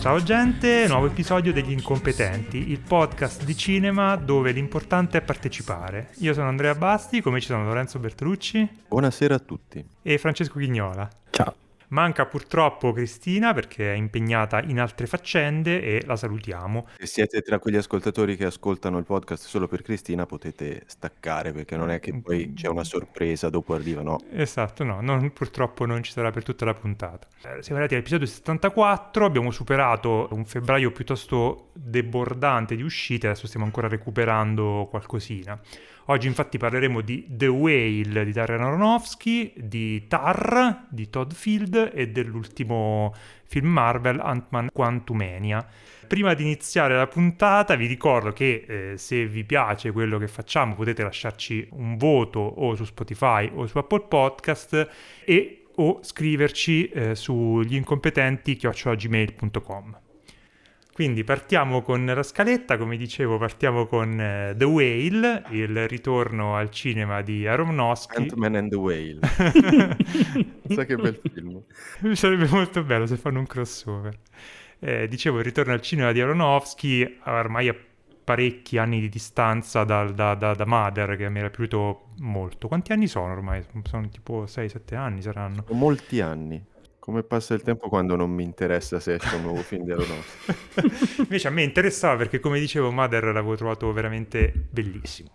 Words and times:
Ciao 0.00 0.22
gente, 0.22 0.86
nuovo 0.88 1.04
episodio 1.08 1.52
degli 1.52 1.72
Incompetenti, 1.72 2.70
il 2.70 2.80
podcast 2.80 3.44
di 3.44 3.54
cinema 3.54 4.16
dove 4.16 4.50
l'importante 4.50 5.18
è 5.18 5.20
partecipare. 5.20 6.12
Io 6.20 6.32
sono 6.32 6.48
Andrea 6.48 6.74
Basti, 6.74 7.20
come 7.20 7.38
ci 7.38 7.48
sono 7.48 7.64
Lorenzo 7.64 7.98
Bertolucci. 7.98 8.66
Buonasera 8.88 9.34
a 9.34 9.38
tutti. 9.38 9.84
E 10.00 10.16
Francesco 10.16 10.58
Chignola. 10.58 11.06
Ciao. 11.28 11.54
Manca 11.90 12.24
purtroppo 12.26 12.92
Cristina 12.92 13.52
perché 13.52 13.92
è 13.92 13.96
impegnata 13.96 14.62
in 14.62 14.78
altre 14.78 15.06
faccende 15.06 15.82
e 15.82 16.02
la 16.06 16.14
salutiamo. 16.14 16.86
Se 16.98 17.06
siete 17.06 17.42
tra 17.42 17.58
quegli 17.58 17.76
ascoltatori 17.76 18.36
che 18.36 18.44
ascoltano 18.44 18.98
il 18.98 19.04
podcast 19.04 19.46
solo 19.46 19.66
per 19.66 19.82
Cristina 19.82 20.24
potete 20.24 20.82
staccare 20.86 21.52
perché 21.52 21.76
non 21.76 21.90
è 21.90 21.98
che 21.98 22.14
poi 22.20 22.52
c'è 22.54 22.68
una 22.68 22.84
sorpresa 22.84 23.50
dopo 23.50 23.74
arriva, 23.74 24.02
no? 24.02 24.20
Esatto, 24.30 24.84
no, 24.84 25.00
non, 25.00 25.32
purtroppo 25.32 25.84
non 25.84 26.02
ci 26.04 26.12
sarà 26.12 26.30
per 26.30 26.44
tutta 26.44 26.64
la 26.64 26.74
puntata. 26.74 27.26
Eh, 27.38 27.62
siamo 27.62 27.80
arrivati 27.80 27.94
all'episodio 27.94 28.26
74, 28.26 29.24
abbiamo 29.24 29.50
superato 29.50 30.28
un 30.30 30.44
febbraio 30.44 30.92
piuttosto 30.92 31.70
debordante 31.74 32.76
di 32.76 32.82
uscite, 32.82 33.26
adesso 33.26 33.48
stiamo 33.48 33.66
ancora 33.66 33.88
recuperando 33.88 34.86
qualcosina. 34.88 35.60
Oggi 36.10 36.26
infatti 36.26 36.58
parleremo 36.58 37.02
di 37.02 37.24
The 37.28 37.46
Whale 37.46 38.24
di 38.24 38.32
Darren 38.32 38.62
Aronofsky, 38.62 39.52
di 39.56 40.08
Tar 40.08 40.86
di 40.88 41.08
Todd 41.08 41.30
Field 41.30 41.92
e 41.94 42.08
dell'ultimo 42.08 43.14
film 43.44 43.68
Marvel 43.68 44.18
Ant-Man 44.18 44.70
Quantumania. 44.72 45.64
Prima 46.08 46.34
di 46.34 46.42
iniziare 46.42 46.96
la 46.96 47.06
puntata 47.06 47.76
vi 47.76 47.86
ricordo 47.86 48.32
che 48.32 48.64
eh, 48.66 48.98
se 48.98 49.24
vi 49.26 49.44
piace 49.44 49.92
quello 49.92 50.18
che 50.18 50.26
facciamo 50.26 50.74
potete 50.74 51.04
lasciarci 51.04 51.68
un 51.74 51.96
voto 51.96 52.40
o 52.40 52.74
su 52.74 52.84
Spotify 52.84 53.48
o 53.54 53.68
su 53.68 53.78
Apple 53.78 54.06
Podcast 54.08 54.90
e 55.24 55.66
o 55.76 56.00
scriverci 56.02 56.88
eh, 56.88 57.14
sugli 57.14 57.76
incompetenti 57.76 58.56
chiocciolagmail.com. 58.56 60.09
Quindi 61.00 61.24
partiamo 61.24 61.80
con 61.80 62.04
la 62.04 62.22
scaletta, 62.22 62.76
come 62.76 62.98
dicevo, 62.98 63.38
partiamo 63.38 63.86
con 63.86 64.10
uh, 64.10 64.54
The 64.54 64.64
Whale, 64.66 65.44
il 65.48 65.88
ritorno 65.88 66.56
al 66.56 66.68
cinema 66.68 67.22
di 67.22 67.46
Aronofsky. 67.46 68.16
Ant-Man 68.24 68.54
and 68.54 68.68
the 68.68 68.76
Whale. 68.76 69.18
Sai 70.68 70.84
che 70.84 70.96
bel 70.96 71.18
film. 71.22 71.62
Sarebbe 72.12 72.46
molto 72.48 72.84
bello 72.84 73.06
se 73.06 73.16
fanno 73.16 73.38
un 73.38 73.46
crossover. 73.46 74.14
Eh, 74.78 75.08
dicevo, 75.08 75.38
il 75.38 75.44
ritorno 75.44 75.72
al 75.72 75.80
cinema 75.80 76.12
di 76.12 76.20
Aronofsky, 76.20 77.20
ormai 77.24 77.68
a 77.68 77.76
parecchi 78.22 78.76
anni 78.76 79.00
di 79.00 79.08
distanza 79.08 79.84
da, 79.84 80.04
da, 80.04 80.34
da, 80.34 80.52
da 80.52 80.66
Mother, 80.66 81.16
che 81.16 81.30
mi 81.30 81.38
era 81.38 81.48
piaciuto 81.48 82.08
molto. 82.18 82.68
Quanti 82.68 82.92
anni 82.92 83.06
sono 83.06 83.32
ormai? 83.32 83.64
Sono 83.84 84.06
tipo 84.10 84.44
6-7 84.44 84.96
anni 84.96 85.22
saranno. 85.22 85.64
Molti 85.70 86.20
anni. 86.20 86.62
Come 87.00 87.22
passa 87.22 87.54
il 87.54 87.62
tempo 87.62 87.88
quando 87.88 88.14
non 88.14 88.30
mi 88.30 88.44
interessa 88.44 89.00
se 89.00 89.14
esce 89.14 89.34
un 89.36 89.42
nuovo 89.42 89.62
film 89.62 89.84
di 89.84 89.90
Aronofsky? 89.90 91.22
Invece 91.24 91.48
a 91.48 91.50
me 91.50 91.62
interessava 91.62 92.16
perché, 92.16 92.40
come 92.40 92.60
dicevo, 92.60 92.92
Mother 92.92 93.24
l'avevo 93.24 93.56
trovato 93.56 93.90
veramente 93.92 94.52
bellissimo. 94.68 95.30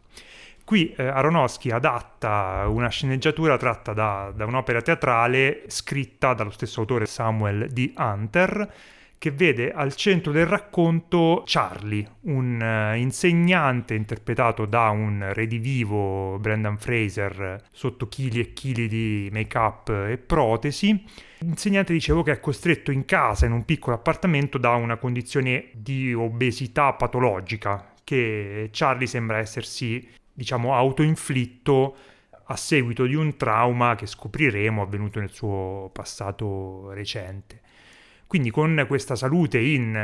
Qui 0.64 0.94
eh, 0.96 1.08
Aronofsky 1.08 1.72
adatta 1.72 2.66
una 2.68 2.90
sceneggiatura 2.90 3.58
tratta 3.58 3.94
da, 3.94 4.32
da, 4.36 4.46
un'opera 4.46 4.82
teatrale 4.82 5.64
scritta 5.68 6.34
dallo 6.34 6.52
stesso 6.52 6.82
autore 6.82 7.08
Samuel 7.08 7.68
D. 7.72 7.94
Hunter, 7.98 8.74
che 9.18 9.32
vede 9.32 9.72
al 9.72 9.96
centro 9.96 10.32
del 10.32 10.46
racconto 10.46 11.44
Charlie, 11.46 12.08
un 12.22 12.60
uh, 12.62 12.96
insegnante 12.98 13.96
interpretato 13.96 14.66
da 14.66 14.90
un 14.90 15.32
redivivo 15.34 16.38
Brendan 16.40 16.78
Fraser 16.78 17.64
sotto 17.72 18.08
chili 18.08 18.40
e 18.40 18.54
chili 18.54 18.88
di 18.88 19.30
make-up 19.32 19.90
e 19.90 20.18
protesi. 20.18 21.04
L'insegnante 21.40 21.94
dicevo 21.94 22.24
che 22.24 22.34
è 22.34 22.40
costretto 22.40 22.92
in 22.92 23.06
casa, 23.06 23.46
in 23.46 23.52
un 23.52 23.66
piccolo 23.66 23.96
appartamento, 23.96 24.58
da 24.58 24.72
una 24.72 24.98
condizione 24.98 25.70
di 25.74 26.14
obesità 26.14 26.94
patologica 26.94 27.94
che 28.04 28.70
Charlie 28.72 29.08
sembra 29.08 29.38
essersi, 29.38 30.08
diciamo, 30.32 30.76
autoinflitto 30.76 31.96
a 32.48 32.56
seguito 32.56 33.06
di 33.06 33.16
un 33.16 33.36
trauma 33.38 33.96
che 33.96 34.06
scopriremo 34.06 34.82
avvenuto 34.82 35.20
nel 35.20 35.32
suo 35.32 35.90
passato 35.92 36.92
recente. 36.92 37.62
Quindi 38.28 38.50
con 38.50 38.86
questa 38.88 39.16
salute 39.16 39.60
in 39.60 39.96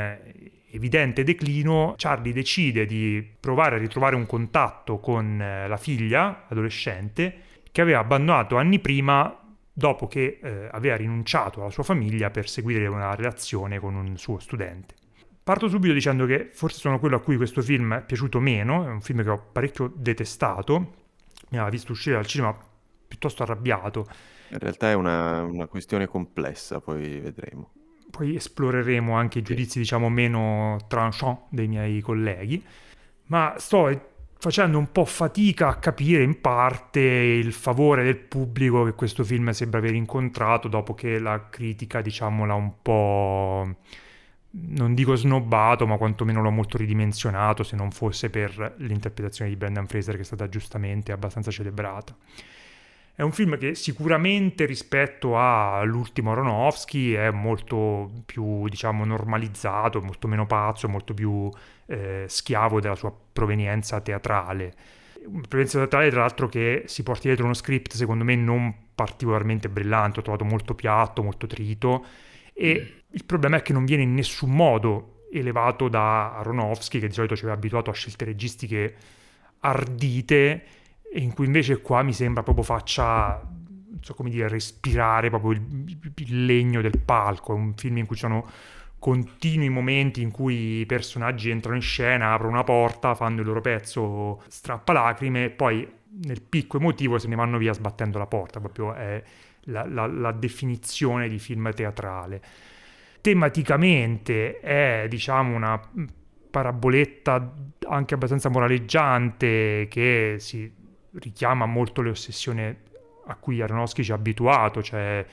evidente 0.71 1.23
declino, 1.23 1.95
Charlie 1.97 2.33
decide 2.33 2.85
di 2.85 3.27
provare 3.39 3.75
a 3.75 3.79
ritrovare 3.79 4.15
un 4.15 4.25
contatto 4.25 4.99
con 4.99 5.37
la 5.37 5.77
figlia 5.77 6.45
adolescente 6.47 7.49
che 7.71 7.81
aveva 7.81 7.99
abbandonato 7.99 8.57
anni 8.57 8.79
prima 8.79 9.37
dopo 9.73 10.07
che 10.07 10.39
eh, 10.41 10.69
aveva 10.71 10.95
rinunciato 10.95 11.61
alla 11.61 11.71
sua 11.71 11.83
famiglia 11.83 12.29
per 12.29 12.47
seguire 12.47 12.87
una 12.87 13.15
relazione 13.15 13.79
con 13.79 13.95
un 13.95 14.17
suo 14.17 14.39
studente. 14.39 14.95
Parto 15.43 15.67
subito 15.67 15.93
dicendo 15.93 16.25
che 16.25 16.49
forse 16.53 16.79
sono 16.79 16.99
quello 16.99 17.15
a 17.15 17.21
cui 17.21 17.35
questo 17.35 17.61
film 17.61 17.95
è 17.95 18.03
piaciuto 18.03 18.39
meno, 18.39 18.85
è 18.85 18.89
un 18.89 19.01
film 19.01 19.23
che 19.23 19.29
ho 19.29 19.43
parecchio 19.51 19.91
detestato, 19.95 20.77
mi 21.49 21.57
aveva 21.57 21.69
visto 21.69 21.93
uscire 21.93 22.15
dal 22.15 22.27
cinema 22.27 22.55
piuttosto 23.07 23.43
arrabbiato. 23.43 24.07
In 24.49 24.59
realtà 24.59 24.91
è 24.91 24.93
una, 24.93 25.43
una 25.43 25.65
questione 25.65 26.05
complessa, 26.07 26.79
poi 26.79 27.19
vedremo 27.19 27.71
poi 28.11 28.35
esploreremo 28.35 29.13
anche 29.15 29.39
i 29.39 29.41
giudizi 29.41 29.79
diciamo 29.79 30.09
meno 30.09 30.77
tranchant 30.87 31.45
dei 31.49 31.67
miei 31.67 32.01
colleghi, 32.01 32.63
ma 33.27 33.55
sto 33.57 34.09
facendo 34.37 34.77
un 34.77 34.91
po' 34.91 35.05
fatica 35.05 35.69
a 35.69 35.75
capire 35.75 36.23
in 36.23 36.41
parte 36.41 36.99
il 36.99 37.53
favore 37.53 38.03
del 38.03 38.17
pubblico 38.17 38.83
che 38.83 38.93
questo 38.93 39.23
film 39.23 39.49
sembra 39.51 39.79
aver 39.79 39.93
incontrato 39.93 40.67
dopo 40.67 40.93
che 40.93 41.19
la 41.19 41.47
critica 41.49 42.01
diciamo 42.01 42.45
l'ha 42.45 42.55
un 42.55 42.73
po' 42.81 43.75
non 44.53 44.93
dico 44.93 45.15
snobbato, 45.15 45.87
ma 45.87 45.97
quantomeno 45.97 46.41
l'ho 46.41 46.51
molto 46.51 46.77
ridimensionato 46.77 47.63
se 47.63 47.75
non 47.75 47.91
fosse 47.91 48.29
per 48.29 48.75
l'interpretazione 48.77 49.49
di 49.49 49.55
Brendan 49.55 49.87
Fraser 49.87 50.15
che 50.15 50.21
è 50.21 50.25
stata 50.25 50.49
giustamente 50.49 51.11
abbastanza 51.11 51.51
celebrata. 51.51 52.15
È 53.13 53.21
un 53.21 53.31
film 53.33 53.57
che 53.57 53.75
sicuramente 53.75 54.65
rispetto 54.65 55.37
all'ultimo 55.37 56.31
Aronofsky 56.31 57.11
è 57.11 57.29
molto 57.29 58.09
più, 58.25 58.67
diciamo, 58.67 59.05
normalizzato, 59.05 60.01
molto 60.01 60.27
meno 60.27 60.47
pazzo, 60.47 60.87
molto 60.87 61.13
più 61.13 61.49
eh, 61.87 62.25
schiavo 62.27 62.79
della 62.79 62.95
sua 62.95 63.13
provenienza 63.33 63.99
teatrale. 64.01 64.73
Una 65.25 65.41
provenienza 65.41 65.77
teatrale, 65.79 66.09
tra 66.09 66.21
l'altro, 66.21 66.47
che 66.47 66.83
si 66.87 67.03
porta 67.03 67.27
dietro 67.27 67.45
uno 67.45 67.53
script, 67.53 67.93
secondo 67.93 68.23
me, 68.23 68.35
non 68.35 68.73
particolarmente 68.95 69.69
brillante, 69.69 70.19
ho 70.19 70.23
trovato 70.23 70.45
molto 70.45 70.73
piatto, 70.73 71.21
molto 71.21 71.45
trito, 71.47 72.05
e 72.53 73.03
il 73.07 73.25
problema 73.25 73.57
è 73.57 73.61
che 73.61 73.73
non 73.73 73.85
viene 73.85 74.03
in 74.03 74.13
nessun 74.13 74.51
modo 74.51 75.25
elevato 75.31 75.89
da 75.89 76.37
Aronofsky, 76.37 76.99
che 76.99 77.07
di 77.07 77.13
solito 77.13 77.35
ci 77.35 77.43
aveva 77.43 77.57
abituato 77.57 77.89
a 77.89 77.93
scelte 77.93 78.25
registiche 78.25 78.95
ardite, 79.59 80.63
in 81.13 81.33
cui 81.33 81.45
invece 81.45 81.81
qua 81.81 82.03
mi 82.03 82.13
sembra 82.13 82.43
proprio 82.43 82.63
faccia, 82.63 83.41
non 83.43 83.99
so 84.01 84.13
come 84.13 84.29
dire, 84.29 84.47
respirare 84.47 85.29
proprio 85.29 85.51
il, 85.51 86.11
il 86.15 86.45
legno 86.45 86.81
del 86.81 86.99
palco. 86.99 87.53
È 87.53 87.55
un 87.55 87.73
film 87.75 87.97
in 87.97 88.05
cui 88.05 88.15
ci 88.15 88.21
sono 88.21 88.47
continui 88.97 89.69
momenti 89.69 90.21
in 90.21 90.29
cui 90.29 90.81
i 90.81 90.85
personaggi 90.85 91.49
entrano 91.49 91.75
in 91.75 91.81
scena, 91.81 92.33
aprono 92.33 92.53
una 92.53 92.63
porta, 92.63 93.15
fanno 93.15 93.41
il 93.41 93.47
loro 93.47 93.59
pezzo 93.59 94.43
strappalacrime 94.47 95.45
e 95.45 95.49
poi 95.49 95.91
nel 96.23 96.41
picco 96.41 96.77
emotivo 96.77 97.17
se 97.17 97.27
ne 97.27 97.35
vanno 97.35 97.57
via 97.57 97.73
sbattendo 97.73 98.19
la 98.19 98.27
porta, 98.27 98.59
proprio 98.59 98.93
è 98.93 99.23
la, 99.65 99.87
la, 99.87 100.05
la 100.05 100.31
definizione 100.31 101.27
di 101.27 101.39
film 101.39 101.73
teatrale. 101.73 102.41
Tematicamente 103.21 104.59
è, 104.59 105.07
diciamo, 105.09 105.55
una 105.55 105.79
paraboletta 106.51 107.53
anche 107.87 108.13
abbastanza 108.13 108.49
moraleggiante 108.49 109.87
che 109.89 110.35
si 110.37 110.71
richiama 111.13 111.65
molto 111.65 112.01
le 112.01 112.09
ossessioni 112.09 112.75
a 113.25 113.35
cui 113.35 113.61
Aronofsky 113.61 114.03
ci 114.03 114.11
ha 114.11 114.15
abituato, 114.15 114.81
cioè 114.81 115.25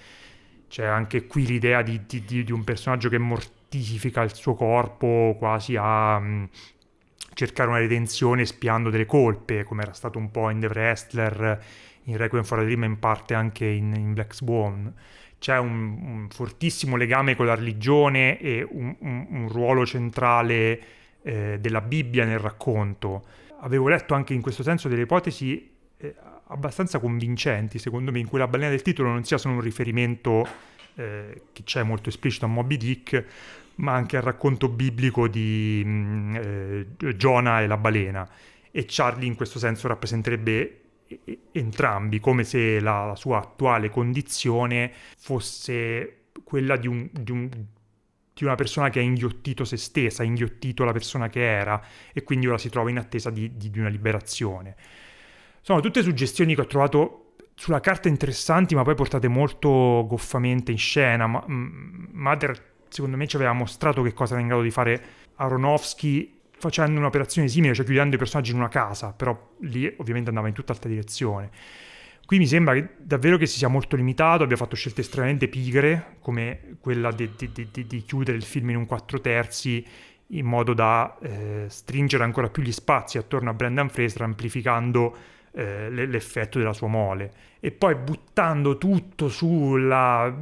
c'è 0.68 0.84
anche 0.84 1.26
qui 1.26 1.46
l'idea 1.46 1.82
di, 1.82 2.02
di, 2.06 2.44
di, 2.44 2.52
un 2.52 2.62
personaggio 2.62 3.08
che 3.08 3.18
mortifica 3.18 4.22
il 4.22 4.34
suo 4.34 4.54
corpo 4.54 5.34
quasi 5.38 5.76
a 5.76 6.16
um, 6.16 6.48
cercare 7.32 7.70
una 7.70 7.78
redenzione 7.78 8.44
spiando 8.44 8.90
delle 8.90 9.06
colpe, 9.06 9.64
come 9.64 9.82
era 9.82 9.92
stato 9.92 10.18
un 10.18 10.30
po' 10.30 10.50
in 10.50 10.60
The 10.60 10.66
Wrestler, 10.66 11.64
in 12.04 12.16
Requiem 12.16 12.44
for 12.44 12.58
a 12.58 12.64
Dream 12.64 12.82
e 12.82 12.86
in 12.86 12.98
parte 12.98 13.34
anche 13.34 13.64
in, 13.64 13.94
in 13.94 14.12
Black 14.12 14.34
Swan. 14.34 14.92
C'è 15.38 15.56
un, 15.56 15.98
un, 16.02 16.28
fortissimo 16.30 16.96
legame 16.96 17.36
con 17.36 17.46
la 17.46 17.54
religione 17.54 18.38
e 18.40 18.66
un, 18.68 18.96
un 19.00 19.48
ruolo 19.48 19.86
centrale 19.86 20.80
eh, 21.22 21.58
della 21.60 21.80
Bibbia 21.80 22.24
nel 22.24 22.40
racconto 22.40 23.24
avevo 23.60 23.88
letto 23.88 24.14
anche 24.14 24.34
in 24.34 24.40
questo 24.40 24.62
senso 24.62 24.88
delle 24.88 25.02
ipotesi 25.02 25.70
eh, 25.96 26.14
abbastanza 26.48 26.98
convincenti, 26.98 27.78
secondo 27.78 28.10
me, 28.10 28.18
in 28.18 28.26
cui 28.28 28.38
la 28.38 28.48
balena 28.48 28.70
del 28.70 28.82
titolo 28.82 29.10
non 29.10 29.24
sia 29.24 29.38
solo 29.38 29.54
un 29.54 29.60
riferimento 29.60 30.46
eh, 30.94 31.42
che 31.52 31.62
c'è 31.64 31.82
molto 31.82 32.08
esplicito 32.08 32.44
a 32.44 32.48
Moby 32.48 32.76
Dick, 32.76 33.24
ma 33.76 33.94
anche 33.94 34.16
al 34.16 34.22
racconto 34.22 34.68
biblico 34.68 35.28
di 35.28 35.82
mh, 35.84 35.90
mm, 35.90 36.36
eh, 36.36 37.16
Giona 37.16 37.60
e 37.60 37.66
la 37.66 37.76
balena. 37.76 38.28
E 38.70 38.84
Charlie 38.86 39.26
in 39.26 39.34
questo 39.34 39.58
senso 39.58 39.88
rappresenterebbe 39.88 40.80
entrambi, 41.52 42.20
come 42.20 42.44
se 42.44 42.80
la, 42.80 43.06
la, 43.06 43.16
sua 43.16 43.38
attuale 43.38 43.88
condizione 43.88 44.92
fosse 45.16 46.24
quella 46.44 46.76
di, 46.76 46.86
un, 46.86 47.08
di, 47.10 47.30
un, 47.30 47.48
di, 48.38 48.44
una 48.44 48.54
persona 48.54 48.90
che 48.90 48.98
ha 48.98 49.02
inghiottito 49.02 49.64
se 49.64 49.76
stessa, 49.76 50.22
ha 50.22 50.26
inghiottito 50.26 50.84
la 50.84 50.92
persona 50.92 51.28
che 51.28 51.42
era 51.42 51.80
e 52.12 52.22
quindi 52.22 52.46
ora 52.46 52.58
si 52.58 52.68
trova 52.68 52.90
in 52.90 52.98
attesa 52.98 53.30
di, 53.30 53.56
di 53.56 53.78
una 53.78 53.88
liberazione. 53.88 54.76
Sono 55.60 55.80
tutte 55.80 56.02
suggestioni 56.02 56.54
che 56.54 56.62
ho 56.62 56.66
trovato 56.66 57.34
sulla 57.54 57.80
carta 57.80 58.08
interessanti, 58.08 58.74
ma 58.74 58.82
poi 58.82 58.94
portate 58.94 59.28
molto 59.28 60.04
goffamente 60.08 60.70
in 60.70 60.78
scena. 60.78 61.26
Ma, 61.26 61.44
Mother, 61.46 62.74
secondo 62.88 63.16
me, 63.16 63.26
ci 63.26 63.36
aveva 63.36 63.52
mostrato 63.52 64.02
che 64.02 64.14
cosa 64.14 64.32
era 64.32 64.42
in 64.42 64.48
grado 64.48 64.62
di 64.62 64.70
fare 64.70 65.02
Aronofsky 65.34 66.36
facendo 66.58 66.98
un'operazione 66.98 67.48
simile, 67.48 67.74
cioè 67.74 67.84
chiudendo 67.84 68.16
i 68.16 68.18
personaggi 68.18 68.52
in 68.52 68.58
una 68.58 68.68
casa, 68.68 69.12
però 69.12 69.36
lì 69.60 69.92
ovviamente 69.98 70.28
andava 70.28 70.48
in 70.48 70.54
tutt'altra 70.54 70.88
direzione. 70.88 71.50
Qui 72.28 72.36
mi 72.36 72.46
sembra 72.46 72.74
che 72.74 72.90
davvero 72.98 73.38
che 73.38 73.46
si 73.46 73.56
sia 73.56 73.68
molto 73.68 73.96
limitato, 73.96 74.42
abbia 74.42 74.58
fatto 74.58 74.76
scelte 74.76 75.00
estremamente 75.00 75.48
pigre, 75.48 76.16
come 76.20 76.76
quella 76.78 77.10
di, 77.10 77.30
di, 77.34 77.50
di, 77.72 77.86
di 77.86 78.02
chiudere 78.02 78.36
il 78.36 78.42
film 78.42 78.68
in 78.68 78.76
un 78.76 78.84
4 78.84 79.18
terzi 79.22 79.82
in 80.26 80.44
modo 80.44 80.74
da 80.74 81.16
eh, 81.22 81.64
stringere 81.68 82.24
ancora 82.24 82.50
più 82.50 82.62
gli 82.62 82.70
spazi 82.70 83.16
attorno 83.16 83.48
a 83.48 83.54
Brendan 83.54 83.88
Fraser, 83.88 84.20
amplificando 84.20 85.16
eh, 85.58 85.90
l'effetto 85.90 86.58
della 86.58 86.72
sua 86.72 86.86
mole. 86.86 87.32
E 87.58 87.72
poi 87.72 87.96
buttando 87.96 88.78
tutto 88.78 89.28
sulla 89.28 90.32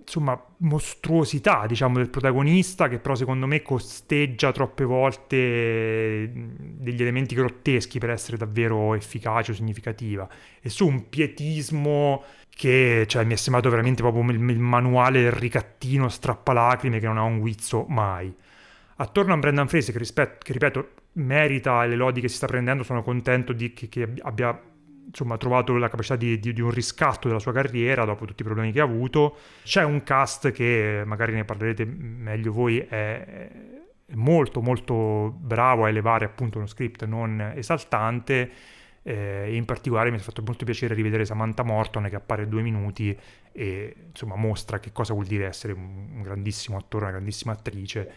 insomma, 0.00 0.36
mostruosità 0.58 1.66
diciamo, 1.68 1.98
del 1.98 2.10
protagonista 2.10 2.88
che 2.88 2.98
però 2.98 3.14
secondo 3.14 3.46
me 3.46 3.62
costeggia 3.62 4.50
troppe 4.50 4.82
volte 4.82 6.28
degli 6.34 7.00
elementi 7.00 7.36
grotteschi 7.36 8.00
per 8.00 8.10
essere 8.10 8.36
davvero 8.36 8.94
efficace 8.94 9.52
o 9.52 9.54
significativa. 9.54 10.28
E 10.60 10.68
su 10.68 10.88
un 10.88 11.08
pietismo 11.08 12.24
che 12.50 13.04
cioè, 13.06 13.22
mi 13.24 13.34
è 13.34 13.36
sembrato 13.36 13.70
veramente 13.70 14.02
proprio 14.02 14.28
il, 14.32 14.50
il 14.50 14.58
manuale 14.58 15.22
del 15.22 15.32
ricattino 15.32 16.08
strappalacrime 16.08 16.98
che 16.98 17.06
non 17.06 17.18
ha 17.18 17.22
un 17.22 17.38
guizzo 17.38 17.84
mai. 17.88 18.34
Attorno 18.96 19.34
a 19.34 19.36
Brendan 19.36 19.68
Fraser 19.68 19.92
che, 19.92 19.98
rispet- 19.98 20.42
che 20.42 20.52
ripeto 20.52 20.88
merita 21.14 21.84
le 21.84 21.96
lodi 21.96 22.20
che 22.20 22.28
si 22.28 22.36
sta 22.36 22.46
prendendo, 22.46 22.82
sono 22.82 23.02
contento 23.02 23.52
di, 23.52 23.72
che, 23.72 23.88
che 23.88 24.12
abbia 24.20 24.58
insomma, 25.06 25.36
trovato 25.36 25.76
la 25.76 25.88
capacità 25.88 26.16
di, 26.16 26.38
di, 26.38 26.52
di, 26.52 26.60
un 26.60 26.70
riscatto 26.70 27.28
della 27.28 27.40
sua 27.40 27.52
carriera 27.52 28.04
dopo 28.04 28.24
tutti 28.24 28.42
i 28.42 28.44
problemi 28.44 28.72
che 28.72 28.80
ha 28.80 28.84
avuto. 28.84 29.36
C'è 29.62 29.84
un 29.84 30.02
cast 30.02 30.50
che 30.50 31.02
magari 31.06 31.34
ne 31.34 31.44
parlerete 31.44 31.84
meglio 31.84 32.52
voi, 32.52 32.78
è, 32.78 32.88
è 34.06 34.14
molto 34.14 34.60
molto 34.60 35.34
bravo 35.38 35.84
a 35.84 35.88
elevare 35.88 36.24
appunto 36.24 36.58
uno 36.58 36.66
script 36.66 37.04
non 37.04 37.52
esaltante. 37.54 38.50
Eh, 39.06 39.54
in 39.54 39.66
particolare 39.66 40.10
mi 40.10 40.16
ha 40.16 40.20
fatto 40.20 40.42
molto 40.42 40.64
piacere 40.64 40.94
rivedere 40.94 41.26
Samantha 41.26 41.62
Morton 41.62 42.06
che 42.08 42.16
appare 42.16 42.48
due 42.48 42.62
minuti 42.62 43.14
e 43.52 43.94
insomma 44.08 44.34
mostra 44.34 44.80
che 44.80 44.92
cosa 44.92 45.12
vuol 45.12 45.26
dire 45.26 45.44
essere 45.44 45.74
un 45.74 46.22
grandissimo 46.22 46.78
attore, 46.78 47.04
una 47.04 47.12
grandissima 47.12 47.52
attrice 47.52 48.12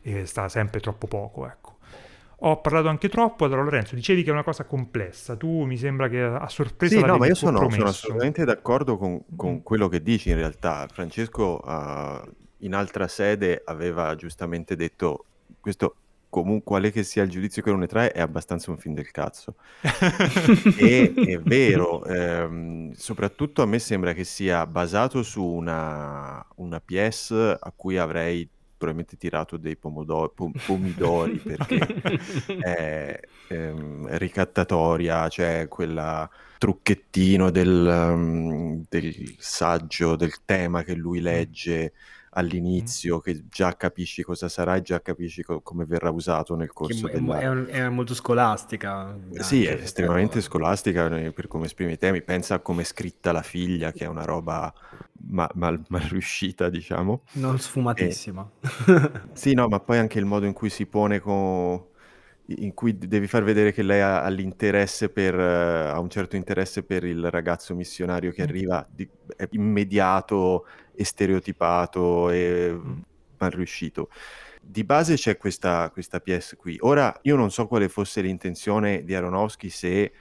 e 0.00 0.24
sta 0.24 0.48
sempre 0.48 0.80
troppo 0.80 1.06
poco 1.06 1.46
ecco 1.46 1.71
ho 2.44 2.60
parlato 2.60 2.88
anche 2.88 3.08
troppo. 3.08 3.44
Allora, 3.44 3.62
Lorenzo, 3.62 3.94
dicevi 3.94 4.22
che 4.22 4.30
è 4.30 4.32
una 4.32 4.42
cosa 4.42 4.64
complessa. 4.64 5.36
Tu 5.36 5.64
mi 5.64 5.76
sembra 5.76 6.08
che 6.08 6.20
a 6.20 6.48
sorpresa. 6.48 6.98
Sì, 6.98 7.04
no, 7.04 7.16
ma 7.16 7.26
io 7.26 7.34
sono, 7.34 7.70
sono, 7.70 7.84
assolutamente 7.84 8.44
d'accordo 8.44 8.96
con, 8.96 9.22
con 9.36 9.54
mm. 9.54 9.58
quello 9.62 9.88
che 9.88 10.02
dici. 10.02 10.30
In 10.30 10.36
realtà, 10.36 10.86
Francesco, 10.90 11.60
uh, 11.64 12.30
in 12.58 12.74
altra 12.74 13.06
sede, 13.06 13.62
aveva 13.64 14.14
giustamente 14.16 14.76
detto 14.76 15.24
questo. 15.60 15.96
Comunque, 16.32 16.64
quale 16.64 16.90
che 16.90 17.02
sia 17.02 17.24
il 17.24 17.28
giudizio 17.28 17.60
che 17.60 17.68
uno 17.68 17.80
ne 17.80 17.86
trae, 17.86 18.10
è 18.10 18.20
abbastanza 18.22 18.70
un 18.70 18.78
film 18.78 18.94
del 18.94 19.10
cazzo. 19.10 19.56
e 20.78 21.12
è 21.14 21.38
vero, 21.38 22.02
ehm, 22.06 22.92
soprattutto 22.92 23.60
a 23.60 23.66
me 23.66 23.78
sembra 23.78 24.14
che 24.14 24.24
sia 24.24 24.66
basato 24.66 25.22
su 25.22 25.44
una, 25.44 26.42
una 26.54 26.80
pièce 26.80 27.54
a 27.60 27.70
cui 27.76 27.98
avrei 27.98 28.48
probabilmente 28.82 29.16
tirato 29.16 29.56
dei 29.56 29.76
pomodori, 29.76 30.32
pom- 30.34 30.58
pomidori 30.66 31.36
perché 31.36 31.78
è 32.58 33.20
ehm, 33.48 34.16
ricattatoria, 34.18 35.28
cioè 35.28 35.66
quella 35.68 36.28
trucchettino 36.58 37.50
del, 37.50 37.86
um, 37.86 38.84
del, 38.88 39.34
saggio, 39.38 40.16
del 40.16 40.44
tema 40.44 40.82
che 40.82 40.94
lui 40.94 41.20
legge 41.20 41.92
all'inizio, 42.34 43.20
che 43.20 43.44
già 43.48 43.76
capisci 43.76 44.22
cosa 44.22 44.48
sarà 44.48 44.76
e 44.76 44.82
già 44.82 45.00
capisci 45.00 45.42
co- 45.42 45.60
come 45.60 45.84
verrà 45.84 46.10
usato 46.10 46.54
nel 46.54 46.72
corso 46.72 47.06
che 47.06 47.20
della... 47.20 47.40
È, 47.40 47.48
un, 47.48 47.66
è 47.68 47.88
molto 47.88 48.14
scolastica. 48.14 49.16
Sì, 49.38 49.64
è 49.64 49.74
estremamente 49.74 50.40
scolastica 50.40 51.08
per 51.08 51.48
come 51.48 51.66
esprime 51.66 51.92
i 51.92 51.98
temi. 51.98 52.22
Pensa 52.22 52.54
a 52.54 52.58
come 52.60 52.82
è 52.82 52.84
scritta 52.84 53.32
la 53.32 53.42
figlia, 53.42 53.92
che 53.92 54.04
è 54.04 54.08
una 54.08 54.24
roba 54.24 54.72
mal, 55.28 55.50
mal, 55.54 55.82
mal 55.88 56.02
riuscita, 56.02 56.68
diciamo. 56.68 57.22
Non 57.32 57.58
sfumatissima. 57.58 58.50
E... 58.86 59.10
sì, 59.32 59.54
no, 59.54 59.68
ma 59.68 59.80
poi 59.80 59.98
anche 59.98 60.18
il 60.18 60.24
modo 60.24 60.46
in 60.46 60.52
cui 60.52 60.70
si 60.70 60.86
pone 60.86 61.20
con 61.20 61.90
in 62.46 62.74
cui 62.74 62.96
devi 62.98 63.26
far 63.26 63.44
vedere 63.44 63.72
che 63.72 63.82
lei 63.82 64.00
ha, 64.00 64.26
l'interesse 64.28 65.08
per, 65.08 65.34
uh, 65.34 65.94
ha 65.94 65.98
un 66.00 66.10
certo 66.10 66.36
interesse 66.36 66.82
per 66.82 67.04
il 67.04 67.30
ragazzo 67.30 67.74
missionario 67.74 68.32
che 68.32 68.42
mm. 68.42 68.48
arriva 68.48 68.86
di, 68.90 69.08
immediato 69.50 70.66
e 70.94 71.04
stereotipato 71.04 72.30
e 72.30 72.72
mm. 72.72 72.92
mal 73.38 73.50
riuscito. 73.50 74.10
Di 74.60 74.84
base 74.84 75.14
c'è 75.14 75.36
questa, 75.36 75.90
questa 75.90 76.20
pièce 76.20 76.56
qui. 76.56 76.76
Ora, 76.80 77.18
io 77.22 77.36
non 77.36 77.50
so 77.50 77.66
quale 77.66 77.88
fosse 77.88 78.20
l'intenzione 78.20 79.04
di 79.04 79.14
Aronofsky 79.14 79.68
se 79.68 80.12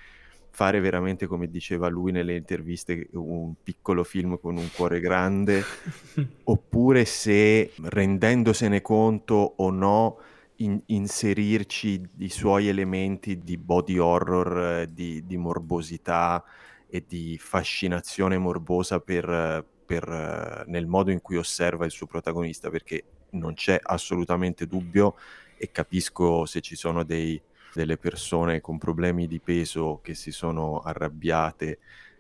fare 0.50 0.80
veramente, 0.80 1.28
come 1.28 1.48
diceva 1.48 1.88
lui 1.88 2.12
nelle 2.12 2.36
interviste, 2.36 3.08
un 3.14 3.54
piccolo 3.64 4.04
film 4.04 4.40
con 4.40 4.58
un 4.58 4.70
cuore 4.76 5.00
grande, 5.00 5.64
oppure 6.44 7.06
se 7.06 7.72
rendendosene 7.82 8.82
conto 8.82 9.54
o 9.58 9.70
no 9.70 10.18
in- 10.64 10.82
inserirci 10.88 12.02
i 12.20 12.30
suoi 12.30 12.68
elementi 12.68 13.40
di 13.40 13.58
body 13.58 13.98
horror, 13.98 14.86
di, 14.86 15.26
di 15.26 15.38
morbosità 15.38 16.44
e 16.88 17.04
di 17.08 17.38
fascinazione 17.40 18.38
morbosa 18.38 19.00
per, 19.00 19.66
per, 19.86 20.66
nel 20.68 20.88
modo 20.88 21.12
in 21.12 21.22
cui 21.22 21.38
osserva 21.38 21.86
il 21.86 21.92
suo 21.92 22.08
protagonista, 22.08 22.70
perché 22.70 23.04
non 23.32 23.54
c'è 23.54 23.80
assolutamente 23.82 24.68
dubbio 24.68 25.16
e 25.58 25.72
capisco 25.72 26.46
se 26.46 26.62
ci 26.62 26.76
sono 26.76 27.04
dei, 27.04 27.42
delle 27.74 27.98
persone 27.98 28.62
con 28.62 28.78
problemi 28.78 29.28
di 29.28 29.40
peso 29.40 30.00
che 30.02 30.16
si 30.16 30.32
sono 30.32 30.80
arrabbiate 30.80 31.80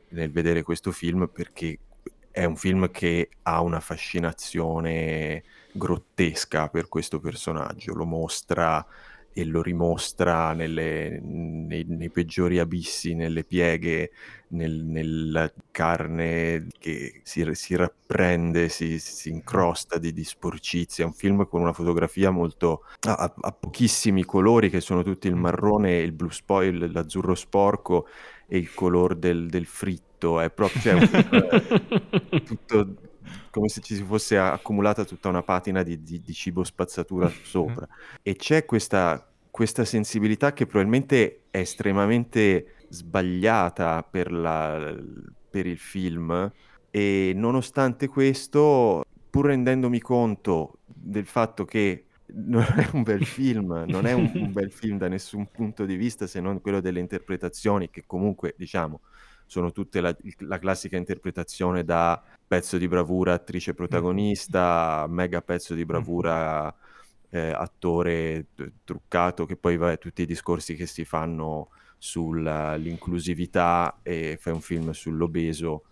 nel 0.09 0.31
vedere 0.31 0.61
questo 0.61 0.91
film 0.91 1.29
perché 1.31 1.77
è 2.31 2.45
un 2.45 2.55
film 2.55 2.89
che 2.91 3.29
ha 3.43 3.61
una 3.61 3.79
fascinazione 3.79 5.43
grottesca 5.73 6.69
per 6.69 6.87
questo 6.87 7.19
personaggio, 7.19 7.93
lo 7.93 8.05
mostra 8.05 8.85
e 9.33 9.45
lo 9.45 9.61
rimostra 9.61 10.51
nelle, 10.53 11.19
nei, 11.21 11.85
nei, 11.87 12.09
peggiori 12.09 12.59
abissi, 12.59 13.13
nelle 13.13 13.45
pieghe, 13.45 14.11
nel, 14.49 14.83
nella 14.83 15.51
carne 15.71 16.67
che 16.77 17.21
si, 17.23 17.47
si 17.53 17.75
rapprende, 17.75 18.67
si, 18.67 18.99
si 18.99 19.29
incrosta 19.29 19.97
di, 19.97 20.11
di, 20.11 20.23
sporcizia. 20.23 21.05
È 21.05 21.07
un 21.07 21.13
film 21.13 21.47
con 21.47 21.61
una 21.61 21.71
fotografia 21.71 22.29
molto 22.29 22.83
a, 23.07 23.33
a, 23.35 23.51
pochissimi 23.53 24.25
colori, 24.25 24.69
che 24.69 24.81
sono 24.81 25.01
tutti 25.01 25.27
il 25.27 25.35
marrone, 25.35 25.99
il 25.99 26.11
blu 26.11 26.29
spoil, 26.29 26.91
l'azzurro 26.91 27.35
sporco 27.35 28.07
e 28.47 28.57
il 28.57 28.73
colore 28.73 29.17
del, 29.17 29.47
del 29.47 29.65
fritto. 29.65 30.41
È 30.41 30.49
proprio 30.49 30.81
cioè, 30.81 32.41
tutto 32.43 32.95
come 33.49 33.67
se 33.67 33.81
ci 33.81 33.95
si 33.95 34.03
fosse 34.03 34.37
accumulata 34.37 35.05
tutta 35.05 35.29
una 35.29 35.43
patina 35.43 35.83
di, 35.83 36.01
di, 36.01 36.21
di 36.21 36.33
cibo 36.33 36.63
spazzatura 36.63 37.31
sopra. 37.43 37.87
E 38.21 38.35
c'è 38.35 38.65
questa, 38.65 39.27
questa, 39.49 39.85
sensibilità 39.85 40.53
che 40.53 40.65
probabilmente 40.65 41.43
è 41.51 41.59
estremamente 41.59 42.75
sbagliata 42.89 44.03
per, 44.03 44.31
la, 44.31 44.95
per 45.49 45.65
il 45.65 45.77
film 45.77 46.51
e 46.89 47.31
nonostante 47.35 48.07
questo, 48.07 49.05
pur 49.29 49.45
rendendomi 49.45 49.99
conto 49.99 50.79
del 50.85 51.25
fatto 51.25 51.65
che 51.65 52.05
non 52.33 52.65
è 52.77 52.89
un 52.93 53.03
bel 53.03 53.25
film, 53.25 53.85
non 53.87 54.05
è 54.05 54.13
un, 54.13 54.31
un, 54.33 54.51
bel 54.51 54.71
film 54.71 54.97
da 54.97 55.07
nessun 55.07 55.47
punto 55.51 55.85
di 55.85 55.95
vista 55.95 56.27
se 56.27 56.39
non 56.39 56.61
quello 56.61 56.79
delle 56.79 56.99
interpretazioni 56.99 57.89
che 57.89 58.03
comunque 58.05 58.55
diciamo 58.57 59.01
sono 59.51 59.73
tutte 59.73 59.99
la, 59.99 60.15
la 60.37 60.59
classica 60.59 60.95
interpretazione 60.95 61.83
da 61.83 62.23
pezzo 62.47 62.77
di 62.77 62.87
bravura 62.87 63.33
attrice 63.33 63.73
protagonista, 63.73 65.05
mega 65.09 65.41
pezzo 65.41 65.73
di 65.73 65.83
bravura 65.83 66.73
eh, 67.29 67.51
attore 67.51 68.45
t- 68.55 68.71
truccato, 68.85 69.45
che 69.45 69.57
poi 69.57 69.75
vabbè, 69.75 69.97
tutti 69.97 70.21
i 70.21 70.25
discorsi 70.25 70.75
che 70.75 70.85
si 70.85 71.03
fanno 71.03 71.71
sull'inclusività 71.97 73.99
e 74.03 74.37
fai 74.39 74.53
un 74.53 74.61
film 74.61 74.91
sull'obeso 74.91 75.83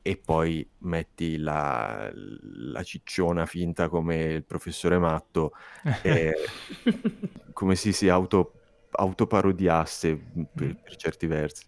e 0.00 0.16
poi 0.16 0.66
metti 0.78 1.36
la, 1.36 2.10
la 2.10 2.82
cicciona 2.82 3.44
finta 3.44 3.90
come 3.90 4.32
il 4.32 4.44
professore 4.44 4.96
matto, 4.96 5.52
e, 6.00 6.32
come 7.52 7.74
si 7.74 7.92
si 7.92 8.08
auto, 8.08 8.54
autoparodiasse 8.92 10.16
per, 10.54 10.80
per 10.82 10.96
certi 10.96 11.26
versi. 11.26 11.66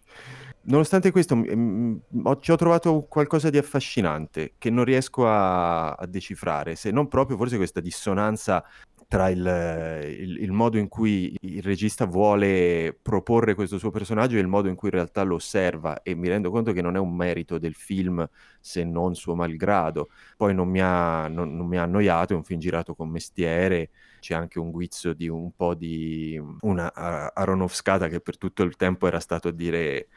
Nonostante 0.67 1.11
questo, 1.11 1.35
m- 1.35 1.97
ho, 2.23 2.39
ci 2.39 2.51
ho 2.51 2.55
trovato 2.57 3.05
qualcosa 3.07 3.49
di 3.49 3.57
affascinante 3.57 4.55
che 4.57 4.69
non 4.69 4.83
riesco 4.83 5.25
a, 5.25 5.93
a 5.93 6.05
decifrare, 6.05 6.75
se 6.75 6.91
non 6.91 7.07
proprio 7.07 7.37
forse 7.37 7.55
questa 7.55 7.79
dissonanza 7.79 8.63
tra 9.07 9.29
il, 9.29 9.39
il, 9.39 10.41
il, 10.41 10.51
modo 10.51 10.77
in 10.77 10.89
cui 10.89 11.33
il 11.39 11.61
regista 11.63 12.03
vuole 12.05 12.97
proporre 13.01 13.55
questo 13.55 13.77
suo 13.77 13.89
personaggio 13.89 14.35
e 14.35 14.39
il 14.41 14.47
modo 14.47 14.67
in 14.67 14.75
cui 14.75 14.89
in 14.89 14.95
realtà 14.95 15.23
lo 15.23 15.35
osserva 15.35 16.03
e 16.03 16.13
mi 16.15 16.27
rendo 16.27 16.51
conto 16.51 16.73
che 16.73 16.81
non 16.81 16.97
è 16.97 16.99
un 16.99 17.15
merito 17.15 17.57
del 17.57 17.73
film 17.73 18.27
se 18.59 18.83
non 18.83 19.15
suo 19.15 19.35
malgrado. 19.35 20.09
Poi 20.35 20.53
non 20.53 20.67
mi 20.67 20.81
ha, 20.81 21.29
non, 21.29 21.55
non 21.55 21.65
mi 21.67 21.77
ha 21.77 21.83
annoiato, 21.83 22.33
è 22.33 22.35
un 22.35 22.43
film 22.43 22.59
girato 22.59 22.93
con 22.93 23.07
mestiere, 23.07 23.91
c'è 24.19 24.33
anche 24.33 24.59
un 24.59 24.71
guizzo 24.71 25.13
di 25.13 25.29
un 25.29 25.53
po' 25.55 25.73
di 25.75 26.37
una 26.61 26.93
Aronofscata 26.93 28.09
che 28.09 28.19
per 28.19 28.37
tutto 28.37 28.63
il 28.63 28.75
tempo 28.75 29.07
era 29.07 29.21
stato 29.21 29.47
a 29.47 29.51
dire 29.51 30.09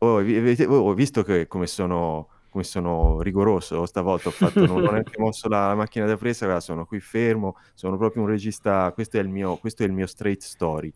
oh, 0.00 0.18
avete, 0.18 0.66
oh, 0.66 0.92
visto 0.92 1.22
che 1.22 1.46
come 1.46 1.66
sono 1.66 2.28
come 2.50 2.64
sono 2.64 3.20
rigoroso 3.22 3.86
stavolta, 3.86 4.28
ho 4.28 4.32
fatto, 4.32 4.66
non 4.66 4.84
ho 4.84 4.90
neanche 4.90 5.18
mosso 5.18 5.48
la, 5.48 5.68
la 5.68 5.76
macchina 5.76 6.04
da 6.04 6.16
presa, 6.16 6.58
sono 6.58 6.84
qui 6.84 6.98
fermo, 6.98 7.56
sono 7.74 7.96
proprio 7.96 8.22
un 8.22 8.28
regista, 8.28 8.90
questo 8.92 9.18
è 9.18 9.20
il 9.20 9.28
mio, 9.28 9.60
è 9.62 9.82
il 9.84 9.92
mio 9.92 10.06
straight 10.06 10.42
story. 10.42 10.92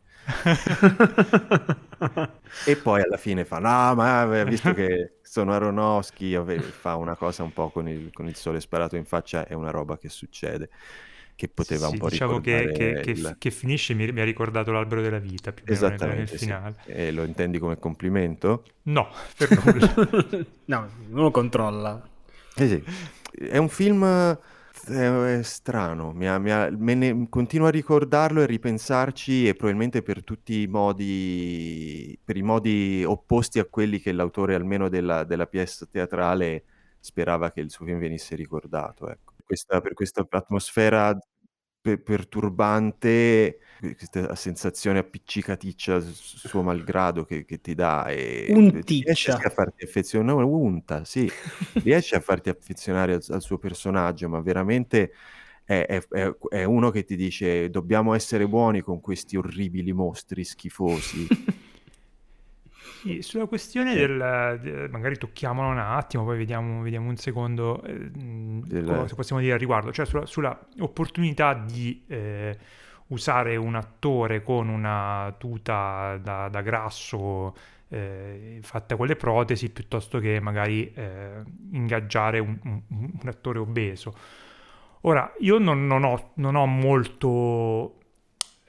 e 2.67 2.77
poi 2.77 3.03
alla 3.03 3.17
fine 3.17 3.45
fa, 3.45 3.61
no, 3.61 3.95
ma 3.95 4.43
visto 4.43 4.75
che 4.75 5.19
sono 5.23 5.53
Aronofsky, 5.53 6.59
fa 6.59 6.97
una 6.97 7.15
cosa 7.15 7.45
un 7.45 7.53
po' 7.53 7.71
con 7.71 7.89
il, 7.89 8.11
con 8.13 8.27
il 8.27 8.35
sole 8.35 8.61
sparato 8.61 8.97
in 8.97 9.05
faccia, 9.05 9.47
è 9.47 9.55
una 9.55 9.71
roba 9.71 9.97
che 9.97 10.09
succede 10.09 10.71
che 11.37 11.49
poteva 11.49 11.87
sì, 11.87 11.93
un 11.93 11.99
po' 11.99 12.09
diciamo 12.09 12.41
che, 12.41 12.71
che, 12.73 13.11
il... 13.11 13.37
che, 13.39 13.51
finisce 13.51 13.95
mi, 13.95 14.11
mi, 14.13 14.21
ha 14.21 14.25
ricordato 14.25 14.71
l'albero 14.71 15.03
della 15.03 15.19
vita 15.19 15.53
più 15.53 15.65
Esattamente, 15.67 16.31
nel 16.31 16.41
finale. 16.41 16.77
Sì. 16.85 16.93
E 16.93 17.11
lo 17.11 17.25
intendi 17.25 17.59
come 17.59 17.79
complimento? 17.79 18.65
No, 18.85 19.09
per 19.37 19.65
nulla. 19.65 19.95
no, 20.67 20.89
non 21.09 21.23
lo 21.23 21.31
controlla. 21.31 22.09
Eh 22.57 22.69
sì. 22.69 22.85
È 23.49 23.57
un 23.57 23.69
film 23.69 24.39
è 24.87 25.41
strano, 25.43 26.13
mi 26.13 26.29
ha, 26.29 26.39
mi 26.39 26.51
ha, 26.51 26.69
me 26.71 26.95
ne, 26.95 27.27
continuo 27.31 27.69
a 27.69 27.71
ricordarlo 27.71 28.43
e 28.43 28.47
ripensarci 28.47 29.49
e 29.49 29.55
probabilmente 29.55 30.03
per 30.03 30.23
tutti 30.23 30.61
i 30.61 30.67
modi, 30.67 32.19
per 32.23 32.37
i 32.37 32.43
modi 32.43 33.03
opposti 33.07 33.59
a 33.59 33.65
quelli 33.65 33.99
che 33.99 34.13
l'autore 34.13 34.55
almeno 34.55 34.89
della, 34.89 35.25
della 35.25 35.47
pièce 35.47 35.89
teatrale 35.91 36.65
sperava 37.01 37.51
che 37.51 37.61
il 37.61 37.71
suo 37.71 37.87
film 37.87 37.99
venisse 37.99 38.35
ricordato. 38.37 39.09
Ecco 39.09 39.34
questa, 39.45 39.81
per 39.81 39.95
questa 39.95 40.27
atmosfera 40.29 41.17
pe- 41.85 41.99
perturbante, 41.99 43.59
questa 43.79 44.35
sensazione 44.35 45.01
appiccicaticcia 45.01 46.01
suo 46.01 46.63
malgrado 46.63 47.25
che, 47.25 47.45
che 47.45 47.61
ti 47.61 47.75
dà 47.75 48.07
e 48.07 48.81
riesce 48.87 49.33
a 49.33 49.51
farti 49.51 49.85
affezionare, 49.85 50.39
no, 50.39 50.49
unta, 50.49 51.05
sì, 51.05 51.31
riesce 51.83 52.17
a 52.17 52.21
farti 52.21 52.49
affezionare 52.49 53.13
al, 53.13 53.25
al 53.29 53.43
suo 53.43 53.59
personaggio, 53.59 54.31
ma 54.31 54.41
veramente 54.41 55.13
è, 55.65 55.85
è, 55.87 56.35
è, 56.49 56.65
uno 56.65 56.91
che 56.91 57.05
ti 57.05 57.17
dice 57.17 57.69
dobbiamo 57.69 58.15
essere 58.15 58.49
buoni 58.49 58.81
con 58.81 59.01
questi 59.01 59.37
orribili 59.37 59.93
mostri 59.93 60.43
schifosi. 60.43 61.27
Sì, 63.05 63.21
sulla 63.21 63.45
questione 63.45 63.95
del, 63.95 64.59
de, 64.63 64.89
magari 64.89 65.19
tocchiamola 65.19 65.69
un 65.69 65.79
attimo, 65.79 66.25
poi 66.25 66.39
vediamo, 66.39 66.81
vediamo 66.81 67.11
un 67.11 67.17
secondo 67.17 67.83
eh, 67.83 68.11
del... 68.11 68.87
cosa 68.87 69.15
possiamo 69.15 69.43
dire 69.43 69.53
al 69.53 69.59
riguardo, 69.59 69.93
cioè 69.93 70.07
sulla, 70.07 70.25
sulla 70.25 70.59
opportunità 70.79 71.53
di 71.53 72.03
eh, 72.07 72.57
usare 73.09 73.57
un 73.57 73.75
attore 73.75 74.43
con 74.43 74.71
una 74.71 75.35
tuta 75.37 76.17
da, 76.17 76.49
da 76.49 76.63
grasso 76.63 77.55
eh, 77.91 78.61
fatta 78.63 78.97
con 78.97 79.07
le 79.07 79.17
protesi 79.17 79.69
piuttosto 79.69 80.19
che 80.19 80.41
magari 80.41 80.91
eh, 80.95 81.43
ingaggiare 81.73 82.39
un, 82.39 82.59
un, 82.63 82.81
un, 82.89 83.29
attore 83.29 83.59
obeso. 83.59 84.15
Ora, 85.03 85.31
io 85.41 85.59
non, 85.59 85.87
non, 85.87 86.05
ho, 86.05 86.31
non 86.37 86.55
ho 86.55 86.65
molto 86.65 87.99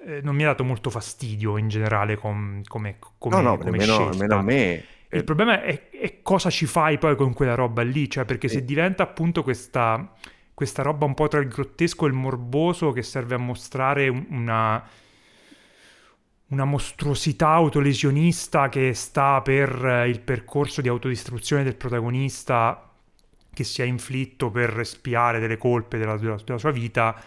eh, 0.05 0.21
non 0.21 0.35
mi 0.35 0.43
ha 0.43 0.47
dato 0.47 0.63
molto 0.63 0.91
fastidio 0.91 1.57
in 1.57 1.67
generale 1.67 2.15
com, 2.15 2.61
come, 2.67 2.97
come, 3.17 3.35
no, 3.35 3.41
no, 3.41 3.57
come 3.57 3.71
nemmeno, 3.71 4.09
nemmeno 4.09 4.37
a 4.37 4.41
me. 4.43 4.85
Il 5.09 5.19
eh. 5.19 5.23
problema 5.23 5.63
è, 5.63 5.89
è, 5.89 6.21
cosa 6.21 6.51
ci 6.51 6.67
fai 6.67 6.99
poi 6.99 7.15
con 7.15 7.33
quella 7.33 7.55
roba 7.55 7.81
lì, 7.81 8.07
cioè 8.09 8.23
perché 8.23 8.47
se 8.47 8.63
diventa 8.63 9.01
appunto 9.01 9.41
questa, 9.41 10.13
questa 10.53 10.83
roba 10.83 11.05
un 11.05 11.15
po' 11.15 11.27
tra 11.27 11.39
il 11.39 11.47
grottesco 11.47 12.05
e 12.05 12.09
il 12.09 12.13
morboso 12.13 12.91
che 12.91 13.01
serve 13.01 13.33
a 13.33 13.39
mostrare 13.39 14.07
una, 14.07 14.87
una 16.49 16.65
mostruosità 16.65 17.49
autolesionista 17.49 18.69
che 18.69 18.93
sta 18.93 19.41
per 19.41 20.05
il 20.07 20.19
percorso 20.19 20.81
di 20.81 20.87
autodistruzione 20.87 21.63
del 21.63 21.75
protagonista 21.75 22.91
che 23.51 23.63
si 23.63 23.81
è 23.81 23.85
inflitto 23.85 24.51
per 24.51 24.79
espiare 24.79 25.39
delle 25.39 25.57
colpe 25.57 25.97
della, 25.97 26.17
della, 26.17 26.37
della 26.43 26.59
sua 26.59 26.71
vita, 26.71 27.19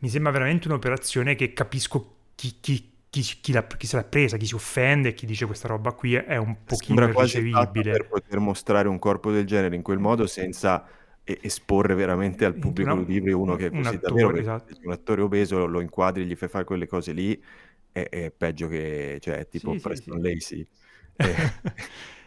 mi 0.00 0.08
sembra 0.08 0.32
veramente 0.32 0.66
un'operazione 0.66 1.36
che 1.36 1.52
capisco 1.52 2.16
chi, 2.38 2.58
chi, 2.60 2.92
chi, 3.10 3.22
chi, 3.40 3.52
la, 3.52 3.66
chi, 3.66 3.88
se 3.88 3.96
l'ha 3.96 4.04
presa, 4.04 4.36
chi 4.36 4.46
si 4.46 4.54
offende, 4.54 5.12
chi 5.12 5.26
dice 5.26 5.44
questa 5.44 5.66
roba 5.66 5.90
qui 5.90 6.14
è 6.14 6.36
un 6.36 6.58
pochino 6.62 7.00
Sembra 7.02 7.20
irricevibile. 7.20 7.90
per 7.90 8.06
poter 8.06 8.38
mostrare 8.38 8.86
un 8.86 9.00
corpo 9.00 9.32
del 9.32 9.44
genere 9.44 9.74
in 9.74 9.82
quel 9.82 9.98
modo 9.98 10.28
senza 10.28 10.86
esporre 11.24 11.94
veramente 11.94 12.44
al 12.44 12.54
pubblico 12.54 12.92
una, 12.92 13.00
udibile 13.00 13.32
uno 13.32 13.56
che 13.56 13.66
è 13.66 13.70
così 13.70 13.80
un 13.80 13.86
attore, 13.86 14.00
davvero 14.00 14.36
esatto. 14.36 14.78
un 14.84 14.92
attore 14.92 15.20
obeso 15.20 15.66
lo 15.66 15.80
inquadri, 15.80 16.24
gli 16.24 16.36
fai 16.36 16.48
fare 16.48 16.64
quelle 16.64 16.86
cose 16.86 17.12
lì 17.12 17.42
è, 17.90 18.08
è 18.08 18.30
peggio 18.30 18.68
che 18.68 19.18
cioè 19.20 19.48
tipo 19.48 19.72
sì, 19.72 19.80
Preston 19.80 20.22
sì, 20.22 20.38
sì. 20.38 20.56
Lacey 20.56 20.68
eh. 21.16 21.52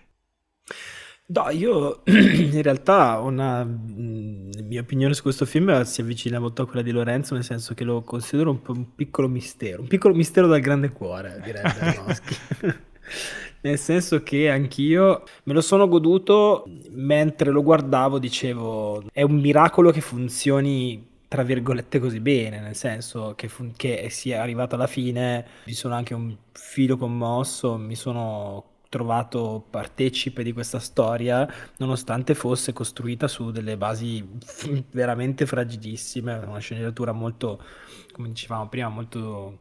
No, 1.33 1.49
io 1.49 2.01
in 2.05 2.61
realtà 2.61 3.19
una 3.19 3.63
mh, 3.63 4.49
mia 4.63 4.81
opinione 4.81 5.13
su 5.13 5.21
questo 5.21 5.45
film 5.45 5.81
si 5.83 6.01
avvicina 6.01 6.39
molto 6.39 6.63
a 6.63 6.65
quella 6.65 6.81
di 6.81 6.91
Lorenzo, 6.91 7.35
nel 7.35 7.43
senso 7.45 7.73
che 7.73 7.85
lo 7.85 8.01
considero 8.01 8.49
un, 8.51 8.59
un 8.67 8.95
piccolo 8.95 9.29
mistero, 9.29 9.81
un 9.81 9.87
piccolo 9.87 10.13
mistero 10.13 10.47
dal 10.47 10.59
grande 10.59 10.91
cuore, 10.91 11.41
direi 11.43 11.63
nel 13.61 13.77
senso 13.77 14.23
che 14.23 14.49
anch'io 14.49 15.23
me 15.43 15.53
lo 15.53 15.61
sono 15.61 15.87
goduto 15.87 16.65
mentre 16.89 17.51
lo 17.51 17.63
guardavo, 17.63 18.19
dicevo, 18.19 19.03
è 19.13 19.21
un 19.21 19.35
miracolo 19.39 19.91
che 19.91 20.01
funzioni 20.01 21.09
tra 21.29 21.43
virgolette 21.43 21.99
così 21.99 22.19
bene, 22.19 22.59
nel 22.59 22.75
senso 22.75 23.35
che, 23.37 23.47
fun- 23.47 23.71
che 23.77 24.09
sia 24.09 24.41
arrivato 24.41 24.75
alla 24.75 24.87
fine, 24.87 25.45
mi 25.65 25.71
sono 25.71 25.95
anche 25.95 26.13
un 26.13 26.35
filo 26.51 26.97
commosso, 26.97 27.77
mi 27.77 27.95
sono 27.95 28.70
trovato 28.91 29.65
partecipe 29.69 30.43
di 30.43 30.51
questa 30.51 30.77
storia, 30.77 31.47
nonostante 31.77 32.35
fosse 32.35 32.73
costruita 32.73 33.29
su 33.29 33.49
delle 33.49 33.77
basi 33.77 34.27
veramente 34.91 35.45
fragilissime, 35.45 36.33
una 36.45 36.59
sceneggiatura 36.59 37.13
molto, 37.13 37.63
come 38.11 38.27
dicevamo 38.27 38.67
prima, 38.67 38.89
molto, 38.89 39.59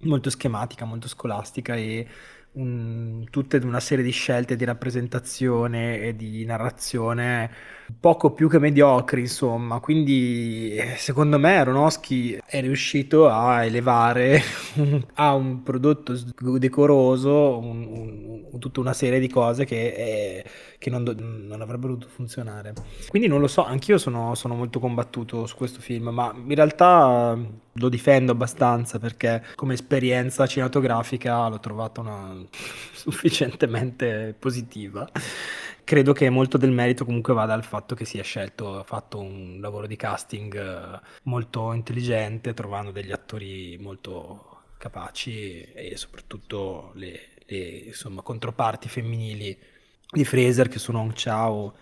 molto 0.00 0.28
schematica, 0.28 0.84
molto 0.84 1.08
scolastica 1.08 1.76
e 1.76 2.06
un, 2.54 3.24
tutte 3.30 3.56
una 3.58 3.80
serie 3.80 4.04
di 4.04 4.10
scelte 4.10 4.56
di 4.56 4.64
rappresentazione 4.64 6.00
e 6.00 6.16
di 6.16 6.44
narrazione 6.44 7.50
poco 7.98 8.32
più 8.32 8.48
che 8.48 8.58
mediocri, 8.58 9.20
insomma. 9.22 9.80
Quindi, 9.80 10.78
secondo 10.96 11.38
me, 11.38 11.56
Aronofsky 11.58 12.38
è 12.44 12.60
riuscito 12.60 13.28
a 13.28 13.64
elevare 13.64 14.40
a 15.14 15.34
un 15.34 15.62
prodotto 15.62 16.14
decoroso 16.58 17.58
un, 17.58 18.46
un, 18.50 18.58
tutta 18.58 18.80
una 18.80 18.92
serie 18.92 19.18
di 19.18 19.28
cose 19.28 19.64
che, 19.64 19.94
è, 19.94 20.44
che 20.78 20.90
non, 20.90 21.02
non, 21.02 21.60
avrebbero 21.60 21.94
dovuto 21.94 22.08
funzionare. 22.08 22.74
Quindi, 23.08 23.28
non 23.28 23.40
lo 23.40 23.48
so, 23.48 23.64
anch'io 23.64 23.98
sono, 23.98 24.34
sono 24.34 24.54
molto 24.54 24.78
combattuto 24.78 25.46
su 25.46 25.56
questo 25.56 25.80
film, 25.80 26.08
ma 26.08 26.34
in 26.34 26.54
realtà 26.54 27.38
lo 27.74 27.88
difendo 27.88 28.32
abbastanza 28.32 28.98
perché 28.98 29.42
come 29.54 29.74
esperienza 29.74 30.46
cinematografica 30.46 31.48
l'ho 31.48 31.60
trovata 31.60 32.00
una 32.00 32.44
sufficientemente 32.92 34.34
positiva. 34.38 35.08
Credo 35.84 36.12
che 36.12 36.30
molto 36.30 36.58
del 36.58 36.70
merito 36.70 37.04
comunque 37.04 37.34
vada 37.34 37.54
al 37.54 37.64
fatto 37.64 37.94
che 37.94 38.04
si 38.04 38.18
è 38.18 38.22
scelto, 38.22 38.78
ha 38.78 38.84
fatto 38.84 39.18
un 39.18 39.58
lavoro 39.60 39.86
di 39.86 39.96
casting 39.96 40.54
eh, 40.56 41.00
molto 41.24 41.72
intelligente, 41.72 42.54
trovando 42.54 42.92
degli 42.92 43.10
attori 43.10 43.76
molto 43.80 44.60
capaci 44.78 45.62
e 45.72 45.96
soprattutto 45.96 46.92
le, 46.94 47.20
le 47.46 47.56
insomma, 47.56 48.22
controparti 48.22 48.88
femminili 48.88 49.56
di 50.10 50.24
Fraser 50.24 50.68
che 50.68 50.78
sono 50.78 51.00
Hong 51.00 51.12
Chao 51.14 51.74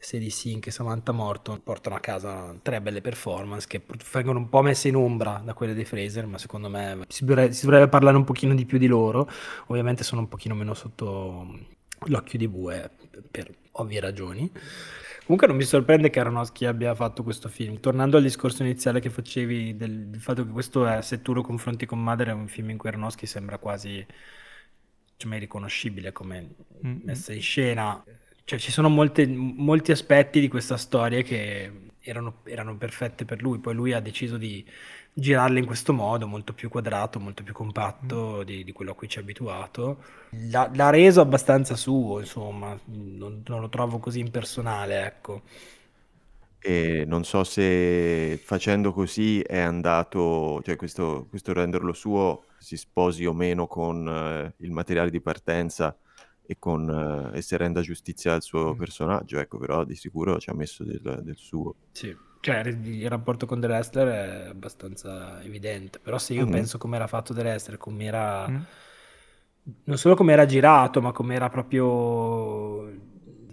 Sadie 0.00 0.30
Sink 0.30 0.68
e 0.68 0.70
Samantha 0.70 1.12
Morton 1.12 1.62
portano 1.62 1.96
a 1.96 2.00
casa 2.00 2.56
tre 2.62 2.80
belle 2.80 3.00
performance 3.00 3.66
che 3.66 3.82
vengono 4.12 4.38
un 4.38 4.48
po' 4.48 4.62
messe 4.62 4.88
in 4.88 4.96
ombra 4.96 5.42
da 5.44 5.54
quelle 5.54 5.74
dei 5.74 5.84
Fraser, 5.84 6.26
ma 6.26 6.38
secondo 6.38 6.68
me 6.68 7.04
si 7.08 7.24
dovrebbe, 7.24 7.52
si 7.52 7.64
dovrebbe 7.64 7.88
parlare 7.88 8.16
un 8.16 8.24
pochino 8.24 8.54
di 8.54 8.64
più 8.64 8.78
di 8.78 8.86
loro. 8.86 9.28
Ovviamente 9.66 10.04
sono 10.04 10.20
un 10.20 10.28
pochino 10.28 10.54
meno 10.54 10.72
sotto 10.74 11.76
l'occhio 12.06 12.38
di 12.38 12.48
bue 12.48 12.90
per 13.30 13.52
ovvie 13.72 14.00
ragioni. 14.00 14.50
Comunque 15.22 15.48
non 15.48 15.56
mi 15.56 15.64
sorprende 15.64 16.08
che 16.08 16.20
Aronofsky 16.20 16.64
abbia 16.64 16.94
fatto 16.94 17.22
questo 17.22 17.48
film. 17.48 17.80
Tornando 17.80 18.16
al 18.16 18.22
discorso 18.22 18.62
iniziale 18.62 19.00
che 19.00 19.10
facevi 19.10 19.76
del, 19.76 20.06
del 20.06 20.20
fatto 20.20 20.44
che 20.46 20.50
questo 20.50 20.86
è, 20.86 21.02
se 21.02 21.20
tu 21.20 21.34
lo 21.34 21.42
confronti 21.42 21.84
con 21.84 22.02
Mother, 22.02 22.28
è 22.28 22.32
un 22.32 22.48
film 22.48 22.70
in 22.70 22.78
cui 22.78 22.88
Aronofsky 22.88 23.26
sembra 23.26 23.58
quasi 23.58 24.06
cioè, 25.16 25.38
riconoscibile 25.38 26.12
come 26.12 26.54
messa 26.80 27.34
in 27.34 27.42
scena. 27.42 28.02
Cioè, 28.48 28.58
ci 28.58 28.72
sono 28.72 28.88
molte, 28.88 29.26
molti 29.26 29.92
aspetti 29.92 30.40
di 30.40 30.48
questa 30.48 30.78
storia 30.78 31.20
che 31.20 31.70
erano, 32.00 32.36
erano 32.44 32.78
perfette 32.78 33.26
per 33.26 33.42
lui. 33.42 33.58
Poi 33.58 33.74
lui 33.74 33.92
ha 33.92 34.00
deciso 34.00 34.38
di 34.38 34.64
girarle 35.12 35.58
in 35.58 35.66
questo 35.66 35.92
modo, 35.92 36.26
molto 36.26 36.54
più 36.54 36.70
quadrato, 36.70 37.20
molto 37.20 37.42
più 37.42 37.52
compatto 37.52 38.38
mm. 38.40 38.44
di, 38.44 38.64
di 38.64 38.72
quello 38.72 38.92
a 38.92 38.94
cui 38.94 39.06
ci 39.06 39.18
è 39.18 39.20
abituato. 39.20 40.02
L'ha, 40.50 40.70
l'ha, 40.72 40.88
reso 40.88 41.20
abbastanza 41.20 41.76
suo, 41.76 42.20
insomma, 42.20 42.74
non, 42.86 43.42
non, 43.46 43.60
lo 43.60 43.68
trovo 43.68 43.98
così 43.98 44.20
impersonale, 44.20 45.04
ecco. 45.04 45.42
E 46.58 47.04
non 47.06 47.24
so 47.24 47.44
se 47.44 48.40
facendo 48.42 48.94
così 48.94 49.42
è 49.42 49.58
andato, 49.58 50.62
cioè 50.64 50.76
questo, 50.76 51.26
questo 51.28 51.52
renderlo 51.52 51.92
suo 51.92 52.44
si 52.56 52.78
sposi 52.78 53.26
o 53.26 53.34
meno 53.34 53.66
con 53.66 54.08
eh, 54.08 54.54
il 54.64 54.70
materiale 54.70 55.10
di 55.10 55.20
partenza 55.20 55.94
e, 56.50 56.56
con, 56.58 57.30
eh, 57.34 57.36
e 57.36 57.42
se 57.42 57.58
renda 57.58 57.82
giustizia 57.82 58.32
al 58.32 58.40
suo 58.40 58.72
mm. 58.72 58.78
personaggio, 58.78 59.38
ecco, 59.38 59.58
però 59.58 59.84
di 59.84 59.94
sicuro 59.94 60.38
ci 60.38 60.48
ha 60.48 60.54
messo 60.54 60.82
del, 60.82 61.20
del 61.22 61.36
suo. 61.36 61.74
Sì. 61.92 62.16
Cioè, 62.40 62.66
il 62.66 63.08
rapporto 63.10 63.44
con 63.44 63.60
The 63.60 63.66
Wrestler 63.66 64.08
è 64.08 64.48
abbastanza 64.48 65.42
evidente, 65.42 65.98
però 65.98 66.16
se 66.16 66.32
io 66.32 66.44
mm-hmm. 66.44 66.52
penso 66.52 66.78
come 66.78 66.96
era 66.96 67.06
fatto 67.06 67.34
The 67.34 67.40
Wrestler, 67.42 67.76
come 67.76 68.04
era... 68.04 68.48
Mm. 68.48 68.60
Non 69.84 69.98
solo 69.98 70.14
come 70.14 70.32
era 70.32 70.46
girato, 70.46 71.02
ma 71.02 71.12
come 71.12 71.34
era 71.34 71.50
proprio 71.50 72.88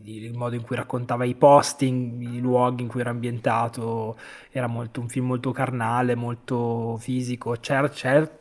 il 0.04 0.34
modo 0.34 0.56
in 0.56 0.62
cui 0.62 0.78
raccontava 0.78 1.26
i 1.26 1.36
posti, 1.36 1.88
i 1.88 2.40
luoghi 2.40 2.84
in 2.84 2.88
cui 2.88 3.02
era 3.02 3.10
ambientato, 3.10 4.18
era 4.50 4.68
molto, 4.68 5.02
un 5.02 5.10
film 5.10 5.26
molto 5.26 5.52
carnale, 5.52 6.16
molto 6.16 6.96
fisico. 6.98 7.58
C'era, 7.60 7.90
c'era, 7.90 8.32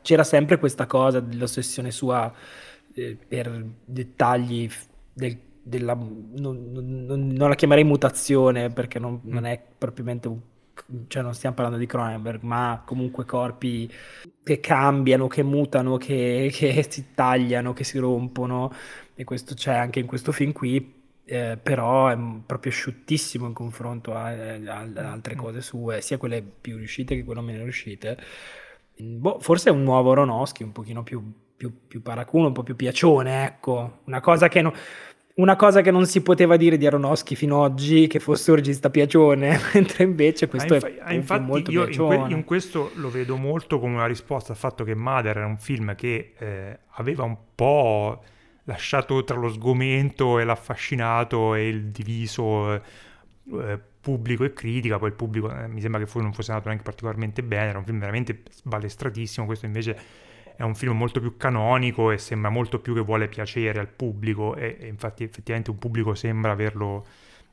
c'era 0.00 0.24
sempre 0.24 0.58
questa 0.58 0.86
cosa 0.86 1.20
dell'ossessione 1.20 1.90
sua 1.90 2.32
eh, 3.00 3.18
per 3.26 3.64
dettagli 3.84 4.68
del 5.12 5.38
della, 5.62 5.94
non, 5.94 6.70
non, 6.72 7.28
non, 7.28 7.48
la 7.48 7.54
chiamerei 7.54 7.84
mutazione 7.84 8.70
perché 8.70 8.98
non, 8.98 9.20
mm. 9.24 9.30
non 9.30 9.44
è 9.44 9.62
propriamente 9.78 10.28
un 10.28 10.40
cioè 11.08 11.22
non 11.22 11.34
stiamo 11.34 11.54
parlando 11.54 11.78
di 11.78 11.84
Cronenberg, 11.84 12.42
ma 12.42 12.82
comunque 12.86 13.26
corpi 13.26 13.90
che 14.42 14.60
cambiano, 14.60 15.26
che 15.26 15.42
mutano, 15.42 15.98
che, 15.98 16.48
che 16.54 16.86
si 16.88 17.12
tagliano, 17.14 17.74
che 17.74 17.84
si 17.84 17.98
rompono, 17.98 18.72
e 19.14 19.24
questo 19.24 19.54
c'è 19.54 19.74
anche 19.74 20.00
in 20.00 20.06
questo 20.06 20.32
film 20.32 20.52
qui, 20.52 21.02
eh, 21.26 21.58
però 21.62 22.08
è 22.08 22.18
proprio 22.46 22.72
asciuttissimo 22.72 23.46
in 23.46 23.52
confronto 23.52 24.14
a, 24.14 24.28
a, 24.28 24.88
a, 24.94 25.10
altre 25.12 25.34
mm. 25.34 25.38
cose 25.38 25.60
sue, 25.60 26.00
sia 26.00 26.16
quelle 26.16 26.42
più 26.42 26.78
riuscite 26.78 27.14
che 27.14 27.24
quelle 27.24 27.42
meno 27.42 27.62
riuscite. 27.62 28.16
Boh, 28.96 29.38
forse 29.38 29.68
è 29.68 29.72
un 29.72 29.82
nuovo 29.82 30.12
Aronofsky, 30.12 30.64
un 30.64 30.72
pochino 30.72 31.02
più, 31.02 31.22
più, 31.60 31.86
più 31.86 32.00
paracuno, 32.00 32.46
un 32.46 32.54
po' 32.54 32.62
più 32.62 32.74
piacione, 32.74 33.44
ecco, 33.44 33.98
una 34.04 34.22
cosa 34.22 34.48
che 34.48 34.62
non 34.62 34.72
una 35.34 35.56
cosa 35.56 35.82
che 35.82 35.90
non 35.90 36.06
si 36.06 36.22
poteva 36.22 36.56
dire 36.56 36.78
di 36.78 36.86
Aronofsky 36.86 37.34
fino 37.34 37.64
ad 37.64 37.72
oggi, 37.72 38.06
che 38.06 38.18
fosse 38.18 38.50
un 38.50 38.56
regista 38.56 38.88
piacione, 38.88 39.58
mentre 39.74 40.04
invece 40.04 40.48
questo 40.48 40.74
ah, 40.74 40.76
inf- 40.76 40.98
è 41.02 41.12
infatti 41.12 41.44
molto 41.44 41.70
io 41.70 41.86
in, 41.86 41.96
que- 41.96 42.24
in, 42.28 42.44
questo 42.44 42.92
lo 42.94 43.10
vedo 43.10 43.36
molto 43.36 43.78
come 43.78 43.94
una 43.94 44.06
risposta 44.06 44.52
al 44.52 44.58
fatto 44.58 44.84
che 44.84 44.94
Mother 44.94 45.36
era 45.36 45.46
un 45.46 45.58
film 45.58 45.94
che 45.94 46.32
eh, 46.38 46.78
aveva 46.92 47.24
un 47.24 47.36
po' 47.54 48.22
lasciato 48.64 49.22
tra 49.24 49.36
lo 49.36 49.50
sgomento 49.50 50.38
e 50.38 50.44
l'affascinato 50.44 51.54
e 51.54 51.68
il 51.68 51.88
diviso 51.88 52.74
eh, 52.74 52.80
pubblico 54.00 54.44
e 54.44 54.54
critica, 54.54 54.98
poi 54.98 55.08
il 55.08 55.14
pubblico 55.14 55.54
eh, 55.54 55.68
mi 55.68 55.82
sembra 55.82 56.02
che 56.02 56.10
non 56.14 56.32
fosse 56.32 56.50
andato 56.50 56.68
neanche 56.68 56.84
particolarmente 56.84 57.42
bene, 57.42 57.68
era 57.68 57.78
un 57.78 57.84
film 57.84 57.98
veramente 57.98 58.42
sbalestratissimo, 58.50 59.44
questo 59.44 59.66
invece 59.66 60.28
è 60.60 60.62
un 60.62 60.74
film 60.74 60.94
molto 60.94 61.20
più 61.20 61.38
canonico 61.38 62.10
e 62.10 62.18
sembra 62.18 62.50
molto 62.50 62.80
più 62.80 62.92
che 62.92 63.00
vuole 63.00 63.28
piacere 63.28 63.78
al 63.80 63.88
pubblico 63.88 64.54
e, 64.56 64.76
e 64.78 64.88
infatti 64.88 65.24
effettivamente 65.24 65.70
un 65.70 65.78
pubblico 65.78 66.14
sembra 66.14 66.52
averlo, 66.52 67.06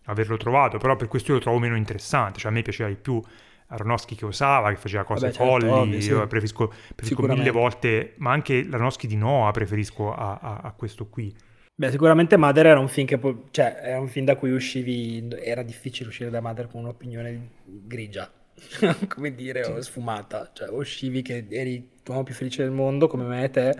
averlo, 0.07 0.35
trovato, 0.35 0.77
però 0.77 0.97
per 0.97 1.07
questo 1.07 1.31
io 1.31 1.37
lo 1.37 1.41
trovo 1.41 1.57
meno 1.57 1.77
interessante, 1.77 2.39
cioè 2.39 2.51
a 2.51 2.53
me 2.53 2.63
piaceva 2.63 2.89
di 2.89 2.97
più 2.97 3.21
Aronofsky 3.67 4.13
che 4.15 4.25
osava, 4.25 4.71
che 4.71 4.75
faceva 4.75 5.05
cose 5.05 5.27
Vabbè, 5.27 5.33
certo, 5.37 5.49
folli, 5.49 5.69
ovvio, 5.69 6.01
sì. 6.01 6.09
io 6.09 6.27
preferisco, 6.27 6.73
preferisco 6.93 7.27
mille 7.27 7.51
volte, 7.51 8.13
ma 8.17 8.31
anche 8.31 8.65
l'Aronofsky 8.65 9.07
di 9.07 9.15
Noah 9.15 9.51
preferisco 9.51 10.13
a, 10.13 10.39
a, 10.41 10.59
a, 10.63 10.71
questo 10.73 11.07
qui. 11.07 11.33
Beh, 11.75 11.91
sicuramente 11.91 12.35
Mother 12.35 12.65
era 12.65 12.79
un 12.81 12.89
film 12.89 13.07
che 13.07 13.17
cioè, 13.51 13.79
era 13.83 14.01
un 14.01 14.09
film 14.09 14.25
da 14.25 14.35
cui 14.35 14.51
uscivi, 14.51 15.29
era 15.41 15.63
difficile 15.63 16.09
uscire 16.09 16.29
da 16.29 16.41
Mother 16.41 16.67
con 16.67 16.81
un'opinione 16.81 17.51
grigia, 17.63 18.29
come 19.07 19.35
dire, 19.35 19.65
o 19.65 19.81
sfumata, 19.81 20.51
cioè 20.53 20.69
uscivi 20.69 21.21
che 21.21 21.45
eri 21.49 21.89
l'uomo 22.03 22.23
più 22.23 22.33
felice 22.33 22.63
del 22.63 22.71
mondo 22.71 23.07
come 23.07 23.25
me 23.25 23.43
e 23.43 23.49
te, 23.49 23.75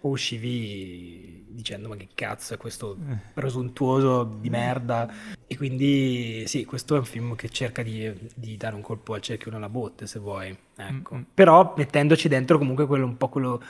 o 0.00 0.08
uscivi 0.10 1.44
dicendo 1.48 1.88
ma 1.88 1.96
che 1.96 2.08
cazzo 2.14 2.54
è 2.54 2.56
questo 2.56 2.96
eh. 3.10 3.16
presuntuoso 3.34 4.22
di 4.22 4.48
merda 4.48 5.12
e 5.46 5.56
quindi 5.56 6.44
sì 6.46 6.64
questo 6.64 6.94
è 6.94 6.98
un 6.98 7.04
film 7.04 7.34
che 7.34 7.48
cerca 7.48 7.82
di, 7.82 8.12
di 8.34 8.56
dare 8.56 8.76
un 8.76 8.80
colpo 8.80 9.14
al 9.14 9.20
cerchio 9.20 9.50
nella 9.50 9.68
botte 9.68 10.06
se 10.06 10.20
vuoi 10.20 10.56
ecco. 10.76 11.14
Mm-hmm. 11.14 11.24
però 11.34 11.74
mettendoci 11.76 12.28
dentro 12.28 12.58
comunque 12.58 12.86
quello 12.86 13.06
un 13.06 13.16
po' 13.16 13.28
quello 13.28 13.60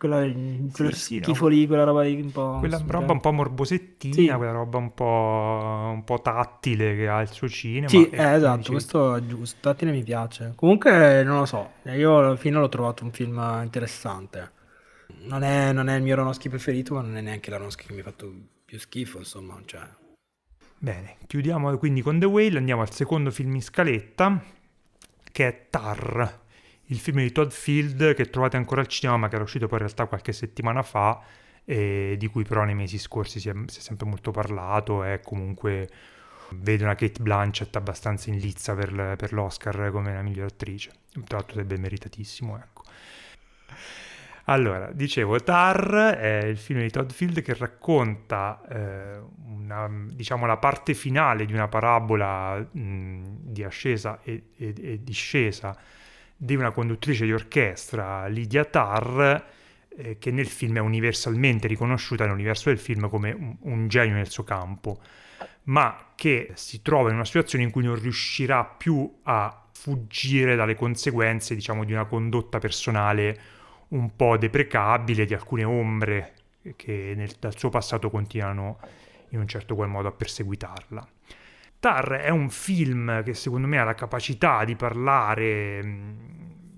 quella, 0.00 0.20
quello 0.72 0.92
sì, 0.92 1.20
schifo 1.20 1.44
no? 1.44 1.48
lì, 1.50 1.66
quella 1.66 1.84
roba 1.84 2.00
lì 2.00 2.18
un 2.18 2.32
po'... 2.32 2.56
Quella 2.58 2.82
roba 2.86 3.12
un 3.12 3.20
po' 3.20 3.32
morbosettina, 3.32 4.14
sì. 4.14 4.26
quella 4.28 4.52
roba 4.52 4.78
un 4.78 4.94
po', 4.94 5.90
un 5.92 6.02
po' 6.04 6.22
tattile 6.22 6.96
che 6.96 7.06
ha 7.06 7.20
il 7.20 7.28
suo 7.28 7.46
cinema. 7.50 7.88
Sì, 7.88 8.08
eh, 8.08 8.32
esatto, 8.32 8.56
dici... 8.56 8.70
questo 8.70 9.14
è 9.14 9.26
giusto, 9.26 9.58
tattile 9.60 9.90
mi 9.90 10.02
piace. 10.02 10.54
Comunque, 10.56 11.22
non 11.22 11.40
lo 11.40 11.44
so, 11.44 11.72
io 11.82 12.16
alla 12.16 12.36
fine 12.36 12.58
l'ho 12.58 12.70
trovato 12.70 13.04
un 13.04 13.12
film 13.12 13.60
interessante. 13.62 14.52
Non 15.24 15.42
è, 15.42 15.70
non 15.72 15.90
è 15.90 15.96
il 15.96 16.02
mio 16.02 16.14
Aronofsky 16.14 16.48
preferito, 16.48 16.94
ma 16.94 17.02
non 17.02 17.18
è 17.18 17.20
neanche 17.20 17.50
l'Aronofsky 17.50 17.84
che 17.88 17.92
mi 17.92 18.00
ha 18.00 18.04
fatto 18.04 18.32
più 18.64 18.78
schifo, 18.78 19.18
insomma, 19.18 19.60
cioè... 19.66 19.86
Bene, 20.78 21.16
chiudiamo 21.26 21.76
quindi 21.76 22.00
con 22.00 22.18
The 22.18 22.24
Whale, 22.24 22.56
andiamo 22.56 22.80
al 22.80 22.90
secondo 22.90 23.30
film 23.30 23.54
in 23.54 23.62
scaletta, 23.62 24.42
che 25.30 25.46
è 25.46 25.66
Tar 25.68 26.39
il 26.90 26.98
film 26.98 27.18
di 27.18 27.32
Todd 27.32 27.50
Field 27.50 28.14
che 28.14 28.30
trovate 28.30 28.56
ancora 28.56 28.80
al 28.80 28.86
cinema 28.86 29.16
ma 29.16 29.28
che 29.28 29.34
era 29.34 29.44
uscito 29.44 29.66
poi 29.66 29.78
in 29.78 29.84
realtà 29.84 30.06
qualche 30.06 30.32
settimana 30.32 30.82
fa 30.82 31.20
e 31.64 32.16
di 32.18 32.26
cui 32.26 32.44
però 32.44 32.64
nei 32.64 32.74
mesi 32.74 32.98
scorsi 32.98 33.38
si 33.38 33.48
è, 33.48 33.54
si 33.66 33.78
è 33.78 33.82
sempre 33.82 34.06
molto 34.06 34.30
parlato 34.30 35.04
e 35.04 35.20
comunque 35.22 35.88
vede 36.54 36.82
una 36.82 36.96
Kate 36.96 37.22
Blanchett 37.22 37.76
abbastanza 37.76 38.30
in 38.30 38.38
lizza 38.38 38.74
per, 38.74 39.14
per 39.16 39.32
l'Oscar 39.32 39.90
come 39.92 40.12
la 40.12 40.22
miglior 40.22 40.46
attrice. 40.46 40.90
Tra 41.12 41.36
l'altro 41.36 41.54
sarebbe 41.54 41.78
meritatissimo 41.78 42.56
ecco. 42.58 42.82
Allora, 44.44 44.90
dicevo, 44.90 45.38
Tar 45.38 46.16
è 46.18 46.44
il 46.44 46.56
film 46.56 46.80
di 46.80 46.90
Todd 46.90 47.10
Field 47.10 47.40
che 47.40 47.54
racconta 47.54 48.60
eh, 48.68 49.20
una, 49.46 49.88
diciamo, 50.12 50.44
la 50.44 50.56
parte 50.56 50.94
finale 50.94 51.46
di 51.46 51.52
una 51.52 51.68
parabola 51.68 52.56
mh, 52.56 53.22
di 53.42 53.62
ascesa 53.62 54.18
e, 54.24 54.46
e, 54.56 54.74
e 54.76 55.04
discesa 55.04 55.78
di 56.42 56.56
una 56.56 56.70
conduttrice 56.70 57.26
di 57.26 57.34
orchestra, 57.34 58.26
Lydia 58.26 58.64
Tarr, 58.64 59.20
eh, 59.94 60.16
che 60.18 60.30
nel 60.30 60.46
film 60.46 60.78
è 60.78 60.80
universalmente 60.80 61.68
riconosciuta 61.68 62.24
nell'universo 62.24 62.70
del 62.70 62.78
film 62.78 63.10
come 63.10 63.30
un, 63.30 63.56
un, 63.60 63.88
genio 63.88 64.14
nel 64.14 64.30
suo 64.30 64.42
campo, 64.42 65.00
ma 65.64 66.12
che 66.14 66.52
si 66.54 66.80
trova 66.80 67.10
in 67.10 67.16
una 67.16 67.26
situazione 67.26 67.64
in 67.64 67.70
cui 67.70 67.84
non 67.84 68.00
riuscirà 68.00 68.64
più 68.64 69.18
a 69.24 69.66
fuggire 69.70 70.56
dalle 70.56 70.76
conseguenze, 70.76 71.54
diciamo, 71.54 71.84
di 71.84 71.92
una 71.92 72.06
condotta 72.06 72.58
personale 72.58 73.38
un 73.88 74.16
po' 74.16 74.38
deprecabile, 74.38 75.26
di 75.26 75.34
alcune 75.34 75.64
ombre 75.64 76.34
che 76.74 77.12
nel, 77.14 77.34
dal 77.38 77.58
suo 77.58 77.68
passato 77.68 78.08
continuano 78.08 78.78
in 79.30 79.40
un 79.40 79.46
certo 79.46 79.74
qual 79.74 79.90
modo 79.90 80.08
a 80.08 80.12
perseguitarla. 80.12 81.06
Tar 81.80 82.10
è 82.10 82.28
un 82.28 82.50
film 82.50 83.22
che 83.22 83.32
secondo 83.32 83.66
me 83.66 83.78
ha 83.78 83.84
la 83.84 83.94
capacità 83.94 84.64
di 84.64 84.76
parlare, 84.76 85.80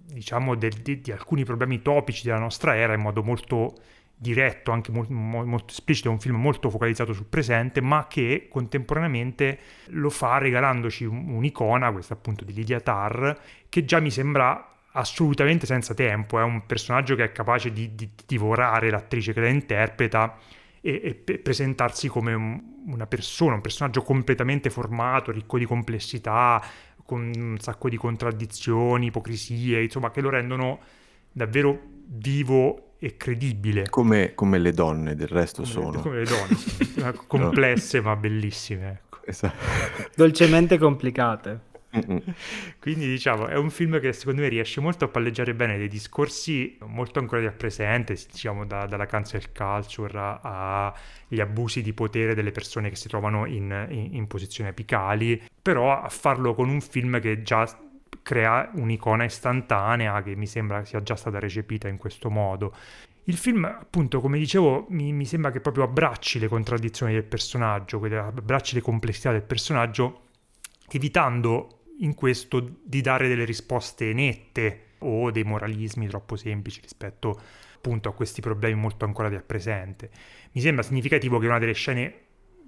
diciamo, 0.07 0.55
del, 0.55 0.75
di, 0.75 1.01
di, 1.01 1.11
alcuni 1.11 1.45
problemi 1.45 1.83
topici 1.83 2.23
della 2.25 2.39
nostra 2.39 2.77
era 2.77 2.95
in 2.95 3.01
modo 3.01 3.25
molto 3.25 3.75
diretto, 4.17 4.71
anche 4.71 4.93
molto, 4.93 5.13
molto 5.13 5.73
esplicito, 5.73 6.09
è 6.09 6.13
un 6.13 6.21
film 6.21 6.37
molto 6.37 6.71
focalizzato 6.71 7.13
sul 7.13 7.27
presente, 7.27 7.81
ma 7.81 8.07
che 8.07 8.47
contemporaneamente 8.49 9.59
lo 9.87 10.09
fa 10.09 10.39
regalandoci 10.39 11.05
un'icona, 11.05 11.91
questa 11.91 12.15
appunto 12.15 12.45
di 12.45 12.53
Lydia 12.53 12.79
Tar, 12.79 13.37
che 13.69 13.85
già 13.85 13.99
mi 13.99 14.13
sembra 14.13 14.73
assolutamente 14.93 15.67
senza 15.67 15.95
tempo, 15.95 16.39
è 16.39 16.43
un 16.45 16.65
personaggio 16.65 17.17
che 17.17 17.25
è 17.25 17.33
capace 17.33 17.73
di, 17.73 17.97
di 17.97 18.09
divorare 18.25 18.91
l'attrice 18.91 19.33
che 19.33 19.41
la 19.41 19.49
interpreta 19.49 20.39
e, 20.83 21.23
e 21.27 21.39
presentarsi 21.39 22.09
come 22.09 22.35
un, 22.35 22.61
una 22.87 23.07
persona, 23.07 23.55
un 23.55 23.61
personaggio 23.61 24.03
completamente 24.03 24.69
formato, 24.69 25.31
ricco 25.31 25.57
di 25.57 25.65
complessità, 25.65 26.63
con 27.05 27.31
un 27.35 27.57
sacco 27.59 27.89
di 27.89 27.97
contraddizioni, 27.97 29.07
ipocrisie, 29.07 29.83
insomma, 29.83 30.11
che 30.11 30.21
lo 30.21 30.29
rendono 30.29 30.81
davvero 31.31 31.81
vivo 32.05 32.95
e 32.99 33.17
credibile. 33.17 33.89
Come, 33.89 34.35
come 34.35 34.59
le 34.59 34.73
donne 34.73 35.15
del 35.15 35.29
resto 35.29 35.63
Come, 35.63 35.73
sono. 35.73 36.01
come 36.01 36.19
le 36.19 36.25
donne, 36.25 37.15
complesse 37.27 38.01
ma 38.01 38.17
bellissime. 38.17 38.91
Ecco. 38.91 39.19
Esatto. 39.25 40.11
Dolcemente 40.15 40.79
complicate. 40.79 41.71
Quindi 42.81 43.07
diciamo 43.07 43.47
è 43.47 43.57
un 43.57 43.69
film 43.69 44.01
che 44.01 44.13
secondo 44.13 44.41
me 44.41 44.49
riesce 44.49 44.81
molto 44.81 45.05
a 45.05 45.09
palleggiare 45.09 45.55
bene 45.55 45.77
dei 45.77 45.89
discorsi 45.89 46.79
molto 46.87 47.19
ancora 47.19 47.51
presenti, 47.51 48.15
diciamo 48.31 48.65
da- 48.65 48.87
dalla 48.87 49.07
cancel 49.07 49.53
culture 49.53 50.39
agli 50.41 51.41
abusi 51.41 51.83
di 51.83 51.93
potere 51.93 52.35
delle 52.35 52.51
persone 52.51 52.89
che 52.89 52.97
si 52.97 53.09
trovano 53.09 53.45
in, 53.47 53.87
in- 53.91 54.15
in 54.15 54.27
posizioni 54.27 54.71
apicali, 54.71 55.41
però 55.61 56.01
a 56.01 56.09
farlo 56.09 56.55
con 56.55 56.69
un 56.71 56.81
film 56.81 57.21
che 57.21 57.43
già 57.43 57.67
crea 58.23 58.71
un'icona 58.75 59.25
istantanea 59.25 60.23
che 60.23 60.35
mi 60.37 60.47
sembra 60.47 60.85
sia 60.85 61.03
già 61.03 61.17
stata 61.17 61.39
recepita 61.39 61.89
in 61.89 61.99
questo 61.99 62.31
modo. 62.31 62.75
Il 63.25 63.37
film, 63.37 63.65
appunto, 63.65 64.21
come 64.21 64.39
dicevo, 64.39 64.87
mi, 64.91 65.13
mi 65.13 65.27
sembra 65.27 65.53
che 65.53 65.61
proprio 65.61 65.85
abbracci 65.85 66.41
le 66.41 66.49
contraddizioni 66.49 67.13
del 67.13 67.25
personaggio, 67.25 68.03
abbracci 68.03 68.75
le 68.75 68.81
complessità 68.81 69.31
del 69.31 69.43
personaggio, 69.43 70.23
evitando 70.91 71.82
in 72.03 72.15
questo 72.15 72.79
di 72.83 73.01
dare 73.01 73.29
delle 73.29 73.45
risposte 73.45 74.13
nette 74.13 74.91
o 74.99 75.31
dei 75.31 75.43
moralismi 75.43 76.07
troppo 76.07 76.37
semplici 76.37 76.81
rispetto 76.81 77.41
appunto 77.75 78.09
a 78.09 78.15
questi 78.15 78.41
problemi 78.41 78.79
molto 78.79 79.05
ancora 79.05 79.29
del 79.29 79.43
presente. 79.43 80.11
Mi 80.53 80.61
sembra 80.61 80.85
significativo 80.85 81.39
che 81.39 81.47
una 81.47 81.59
delle 81.59 81.73
scene, 81.73 82.15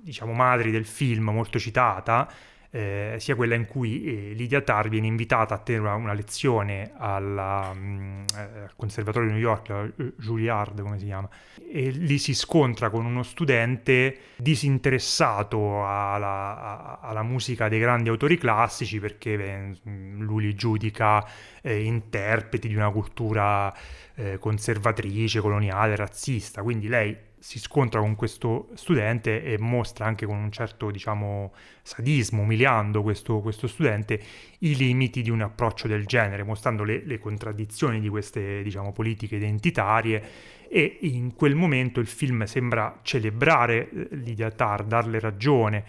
diciamo, 0.02 0.32
madri 0.32 0.72
del 0.72 0.84
film, 0.84 1.30
molto 1.30 1.58
citata, 1.58 2.28
eh, 2.74 3.14
sia 3.20 3.36
quella 3.36 3.54
in 3.54 3.66
cui 3.66 4.02
eh, 4.04 4.34
Lydia 4.34 4.60
Tarr 4.60 4.88
viene 4.88 5.06
invitata 5.06 5.54
a 5.54 5.58
tenere 5.58 5.84
una, 5.84 5.94
una 5.94 6.12
lezione 6.12 6.90
alla, 6.96 7.72
mm, 7.72 8.22
eh, 8.36 8.40
al 8.62 8.70
conservatorio 8.74 9.28
di 9.28 9.34
New 9.34 9.42
York, 9.42 9.68
la 9.68 9.84
eh, 9.84 10.12
Juilliard 10.18 10.80
come 10.82 10.98
si 10.98 11.04
chiama, 11.04 11.28
e 11.70 11.90
lì 11.90 12.18
si 12.18 12.34
scontra 12.34 12.90
con 12.90 13.04
uno 13.04 13.22
studente 13.22 14.18
disinteressato 14.34 15.86
alla, 15.86 16.58
a- 16.58 16.98
alla 17.00 17.22
musica 17.22 17.68
dei 17.68 17.78
grandi 17.78 18.08
autori 18.08 18.38
classici 18.38 18.98
perché 18.98 19.36
beh, 19.36 19.90
lui 20.18 20.42
li 20.42 20.54
giudica 20.54 21.24
eh, 21.62 21.80
interpreti 21.84 22.66
di 22.66 22.74
una 22.74 22.90
cultura 22.90 23.72
eh, 24.16 24.38
conservatrice, 24.38 25.40
coloniale, 25.40 25.94
razzista, 25.94 26.62
quindi 26.62 26.88
lei 26.88 27.16
si 27.44 27.58
scontra 27.58 28.00
con 28.00 28.14
questo 28.14 28.70
studente 28.72 29.44
e 29.44 29.58
mostra 29.58 30.06
anche 30.06 30.24
con 30.24 30.38
un 30.38 30.50
certo, 30.50 30.90
diciamo, 30.90 31.52
sadismo, 31.82 32.40
umiliando 32.40 33.02
questo, 33.02 33.40
questo 33.40 33.66
studente, 33.66 34.18
i 34.60 34.74
limiti 34.74 35.20
di 35.20 35.28
un 35.28 35.42
approccio 35.42 35.86
del 35.86 36.06
genere, 36.06 36.42
mostrando 36.42 36.84
le, 36.84 37.02
le 37.04 37.18
contraddizioni 37.18 38.00
di 38.00 38.08
queste, 38.08 38.62
diciamo, 38.62 38.92
politiche 38.92 39.36
identitarie 39.36 40.22
e 40.70 41.00
in 41.02 41.34
quel 41.34 41.54
momento 41.54 42.00
il 42.00 42.06
film 42.06 42.44
sembra 42.44 43.00
celebrare 43.02 43.90
eh, 43.90 44.08
Lydia 44.12 44.50
Tarr, 44.50 44.84
darle 44.84 45.20
ragione. 45.20 45.84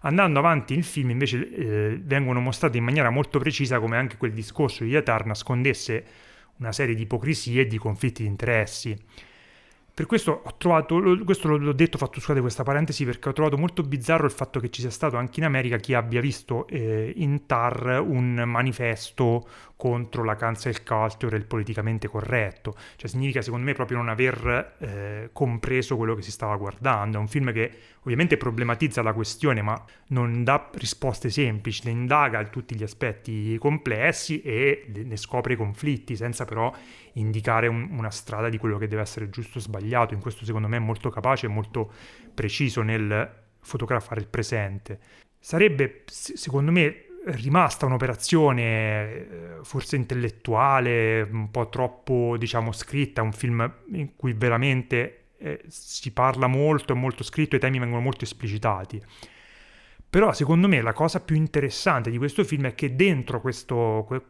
Andando 0.00 0.40
avanti 0.40 0.74
il 0.74 0.84
film 0.84 1.08
invece 1.08 1.48
eh, 1.54 1.98
vengono 2.02 2.40
mostrate 2.40 2.76
in 2.76 2.84
maniera 2.84 3.08
molto 3.08 3.38
precisa 3.38 3.80
come 3.80 3.96
anche 3.96 4.18
quel 4.18 4.34
discorso 4.34 4.80
di 4.80 4.90
Lydia 4.90 5.02
Tarr 5.02 5.24
nascondesse 5.24 6.04
una 6.58 6.72
serie 6.72 6.94
di 6.94 7.02
ipocrisie 7.02 7.62
e 7.62 7.66
di 7.66 7.78
conflitti 7.78 8.24
di 8.24 8.28
interessi. 8.28 8.94
Per 9.98 10.06
questo 10.06 10.42
ho 10.44 10.54
trovato, 10.56 11.02
questo 11.24 11.48
l'ho 11.56 11.72
detto, 11.72 11.96
ho 11.96 11.98
fatto 11.98 12.20
scusate 12.20 12.40
questa 12.40 12.62
parentesi 12.62 13.04
perché 13.04 13.30
ho 13.30 13.32
trovato 13.32 13.58
molto 13.58 13.82
bizzarro 13.82 14.26
il 14.26 14.30
fatto 14.30 14.60
che 14.60 14.70
ci 14.70 14.80
sia 14.80 14.90
stato 14.90 15.16
anche 15.16 15.40
in 15.40 15.46
America 15.46 15.76
chi 15.78 15.92
abbia 15.92 16.20
visto 16.20 16.68
eh, 16.68 17.12
in 17.16 17.46
TAR 17.46 18.00
un 18.06 18.44
manifesto 18.46 19.44
contro 19.74 20.22
la 20.22 20.36
cancel 20.36 20.84
culture 20.84 21.34
e 21.34 21.40
il 21.40 21.46
politicamente 21.46 22.06
corretto. 22.06 22.76
Cioè 22.94 23.10
significa 23.10 23.42
secondo 23.42 23.66
me 23.66 23.72
proprio 23.72 23.96
non 23.96 24.08
aver 24.08 24.76
eh, 24.78 25.30
compreso 25.32 25.96
quello 25.96 26.14
che 26.14 26.22
si 26.22 26.30
stava 26.30 26.56
guardando. 26.56 27.16
È 27.16 27.20
un 27.20 27.26
film 27.26 27.52
che 27.52 27.72
ovviamente 28.08 28.38
problematizza 28.38 29.02
la 29.02 29.12
questione 29.12 29.60
ma 29.60 29.84
non 30.08 30.42
dà 30.42 30.70
risposte 30.72 31.28
semplici, 31.28 31.82
ne 31.84 31.90
indaga 31.90 32.42
tutti 32.44 32.74
gli 32.74 32.82
aspetti 32.82 33.58
complessi 33.58 34.40
e 34.40 34.90
ne 35.04 35.16
scopre 35.18 35.52
i 35.52 35.56
conflitti 35.56 36.16
senza 36.16 36.46
però 36.46 36.72
indicare 37.14 37.66
un- 37.66 37.88
una 37.90 38.10
strada 38.10 38.48
di 38.48 38.56
quello 38.56 38.78
che 38.78 38.88
deve 38.88 39.02
essere 39.02 39.28
giusto 39.28 39.58
o 39.58 39.60
sbagliato. 39.60 40.14
In 40.14 40.20
questo 40.20 40.46
secondo 40.46 40.68
me 40.68 40.76
è 40.76 40.80
molto 40.80 41.10
capace 41.10 41.46
e 41.46 41.50
molto 41.50 41.92
preciso 42.34 42.80
nel 42.80 43.30
fotografare 43.60 44.20
il 44.20 44.28
presente. 44.28 44.98
Sarebbe, 45.38 46.04
se- 46.06 46.38
secondo 46.38 46.72
me, 46.72 47.04
rimasta 47.26 47.84
un'operazione 47.84 48.62
eh, 48.62 49.28
forse 49.64 49.96
intellettuale, 49.96 51.20
un 51.30 51.50
po' 51.50 51.68
troppo, 51.68 52.36
diciamo, 52.38 52.72
scritta, 52.72 53.20
un 53.20 53.32
film 53.32 53.70
in 53.92 54.16
cui 54.16 54.32
veramente 54.32 55.24
eh, 55.38 55.62
si 55.68 56.12
parla 56.12 56.46
molto, 56.46 56.92
è 56.92 56.96
molto 56.96 57.22
scritto, 57.22 57.56
i 57.56 57.58
temi 57.58 57.78
vengono 57.78 58.00
molto 58.00 58.24
esplicitati. 58.24 59.02
Però 60.10 60.32
secondo 60.32 60.68
me 60.68 60.80
la 60.80 60.92
cosa 60.92 61.20
più 61.20 61.36
interessante 61.36 62.10
di 62.10 62.18
questo 62.18 62.42
film 62.44 62.66
è 62.66 62.74
che 62.74 62.96
dentro 62.96 63.40
questo, 63.40 64.04
que- 64.06 64.22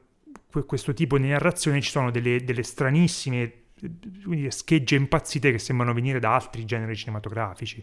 que- 0.50 0.64
questo 0.64 0.92
tipo 0.92 1.18
di 1.18 1.28
narrazione 1.28 1.80
ci 1.80 1.90
sono 1.90 2.10
delle, 2.10 2.42
delle 2.42 2.62
stranissime 2.62 3.52
schegge 4.48 4.96
impazzite 4.96 5.52
che 5.52 5.58
sembrano 5.58 5.92
venire 5.92 6.18
da 6.18 6.34
altri 6.34 6.64
generi 6.64 6.96
cinematografici. 6.96 7.82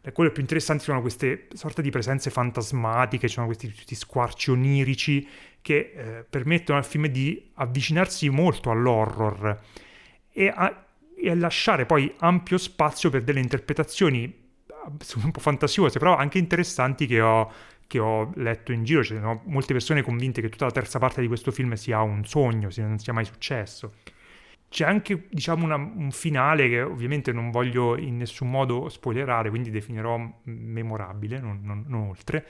E 0.00 0.12
quello 0.12 0.30
più 0.30 0.40
interessante 0.40 0.84
sono 0.84 1.00
queste 1.00 1.48
sorte 1.54 1.82
di 1.82 1.90
presenze 1.90 2.30
fantasmatiche, 2.30 3.26
sono 3.26 3.46
questi, 3.46 3.72
questi 3.72 3.96
squarci 3.96 4.52
onirici 4.52 5.28
che 5.60 5.92
eh, 5.96 6.24
permettono 6.30 6.78
al 6.78 6.84
film 6.84 7.08
di 7.08 7.50
avvicinarsi 7.54 8.28
molto 8.28 8.70
all'horror 8.70 9.60
e 10.30 10.46
a, 10.46 10.85
e 11.26 11.34
lasciare 11.34 11.86
poi 11.86 12.12
ampio 12.18 12.58
spazio 12.58 13.10
per 13.10 13.22
delle 13.22 13.40
interpretazioni 13.40 14.24
eh, 14.24 15.22
un 15.24 15.30
po' 15.30 15.40
fantasiose, 15.40 15.98
però 15.98 16.16
anche 16.16 16.38
interessanti 16.38 17.06
che 17.06 17.20
ho, 17.20 17.50
che 17.86 17.98
ho 17.98 18.30
letto 18.36 18.72
in 18.72 18.84
giro. 18.84 19.02
Ci 19.02 19.14
sono 19.14 19.42
molte 19.46 19.72
persone 19.72 20.02
convinte 20.02 20.40
che 20.40 20.48
tutta 20.48 20.66
la 20.66 20.70
terza 20.70 20.98
parte 20.98 21.20
di 21.20 21.26
questo 21.26 21.50
film 21.50 21.72
sia 21.74 22.00
un 22.02 22.24
sogno, 22.24 22.70
sia- 22.70 22.86
non 22.86 22.98
sia 22.98 23.12
mai 23.12 23.24
successo. 23.24 23.94
C'è 24.68 24.84
anche, 24.84 25.26
diciamo, 25.30 25.64
una- 25.64 25.76
un 25.76 26.10
finale 26.10 26.68
che 26.68 26.82
ovviamente 26.82 27.32
non 27.32 27.50
voglio 27.50 27.96
in 27.96 28.16
nessun 28.16 28.50
modo 28.50 28.88
spoilerare, 28.88 29.48
quindi 29.48 29.70
definirò 29.70 30.18
memorabile, 30.44 31.38
non, 31.40 31.60
non- 31.62 31.84
non 31.86 32.08
oltre, 32.08 32.44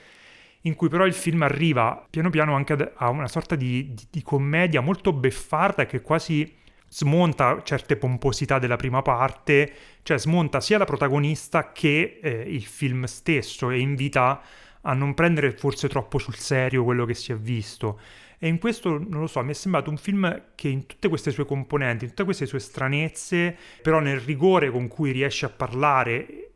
in 0.61 0.75
cui 0.75 0.89
però 0.89 1.05
il 1.05 1.13
film 1.13 1.43
arriva 1.43 2.05
piano 2.09 2.29
piano 2.29 2.55
anche 2.55 2.93
a 2.95 3.09
una 3.09 3.27
sorta 3.27 3.55
di, 3.55 3.93
di- 3.93 4.07
di 4.09 4.21
commedia 4.23 4.81
molto 4.81 5.13
beffarda 5.13 5.85
che 5.85 6.01
quasi 6.01 6.51
smonta 6.89 7.61
certe 7.63 7.97
pomposità 7.97 8.59
della 8.59 8.75
prima 8.75 9.01
parte, 9.01 9.71
cioè 10.03 10.17
smonta 10.17 10.61
sia 10.61 10.77
la 10.77 10.85
protagonista 10.85 11.71
che 11.71 12.19
eh, 12.21 12.43
il 12.47 12.65
film 12.65 13.03
stesso 13.05 13.69
e 13.69 13.79
invita 13.79 14.41
a 14.81 14.93
non 14.93 15.13
prendere 15.13 15.51
forse 15.51 15.89
troppo 15.89 16.17
sul 16.17 16.35
serio 16.35 16.83
quello 16.83 17.05
che 17.05 17.13
si 17.13 17.31
è 17.31 17.35
visto. 17.35 17.99
E 18.39 18.47
in 18.47 18.59
questo, 18.59 18.89
non 18.97 19.21
lo 19.21 19.27
so, 19.27 19.43
mi 19.43 19.51
è 19.51 19.53
sembrato 19.53 19.89
un 19.89 19.97
film 19.97 20.43
che 20.53 20.67
in 20.69 20.85
tutte 20.85 21.09
queste 21.09 21.31
sue 21.31 21.45
componenti, 21.45 22.03
in 22.03 22.11
tutte 22.11 22.23
queste 22.23 22.45
sue 22.45 22.59
stranezze, 22.59 23.55
però 23.81 23.99
nel 23.99 24.19
rigore 24.19 24.69
con 24.69 24.87
cui 24.87 25.11
riesce 25.11 25.45
a 25.45 25.49
parlare 25.49 26.51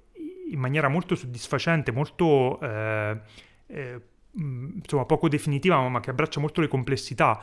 in 0.52 0.60
maniera 0.60 0.89
molto 0.89 1.15
soddisfacente, 1.15 1.91
molto 1.91 2.60
eh, 2.62 3.20
eh, 3.67 4.02
insomma 4.34 5.06
poco 5.06 5.28
definitiva, 5.28 5.88
ma 5.89 6.00
che 6.00 6.12
abbraccia 6.12 6.39
molto 6.39 6.62
le 6.62 6.67
complessità 6.67 7.41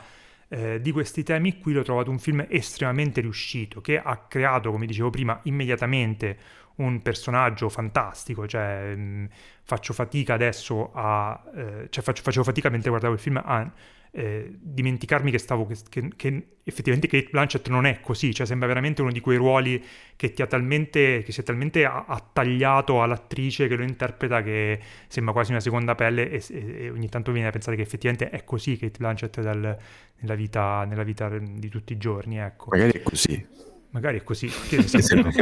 eh, 0.49 0.81
di 0.81 0.91
questi 0.91 1.23
temi, 1.23 1.59
qui 1.59 1.73
l'ho 1.73 1.83
trovato 1.83 2.09
un 2.11 2.19
film 2.19 2.45
estremamente 2.49 3.21
riuscito, 3.21 3.81
che 3.81 3.99
ha 3.99 4.17
creato, 4.27 4.71
come 4.71 4.85
dicevo 4.85 5.09
prima, 5.09 5.39
immediatamente 5.43 6.37
un 6.77 7.01
personaggio 7.01 7.69
fantastico, 7.69 8.47
cioè 8.47 8.95
mh, 8.95 9.29
faccio 9.63 9.93
fatica 9.93 10.33
adesso 10.33 10.91
a... 10.93 11.41
eh, 11.55 11.87
cioè 11.89 12.03
faccio- 12.03 12.23
facevo 12.23 12.43
fatica 12.43 12.69
mentre 12.69 12.89
guardavo 12.89 13.13
il 13.13 13.19
film 13.19 13.41
a 13.43 13.71
eh, 14.11 14.49
dimenticarmi 14.59 15.29
che 15.31 15.37
stavo 15.37 15.65
che, 15.67 15.75
che- 15.89 16.11
che 16.15 16.47
effettivamente 16.63 17.07
Kate 17.07 17.29
Blanchett 17.31 17.67
non 17.69 17.85
è 17.85 17.99
così, 17.99 18.33
cioè 18.33 18.45
sembra 18.45 18.67
veramente 18.67 19.01
uno 19.01 19.11
di 19.11 19.19
quei 19.19 19.37
ruoli 19.37 19.83
che 20.15 20.31
ti 20.33 20.41
ha 20.41 20.47
talmente 20.47 21.23
che 21.23 21.31
si 21.31 21.41
è 21.41 21.43
talmente 21.43 21.85
attagliato 21.85 23.01
all'attrice 23.01 23.67
che 23.67 23.75
lo 23.75 23.83
interpreta 23.83 24.41
che 24.43 24.79
sembra 25.07 25.33
quasi 25.33 25.51
una 25.51 25.59
seconda 25.59 25.95
pelle 25.95 26.29
e, 26.29 26.43
e- 26.49 26.75
e 26.85 26.89
ogni 26.89 27.09
tanto 27.09 27.31
viene 27.31 27.47
a 27.47 27.51
pensare 27.51 27.75
che 27.75 27.81
effettivamente 27.83 28.29
è 28.29 28.43
così 28.43 28.77
Kate 28.77 28.97
Blanchett 28.97 29.41
dal- 29.41 29.77
nella, 30.21 30.35
vita, 30.35 30.85
nella 30.85 31.03
vita 31.03 31.29
di 31.39 31.69
tutti 31.69 31.93
i 31.93 31.97
giorni, 31.97 32.37
ecco. 32.37 32.67
Magari 32.71 32.91
è 32.99 33.01
così. 33.03 33.47
Magari 33.91 34.19
è 34.19 34.23
così, 34.23 34.47
che 34.69 34.77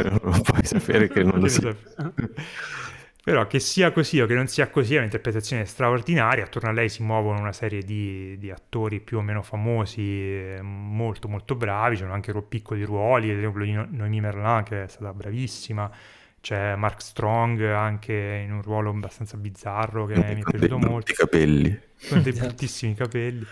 non 0.03 0.41
puoi 0.41 0.63
sapere 0.63 1.09
che 1.09 1.23
non 1.23 1.39
lo 1.39 1.47
sappiamo. 1.47 2.13
Però 3.27 3.45
che 3.45 3.59
sia 3.59 3.91
così 3.91 4.21
o 4.21 4.25
che 4.25 4.35
non 4.35 4.47
sia 4.47 4.69
così 4.69 4.95
è 4.95 4.99
un'interpretazione 4.99 5.65
straordinaria. 5.65 6.45
Attorno 6.45 6.69
a 6.69 6.71
lei 6.71 6.87
si 6.87 7.03
muovono 7.03 7.41
una 7.41 7.51
serie 7.51 7.81
di, 7.81 8.37
di 8.37 8.51
attori 8.51 9.01
più 9.01 9.17
o 9.17 9.21
meno 9.21 9.41
famosi, 9.41 10.01
eh, 10.01 10.61
molto 10.61 11.27
molto 11.27 11.55
bravi. 11.55 11.97
C'erano 11.97 12.13
anche 12.13 12.33
piccoli 12.47 12.85
ruoli, 12.85 13.29
ad 13.29 13.39
esempio 13.39 13.65
di 13.65 13.73
No- 13.73 13.85
Noemi 13.91 14.21
Merlan 14.21 14.63
che 14.63 14.85
è 14.85 14.87
stata 14.87 15.11
bravissima. 15.11 15.91
c'è 16.39 16.77
Mark 16.77 17.01
Strong 17.01 17.63
anche 17.63 18.43
in 18.45 18.53
un 18.53 18.61
ruolo 18.61 18.91
abbastanza 18.91 19.35
bizzarro 19.35 20.05
che 20.05 20.15
mi 20.15 20.39
è 20.39 20.43
piaciuto 20.49 20.77
molto. 20.77 21.11
I 21.11 21.15
capelli. 21.15 21.77
Con 22.07 22.21
dei 22.21 22.31
bruttissimi 22.31 22.93
capelli. 22.93 23.45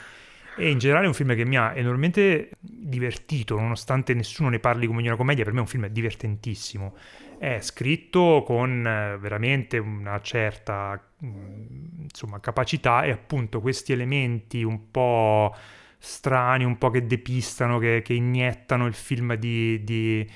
E 0.55 0.69
in 0.69 0.77
generale 0.77 1.03
è 1.03 1.07
un 1.09 1.13
film 1.13 1.35
che 1.35 1.43
mi 1.43 1.57
ha 1.57 1.75
enormemente 1.75 2.51
divertito, 2.61 3.59
nonostante 3.59 4.13
nessuno 4.13 4.47
ne 4.47 4.59
parli 4.59 4.87
come 4.87 5.01
di 5.01 5.07
una 5.07 5.17
commedia, 5.17 5.43
per 5.43 5.51
me 5.51 5.59
è 5.59 5.63
un 5.63 5.67
film 5.67 5.85
divertentissimo. 5.87 6.95
È 7.45 7.61
scritto 7.61 8.41
con 8.43 8.87
eh, 8.87 9.19
veramente 9.19 9.77
una 9.77 10.19
certa 10.19 10.99
mm, 11.23 12.01
insomma, 12.01 12.39
capacità 12.39 13.03
e 13.03 13.11
appunto 13.11 13.61
questi 13.61 13.93
elementi 13.93 14.63
un 14.63 14.89
po' 14.89 15.53
strani, 15.99 16.63
un 16.63 16.79
po' 16.79 16.89
che 16.89 17.05
depistano, 17.05 17.77
che, 17.77 18.01
che 18.03 18.15
iniettano 18.15 18.87
il 18.87 18.95
film 18.95 19.35
di, 19.35 19.83
di, 19.83 20.27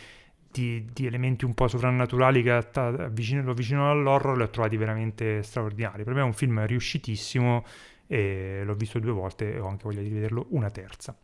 di, 0.51 0.85
di, 0.93 1.05
elementi 1.07 1.45
un 1.45 1.55
po' 1.55 1.67
sovrannaturali 1.67 2.43
che 2.43 2.51
avvicino, 2.51 3.41
lo 3.41 3.51
avvicinano 3.53 3.89
all'horror, 3.89 4.37
li 4.37 4.43
ho 4.43 4.49
trovati 4.51 4.77
veramente 4.77 5.41
straordinari. 5.41 6.03
Per 6.03 6.13
me 6.13 6.19
è 6.19 6.23
un 6.23 6.33
film 6.33 6.63
riuscitissimo 6.63 7.65
e 8.05 8.61
l'ho 8.63 8.75
visto 8.75 8.99
due 8.99 9.13
volte 9.13 9.55
e 9.55 9.59
ho 9.59 9.67
anche 9.67 9.85
voglia 9.85 10.01
di 10.01 10.09
vederlo 10.09 10.45
una 10.49 10.69
terza. 10.69 11.17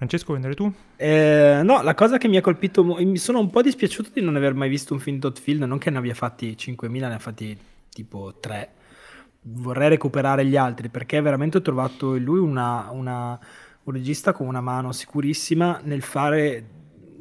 Francesco, 0.00 0.32
vuoi 0.32 0.38
andare 0.38 0.54
tu? 0.54 0.72
Eh, 0.96 1.60
no, 1.62 1.82
la 1.82 1.94
cosa 1.94 2.16
che 2.16 2.26
mi 2.26 2.38
ha 2.38 2.40
colpito, 2.40 2.82
mi 2.82 3.18
sono 3.18 3.38
un 3.38 3.50
po' 3.50 3.60
dispiaciuto 3.60 4.08
di 4.14 4.22
non 4.22 4.34
aver 4.34 4.54
mai 4.54 4.70
visto 4.70 4.94
un 4.94 4.98
film 4.98 5.18
Dot 5.18 5.38
Field, 5.38 5.62
non 5.64 5.76
che 5.76 5.90
ne 5.90 5.98
abbia 5.98 6.14
fatti 6.14 6.56
5.000, 6.58 6.90
ne 6.90 7.14
ha 7.14 7.18
fatti 7.18 7.54
tipo 7.90 8.32
3. 8.40 8.70
Vorrei 9.42 9.90
recuperare 9.90 10.46
gli 10.46 10.56
altri 10.56 10.88
perché 10.88 11.20
veramente 11.20 11.58
ho 11.58 11.60
trovato 11.60 12.14
in 12.14 12.24
lui 12.24 12.38
una, 12.38 12.88
una, 12.90 13.38
un 13.82 13.92
regista 13.92 14.32
con 14.32 14.46
una 14.46 14.62
mano 14.62 14.92
sicurissima 14.92 15.80
nel 15.84 16.00
fare 16.00 16.64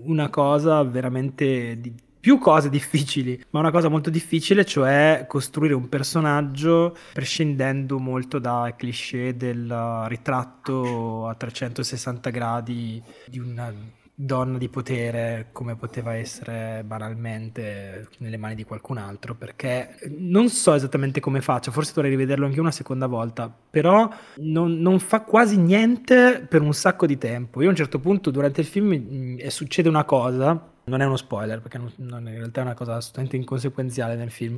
una 0.04 0.30
cosa 0.30 0.82
veramente 0.84 1.82
di, 1.82 1.94
più 2.20 2.38
cose 2.38 2.70
difficili, 2.70 3.42
ma 3.52 3.60
una 3.60 3.72
cosa 3.72 3.88
molto 3.88 4.10
difficile, 4.10 4.66
cioè 4.66 5.26
costruire 5.28 5.74
un 5.74 5.88
personaggio 5.88 6.96
prescindendo 7.14 7.98
molto 7.98 8.40
dai 8.40 8.76
cliché 8.76 9.36
del 9.38 10.06
ritratto 10.08 11.28
a 11.28 11.36
360 11.36 12.30
gradi 12.30 13.02
di 13.26 13.40
una 13.40 13.74
donna 14.22 14.58
di 14.58 14.68
potere 14.68 15.48
come 15.54 15.78
poteva 15.78 16.14
essere 16.14 16.84
banalmente 16.86 18.10
nelle 18.18 18.36
mani 18.36 18.54
di 18.54 18.66
qualcun 18.66 18.98
altro 18.98 19.34
perché 19.34 19.96
non 20.18 20.50
so 20.50 20.74
esattamente 20.74 21.22
come 21.22 21.40
faccia 21.40 21.72
forse 21.72 21.94
dovrei 21.96 22.12
rivederlo 22.12 22.46
anche 22.46 22.60
una 22.60 22.70
seconda 22.70 23.08
volta 23.08 23.50
però 23.70 24.10
non, 24.40 24.74
non, 24.82 25.00
fa 25.00 25.22
quasi 25.22 25.58
niente 25.58 26.46
per 26.50 26.62
un 26.62 26.74
sacco 26.74 27.06
di 27.06 27.18
tempo 27.18 27.62
io 27.62 27.68
a 27.68 27.70
un 27.70 27.78
certo 27.78 28.00
punto 28.00 28.30
durante 28.30 28.60
il 28.60 28.68
film 28.68 28.88
mh, 28.88 29.16
mm, 29.16 29.48
succede 29.48 29.88
una 29.88 30.04
cosa 30.04 30.70
non 30.84 31.00
è 31.00 31.06
uno 31.06 31.16
spoiler 31.16 31.62
perché 31.62 31.78
non, 31.78 31.90
non, 31.96 32.28
in 32.28 32.40
realtà 32.40 32.60
è 32.60 32.64
una 32.66 32.74
cosa 32.74 32.96
assolutamente 32.96 33.38
inconsequenziale 33.38 34.16
nel 34.16 34.32
film. 34.32 34.58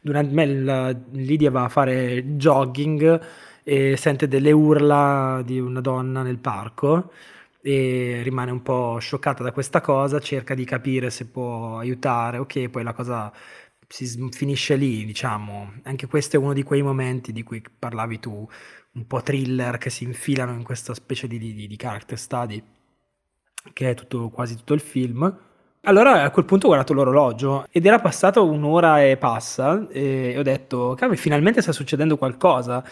Durante 0.00 0.32
me 0.32 0.46
la, 0.46 0.96
Lidia 1.10 1.50
va 1.50 1.64
a 1.64 1.68
fare 1.68 2.36
jogging 2.36 3.20
e 3.64 3.96
sente 3.96 4.28
delle 4.28 4.52
urla 4.52 5.42
di 5.44 5.58
una 5.58 5.80
donna 5.80 6.22
nel 6.22 6.38
parco 6.38 7.10
e 7.62 8.20
rimane 8.22 8.50
un 8.50 8.62
po' 8.62 8.98
scioccata 8.98 9.42
da 9.42 9.52
questa 9.52 9.80
cosa, 9.80 10.18
cerca 10.20 10.54
di 10.54 10.64
capire 10.64 11.10
se 11.10 11.26
può 11.26 11.78
aiutare, 11.78 12.38
ok, 12.38 12.68
poi 12.68 12.82
la 12.82 12.92
cosa 12.92 13.32
si 13.88 14.28
finisce 14.32 14.76
lì, 14.76 15.04
diciamo. 15.04 15.80
Anche 15.84 16.06
questo 16.06 16.36
è 16.36 16.38
uno 16.38 16.52
di 16.52 16.62
quei 16.62 16.82
momenti 16.82 17.32
di 17.32 17.42
cui 17.42 17.62
parlavi 17.78 18.18
tu, 18.20 18.48
un 18.92 19.06
po' 19.06 19.22
thriller 19.22 19.78
che 19.78 19.90
si 19.90 20.04
infilano 20.04 20.52
in 20.52 20.62
questa 20.62 20.94
specie 20.94 21.26
di, 21.28 21.38
di, 21.38 21.66
di 21.66 21.76
character 21.76 22.18
study 22.18 22.62
che 23.72 23.90
è 23.90 23.94
tutto, 23.94 24.28
quasi 24.30 24.56
tutto 24.56 24.74
il 24.74 24.80
film 24.80 25.50
allora 25.84 26.22
a 26.22 26.30
quel 26.30 26.44
punto 26.44 26.66
ho 26.66 26.68
guardato 26.68 26.92
l'orologio 26.92 27.66
ed 27.72 27.84
era 27.84 27.98
passato 27.98 28.46
un'ora 28.46 29.02
e 29.02 29.16
passa 29.16 29.88
e 29.90 30.38
ho 30.38 30.42
detto, 30.42 30.94
cavolo, 30.96 31.18
finalmente 31.18 31.60
sta 31.60 31.72
succedendo 31.72 32.16
qualcosa. 32.16 32.84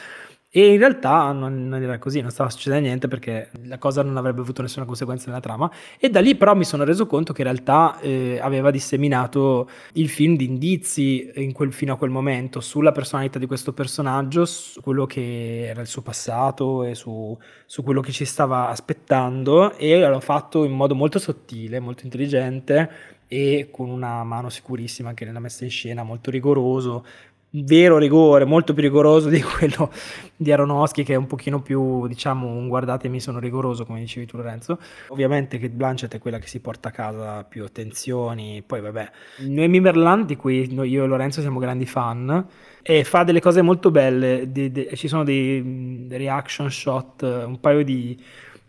E 0.52 0.72
in 0.72 0.78
realtà 0.78 1.30
non, 1.30 1.68
non, 1.68 1.80
era 1.80 1.96
così, 2.00 2.20
non 2.20 2.32
stava 2.32 2.50
succedendo 2.50 2.88
niente 2.88 3.06
perché 3.06 3.50
la 3.66 3.78
cosa 3.78 4.02
non 4.02 4.16
avrebbe 4.16 4.40
avuto 4.40 4.62
nessuna 4.62 4.84
conseguenza 4.84 5.26
nella 5.28 5.38
trama. 5.38 5.70
E 5.96 6.10
da 6.10 6.18
lì 6.18 6.34
però 6.34 6.56
mi 6.56 6.64
sono 6.64 6.82
reso 6.82 7.06
conto 7.06 7.32
che 7.32 7.42
in 7.42 7.46
realtà 7.46 8.00
eh, 8.00 8.40
aveva 8.42 8.72
disseminato 8.72 9.70
il 9.92 10.08
film 10.08 10.34
di 10.34 10.46
indizi 10.46 11.30
quel, 11.52 11.72
fino 11.72 11.92
a 11.92 11.96
quel 11.96 12.10
momento 12.10 12.58
sulla 12.58 12.90
personalità 12.90 13.38
di 13.38 13.46
questo 13.46 13.72
personaggio, 13.72 14.44
su 14.44 14.80
quello 14.80 15.06
che 15.06 15.68
era 15.68 15.82
il 15.82 15.86
suo 15.86 16.02
passato 16.02 16.82
e 16.82 16.96
su, 16.96 17.38
su 17.64 17.84
quello 17.84 18.00
che 18.00 18.10
ci 18.10 18.24
stava 18.24 18.70
aspettando. 18.70 19.76
E 19.76 20.04
l'ho 20.04 20.18
fatto 20.18 20.64
in 20.64 20.72
modo 20.72 20.96
molto 20.96 21.20
sottile, 21.20 21.78
molto 21.78 22.02
intelligente 22.02 23.18
e 23.32 23.68
con 23.70 23.88
una 23.88 24.24
mano 24.24 24.48
sicurissima 24.48 25.10
anche 25.10 25.24
nella 25.24 25.38
messa 25.38 25.62
in 25.62 25.70
scena, 25.70 26.02
molto 26.02 26.32
rigoroso, 26.32 27.04
vero 27.50 27.98
rigore, 27.98 28.44
molto 28.44 28.72
più 28.72 28.82
rigoroso 28.82 29.28
di 29.28 29.42
quello 29.42 29.90
di 30.36 30.52
Aronofsky 30.52 31.02
che 31.02 31.14
è 31.14 31.16
un 31.16 31.26
pochino 31.26 31.60
più, 31.60 32.06
diciamo, 32.06 32.46
un 32.46 32.68
guardatemi 32.68 33.20
sono 33.20 33.38
rigoroso 33.38 33.84
come 33.84 34.00
dicevi 34.00 34.26
tu 34.26 34.36
Lorenzo. 34.36 34.78
Ovviamente 35.08 35.58
che 35.58 35.68
Blanchett 35.68 36.14
è 36.14 36.18
quella 36.18 36.38
che 36.38 36.46
si 36.46 36.60
porta 36.60 36.88
a 36.88 36.92
casa 36.92 37.44
più 37.44 37.64
attenzioni, 37.64 38.62
poi 38.64 38.80
vabbè. 38.80 39.10
Noemi 39.38 39.80
Merland 39.80 40.26
di 40.26 40.36
cui 40.36 40.72
io 40.72 41.04
e 41.04 41.06
Lorenzo 41.06 41.40
siamo 41.40 41.58
grandi 41.58 41.86
fan 41.86 42.46
e 42.82 43.04
fa 43.04 43.24
delle 43.24 43.40
cose 43.40 43.62
molto 43.62 43.90
belle, 43.90 44.50
di, 44.50 44.70
di, 44.70 44.88
ci 44.94 45.08
sono 45.08 45.24
dei, 45.24 46.06
reaction 46.08 46.70
shot, 46.70 47.22
un 47.22 47.58
paio 47.60 47.84
di, 47.84 48.18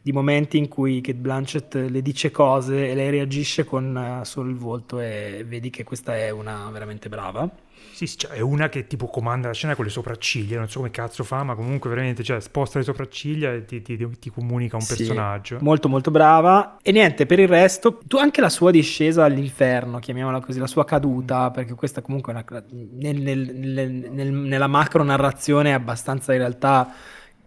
di 0.01 0.11
momenti 0.11 0.57
in 0.57 0.67
cui 0.67 0.99
Kate 1.01 1.17
Blanchett 1.17 1.75
le 1.75 2.01
dice 2.01 2.31
cose 2.31 2.89
e 2.89 2.95
lei 2.95 3.11
reagisce 3.11 3.63
con 3.63 3.95
uh, 3.95 4.23
solo 4.25 4.49
il 4.49 4.57
volto 4.57 4.99
e 4.99 5.45
vedi 5.47 5.69
che 5.69 5.83
questa 5.83 6.17
è 6.17 6.29
una 6.31 6.69
veramente 6.71 7.07
brava. 7.07 7.49
Sì, 7.91 8.07
cioè, 8.17 8.31
è 8.31 8.39
una 8.39 8.69
che 8.69 8.87
tipo 8.87 9.07
comanda 9.07 9.47
la 9.47 9.53
scena 9.53 9.75
con 9.75 9.85
le 9.85 9.91
sopracciglia, 9.91 10.57
non 10.57 10.69
so 10.69 10.79
come 10.79 10.91
cazzo 10.91 11.23
fa, 11.23 11.43
ma 11.43 11.55
comunque 11.55 11.89
veramente 11.89 12.23
cioè, 12.23 12.39
sposta 12.39 12.79
le 12.79 12.85
sopracciglia 12.85 13.53
e 13.53 13.65
ti, 13.65 13.81
ti, 13.81 13.97
ti 14.19 14.29
comunica 14.29 14.75
un 14.75 14.81
sì, 14.81 14.95
personaggio. 14.95 15.57
Molto 15.61 15.89
molto 15.89 16.11
brava. 16.11 16.77
E 16.81 16.91
niente, 16.91 17.25
per 17.25 17.39
il 17.39 17.47
resto, 17.47 17.99
tu 18.05 18.17
anche 18.17 18.41
la 18.41 18.49
sua 18.49 18.71
discesa 18.71 19.23
all'inferno, 19.23 19.99
chiamiamola 19.99 20.39
così, 20.39 20.59
la 20.59 20.67
sua 20.67 20.85
caduta, 20.85 21.51
perché 21.51 21.73
questa 21.75 22.01
comunque 22.01 22.33
è 22.33 22.35
una, 22.35 22.63
nel, 22.69 23.17
nel, 23.17 23.91
nel, 24.11 24.31
nella 24.31 24.67
macro 24.67 25.03
narrazione 25.03 25.69
è 25.69 25.73
abbastanza 25.73 26.33
in 26.33 26.39
realtà 26.39 26.93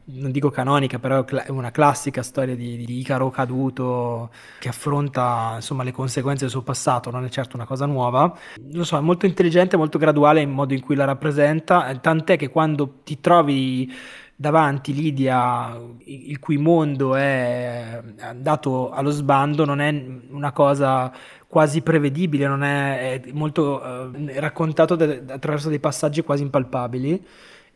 non 0.07 0.31
dico 0.31 0.51
canonica, 0.51 0.99
però 0.99 1.25
è 1.25 1.51
una 1.51 1.71
classica 1.71 2.23
storia 2.23 2.55
di, 2.55 2.85
di, 2.85 2.99
Icaro 2.99 3.31
caduto 3.31 4.31
che 4.59 4.69
affronta 4.69 5.53
insomma, 5.57 5.83
le 5.83 5.93
conseguenze 5.93 6.43
del 6.43 6.51
suo 6.51 6.63
passato, 6.63 7.11
non 7.11 7.25
è 7.25 7.29
certo 7.29 7.57
una 7.57 7.65
cosa 7.65 7.87
nuova. 7.87 8.37
Lo 8.73 8.85
so, 8.85 8.99
è 8.99 9.01
molto 9.01 9.27
intelligente, 9.27 9.77
molto 9.77 9.99
graduale 9.99 10.43
in 10.43 10.51
modo 10.51 10.75
in 10.75 10.81
cui 10.81 10.95
la 10.95 11.05
rappresenta, 11.05 11.89
eh, 11.89 12.01
tant'è 12.01 12.37
che 12.37 12.51
quando 12.51 13.01
ti 13.03 13.21
trovi 13.21 13.91
davanti 14.37 14.93
Lidia, 14.93 15.79
il 16.05 16.39
cui 16.39 16.59
mondo 16.59 17.15
è 17.15 18.03
andato 18.21 18.91
allo 18.91 19.11
sbando, 19.11 19.65
non 19.65 19.81
è 19.81 20.05
una 20.31 20.53
cosa 20.53 21.13
quasi 21.47 21.83
prevedibile, 21.83 22.47
non 22.47 22.65
è, 22.65 23.23
è 23.23 23.33
molto 23.33 24.13
eh, 24.13 24.41
raccontato 24.41 24.97
de- 24.97 25.23
attraverso 25.29 25.69
dei 25.69 25.79
passaggi 25.79 26.23
quasi 26.23 26.43
impalpabili 26.43 27.25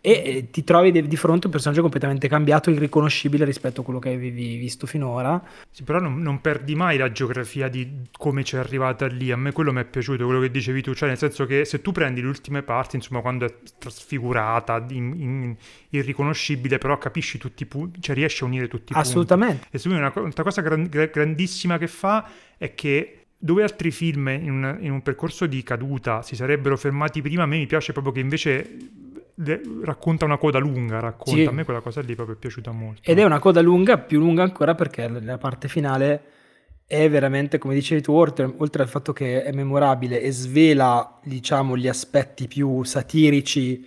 e 0.00 0.48
ti 0.50 0.62
trovi 0.64 0.92
di 0.92 1.16
fronte 1.16 1.42
a 1.42 1.46
un 1.46 1.52
personaggio 1.52 1.80
completamente 1.80 2.28
cambiato, 2.28 2.70
irriconoscibile 2.70 3.44
rispetto 3.44 3.80
a 3.80 3.84
quello 3.84 3.98
che 3.98 4.10
avevi 4.10 4.56
visto 4.56 4.86
finora. 4.86 5.42
Sì, 5.70 5.82
però 5.82 5.98
non, 5.98 6.20
non 6.22 6.40
perdi 6.40 6.74
mai 6.74 6.96
la 6.96 7.10
geografia 7.10 7.68
di 7.68 8.06
come 8.16 8.44
ci 8.44 8.56
è 8.56 8.58
arrivata 8.58 9.06
lì. 9.06 9.32
A 9.32 9.36
me 9.36 9.52
quello 9.52 9.72
mi 9.72 9.80
è 9.80 9.84
piaciuto, 9.84 10.24
quello 10.24 10.40
che 10.40 10.50
dicevi 10.50 10.82
tu, 10.82 10.94
cioè 10.94 11.08
nel 11.08 11.18
senso 11.18 11.46
che 11.46 11.64
se 11.64 11.82
tu 11.82 11.92
prendi 11.92 12.20
le 12.20 12.28
ultime 12.28 12.62
parti, 12.62 12.96
insomma, 12.96 13.20
quando 13.20 13.44
è 13.44 13.54
trasfigurata, 13.78 14.86
in, 14.90 15.14
in, 15.16 15.56
irriconoscibile, 15.90 16.78
però 16.78 16.96
capisci 16.98 17.38
tutti 17.38 17.64
i 17.64 17.66
punti, 17.66 18.00
cioè 18.00 18.14
riesci 18.14 18.44
a 18.44 18.46
unire 18.46 18.68
tutti 18.68 18.92
i 18.92 18.94
punti. 18.94 19.08
Assolutamente. 19.08 19.66
E 19.70 19.78
secondo 19.78 20.02
me 20.02 20.12
una, 20.14 20.22
una 20.22 20.42
cosa 20.42 20.60
gran, 20.60 20.88
grandissima 20.88 21.76
che 21.78 21.88
fa 21.88 22.28
è 22.56 22.74
che 22.74 23.14
dove 23.40 23.62
altri 23.62 23.92
film 23.92 24.28
in 24.28 24.50
un, 24.50 24.78
in 24.80 24.90
un, 24.90 25.00
percorso 25.00 25.46
di 25.46 25.62
caduta 25.62 26.22
si 26.22 26.34
sarebbero 26.34 26.76
fermati 26.76 27.22
prima, 27.22 27.44
a 27.44 27.46
me 27.46 27.58
mi 27.58 27.66
piace 27.66 27.92
proprio 27.92 28.12
che 28.12 28.18
invece 28.18 28.76
racconta 29.82 30.24
una 30.24 30.36
coda 30.36 30.58
lunga, 30.58 31.00
racconta. 31.00 31.40
Sì. 31.40 31.46
A 31.46 31.52
me 31.52 31.64
quella 31.64 31.80
cosa 31.80 32.00
lì 32.00 32.14
proprio 32.14 32.36
è 32.36 32.38
piaciuta 32.38 32.72
molto. 32.72 33.02
Ed 33.04 33.18
è 33.18 33.24
una 33.24 33.38
coda 33.38 33.60
lunga, 33.60 33.98
più 33.98 34.18
lunga 34.18 34.42
ancora 34.42 34.74
perché 34.74 35.08
la 35.08 35.38
parte 35.38 35.68
finale 35.68 36.22
è 36.86 37.08
veramente, 37.10 37.58
come 37.58 37.74
dicevi 37.74 38.00
tu, 38.00 38.12
oltre, 38.12 38.50
oltre 38.56 38.82
al 38.82 38.88
fatto 38.88 39.12
che 39.12 39.42
è 39.42 39.52
memorabile 39.52 40.20
e 40.22 40.32
svela, 40.32 41.20
diciamo, 41.22 41.76
gli 41.76 41.86
aspetti 41.86 42.48
più 42.48 42.82
satirici, 42.82 43.86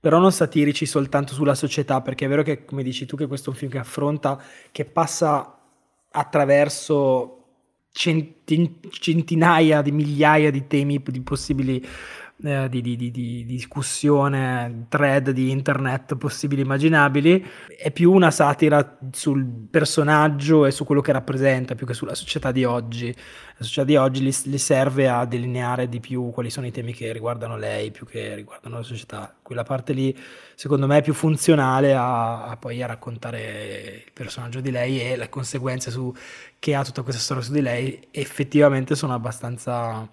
però 0.00 0.18
non 0.18 0.32
satirici 0.32 0.86
soltanto 0.86 1.34
sulla 1.34 1.54
società, 1.54 2.00
perché 2.00 2.24
è 2.24 2.28
vero 2.28 2.42
che, 2.42 2.64
come 2.64 2.82
dici 2.82 3.04
tu, 3.04 3.16
che 3.16 3.26
questo 3.26 3.50
è 3.50 3.52
un 3.52 3.58
film 3.58 3.70
che 3.70 3.78
affronta, 3.78 4.42
che 4.72 4.86
passa 4.86 5.58
attraverso 6.10 7.36
centinaia 7.92 9.82
di 9.82 9.92
migliaia 9.92 10.50
di 10.50 10.66
temi 10.66 11.02
di 11.04 11.20
possibili 11.20 11.84
eh, 12.42 12.68
di, 12.68 12.80
di, 12.80 12.96
di, 12.96 13.10
di, 13.10 13.44
discussione, 13.44 14.86
thread 14.88 15.30
di 15.30 15.50
internet 15.50 16.16
possibili 16.16 16.62
e 16.62 16.64
immaginabili, 16.64 17.46
è 17.76 17.90
più 17.90 18.12
una 18.12 18.30
satira 18.30 18.98
sul 19.10 19.44
personaggio 19.70 20.64
e 20.64 20.70
su 20.70 20.84
quello 20.84 21.00
che 21.00 21.12
rappresenta, 21.12 21.74
più 21.74 21.86
che 21.86 21.94
sulla 21.94 22.14
società 22.14 22.50
di 22.50 22.64
oggi. 22.64 23.14
La 23.56 23.64
società 23.64 23.84
di 23.84 23.96
oggi 23.96 24.22
gli 24.22 24.58
serve 24.58 25.08
a 25.08 25.26
delineare 25.26 25.88
di 25.88 26.00
più 26.00 26.30
quali 26.30 26.48
sono 26.48 26.66
i 26.66 26.70
temi 26.70 26.94
che 26.94 27.12
riguardano 27.12 27.58
lei, 27.58 27.90
più 27.90 28.06
che 28.06 28.34
riguardano 28.34 28.76
la 28.76 28.82
società. 28.82 29.34
Quella 29.42 29.62
parte 29.62 29.92
lì, 29.92 30.16
secondo 30.54 30.86
me, 30.86 30.98
è 30.98 31.02
più 31.02 31.12
funzionale 31.12 31.94
a, 31.94 32.44
a 32.44 32.56
poi 32.56 32.82
a 32.82 32.86
raccontare 32.86 34.02
il 34.06 34.12
personaggio 34.12 34.60
di 34.60 34.70
lei 34.70 35.00
e 35.00 35.16
le 35.16 35.28
conseguenze 35.28 35.90
su, 35.90 36.10
che 36.58 36.74
ha 36.74 36.84
tutta 36.84 37.02
questa 37.02 37.20
storia 37.20 37.42
su 37.42 37.52
di 37.52 37.60
lei, 37.60 38.08
effettivamente 38.10 38.94
sono 38.94 39.12
abbastanza 39.12 40.08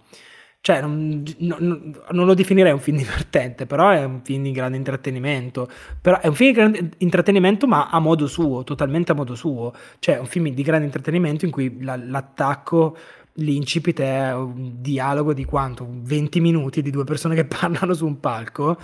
cioè, 0.62 0.82
non, 0.82 1.24
non, 1.38 1.96
non, 2.12 2.26
lo 2.26 2.34
definirei 2.34 2.74
un 2.74 2.80
film 2.80 2.98
divertente, 2.98 3.66
però 3.66 3.90
è 3.90 4.04
un 4.04 4.22
film 4.22 4.44
di 4.44 4.52
grande 4.52 4.76
intrattenimento. 4.76 5.70
Però 6.02 6.20
è 6.20 6.28
un 6.28 6.34
film 6.34 6.52
di 6.52 6.56
grande 6.56 6.90
intrattenimento, 6.98 7.68
ma 7.68 7.90
a 7.90 8.00
modo 8.00 8.28
suo, 8.28 8.64
totalmente 8.64 9.14
a 9.14 9.16
modo 9.16 9.34
suo. 9.34 9.74
Cioè, 10.00 10.16
è 10.16 10.20
un 10.20 10.26
film 10.26 10.50
di 10.50 10.64
grande 10.64 10.86
intrattenimento 10.86 11.46
in 11.46 11.52
cui 11.52 11.82
la, 11.82 11.96
l'attacco, 11.96 12.98
l'incipit 13.34 14.02
è 14.02 14.34
un 14.34 14.82
dialogo 14.82 15.34
di 15.34 15.46
quanto? 15.46 15.88
20 15.90 16.40
minuti 16.42 16.82
di 16.82 16.92
due 16.92 17.06
persone 17.06 17.36
che 17.36 17.46
parlano 17.48 17.94
su 17.94 18.06
un 18.06 18.20
palco, 18.20 18.78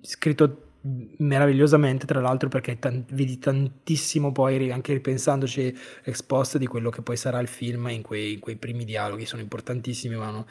scritto 0.00 0.58
meravigliosamente 1.16 2.04
tra 2.04 2.20
l'altro 2.20 2.50
perché 2.50 2.78
tan- 2.78 3.04
vedi 3.12 3.38
tantissimo 3.38 4.32
poi 4.32 4.70
anche 4.70 4.92
ripensandoci 4.92 5.74
ex 6.04 6.22
post 6.22 6.58
di 6.58 6.66
quello 6.66 6.90
che 6.90 7.00
poi 7.00 7.16
sarà 7.16 7.38
il 7.38 7.48
film 7.48 7.88
in 7.88 8.02
quei, 8.02 8.34
in 8.34 8.40
quei 8.40 8.56
primi 8.56 8.84
dialoghi 8.84 9.24
sono 9.24 9.40
importantissimi 9.40 10.14
ma 10.14 10.30
no? 10.30 10.46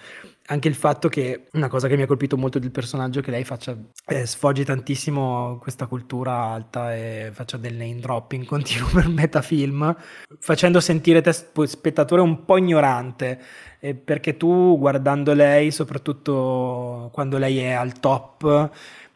anche 0.47 0.67
il 0.67 0.73
fatto 0.73 1.07
che 1.07 1.47
una 1.53 1.67
cosa 1.67 1.87
che 1.87 1.95
mi 1.95 2.01
ha 2.01 2.07
colpito 2.07 2.35
molto 2.35 2.57
del 2.57 2.71
personaggio 2.71 3.19
è 3.19 3.21
che 3.21 3.29
lei 3.29 3.43
faccia 3.43 3.77
eh, 4.07 4.25
sfoggi 4.25 4.63
tantissimo 4.63 5.59
questa 5.61 5.85
cultura 5.85 6.33
alta 6.33 6.95
e 6.95 7.29
faccia 7.31 7.57
del 7.57 7.75
name 7.75 7.99
dropping 7.99 8.43
continuo 8.45 8.89
per 8.91 9.07
metafilm 9.07 9.95
facendo 10.39 10.79
sentire 10.79 11.21
te 11.21 11.31
spettatore 11.31 12.21
un 12.21 12.43
po' 12.43 12.57
ignorante 12.57 13.39
eh, 13.79 13.93
perché 13.93 14.35
tu 14.35 14.79
guardando 14.79 15.33
lei 15.33 15.69
soprattutto 15.69 17.11
quando 17.13 17.37
lei 17.37 17.59
è 17.59 17.71
al 17.71 17.99
top 17.99 18.71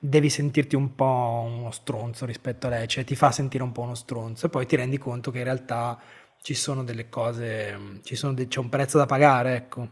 devi 0.08 0.30
sentirti 0.30 0.76
un 0.76 0.96
po' 0.96 1.46
uno 1.48 1.72
stronzo 1.72 2.26
rispetto 2.26 2.68
a 2.68 2.70
lei, 2.72 2.88
cioè 2.88 3.04
ti 3.04 3.16
fa 3.16 3.32
sentire 3.32 3.64
un 3.64 3.72
po' 3.72 3.82
uno 3.82 3.96
stronzo 3.96 4.46
e 4.46 4.50
poi 4.50 4.66
ti 4.66 4.76
rendi 4.76 4.98
conto 4.98 5.32
che 5.32 5.40
in 5.40 5.44
realtà 5.44 6.00
ci 6.42 6.54
sono 6.54 6.84
delle 6.84 7.10
cose, 7.10 8.00
sono 8.04 8.34
de- 8.34 8.48
c'è 8.48 8.60
un 8.60 8.70
prezzo 8.70 8.98
da 8.98 9.06
pagare, 9.06 9.56
ecco. 9.56 9.90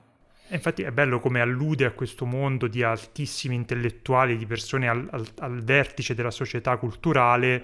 Infatti 0.49 0.83
è 0.83 0.91
bello 0.91 1.19
come 1.19 1.41
allude 1.41 1.85
a 1.85 1.91
questo 1.91 2.25
mondo 2.25 2.67
di 2.67 2.83
altissimi 2.83 3.55
intellettuali, 3.55 4.37
di 4.37 4.45
persone 4.45 4.87
al, 4.87 5.07
al, 5.11 5.27
al 5.39 5.63
vertice 5.63 6.13
della 6.13 6.31
società 6.31 6.77
culturale 6.77 7.63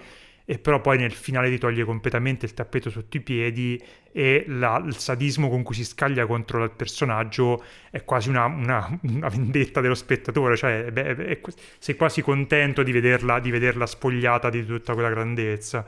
e 0.51 0.59
però 0.59 0.81
poi 0.81 0.97
nel 0.97 1.13
finale 1.13 1.49
ti 1.49 1.57
toglie 1.57 1.85
completamente 1.85 2.45
il 2.45 2.53
tappeto 2.53 2.89
sotto 2.89 3.15
i 3.15 3.21
piedi 3.21 3.81
e 4.11 4.43
la, 4.49 4.83
il 4.85 4.97
sadismo 4.97 5.47
con 5.47 5.63
cui 5.63 5.75
si 5.75 5.85
scaglia 5.85 6.25
contro 6.25 6.61
il 6.65 6.71
personaggio 6.71 7.63
è 7.89 8.03
quasi 8.03 8.27
una, 8.27 8.47
una, 8.47 8.99
una 9.03 9.29
vendetta 9.29 9.79
dello 9.79 9.95
spettatore, 9.95 10.57
cioè 10.57 10.91
beh, 10.91 11.15
è, 11.15 11.39
sei 11.79 11.95
quasi 11.95 12.21
contento 12.21 12.83
di 12.83 12.91
vederla, 12.91 13.39
di 13.39 13.49
vederla 13.49 13.85
spogliata 13.85 14.49
di 14.49 14.65
tutta 14.65 14.91
quella 14.91 15.09
grandezza. 15.09 15.85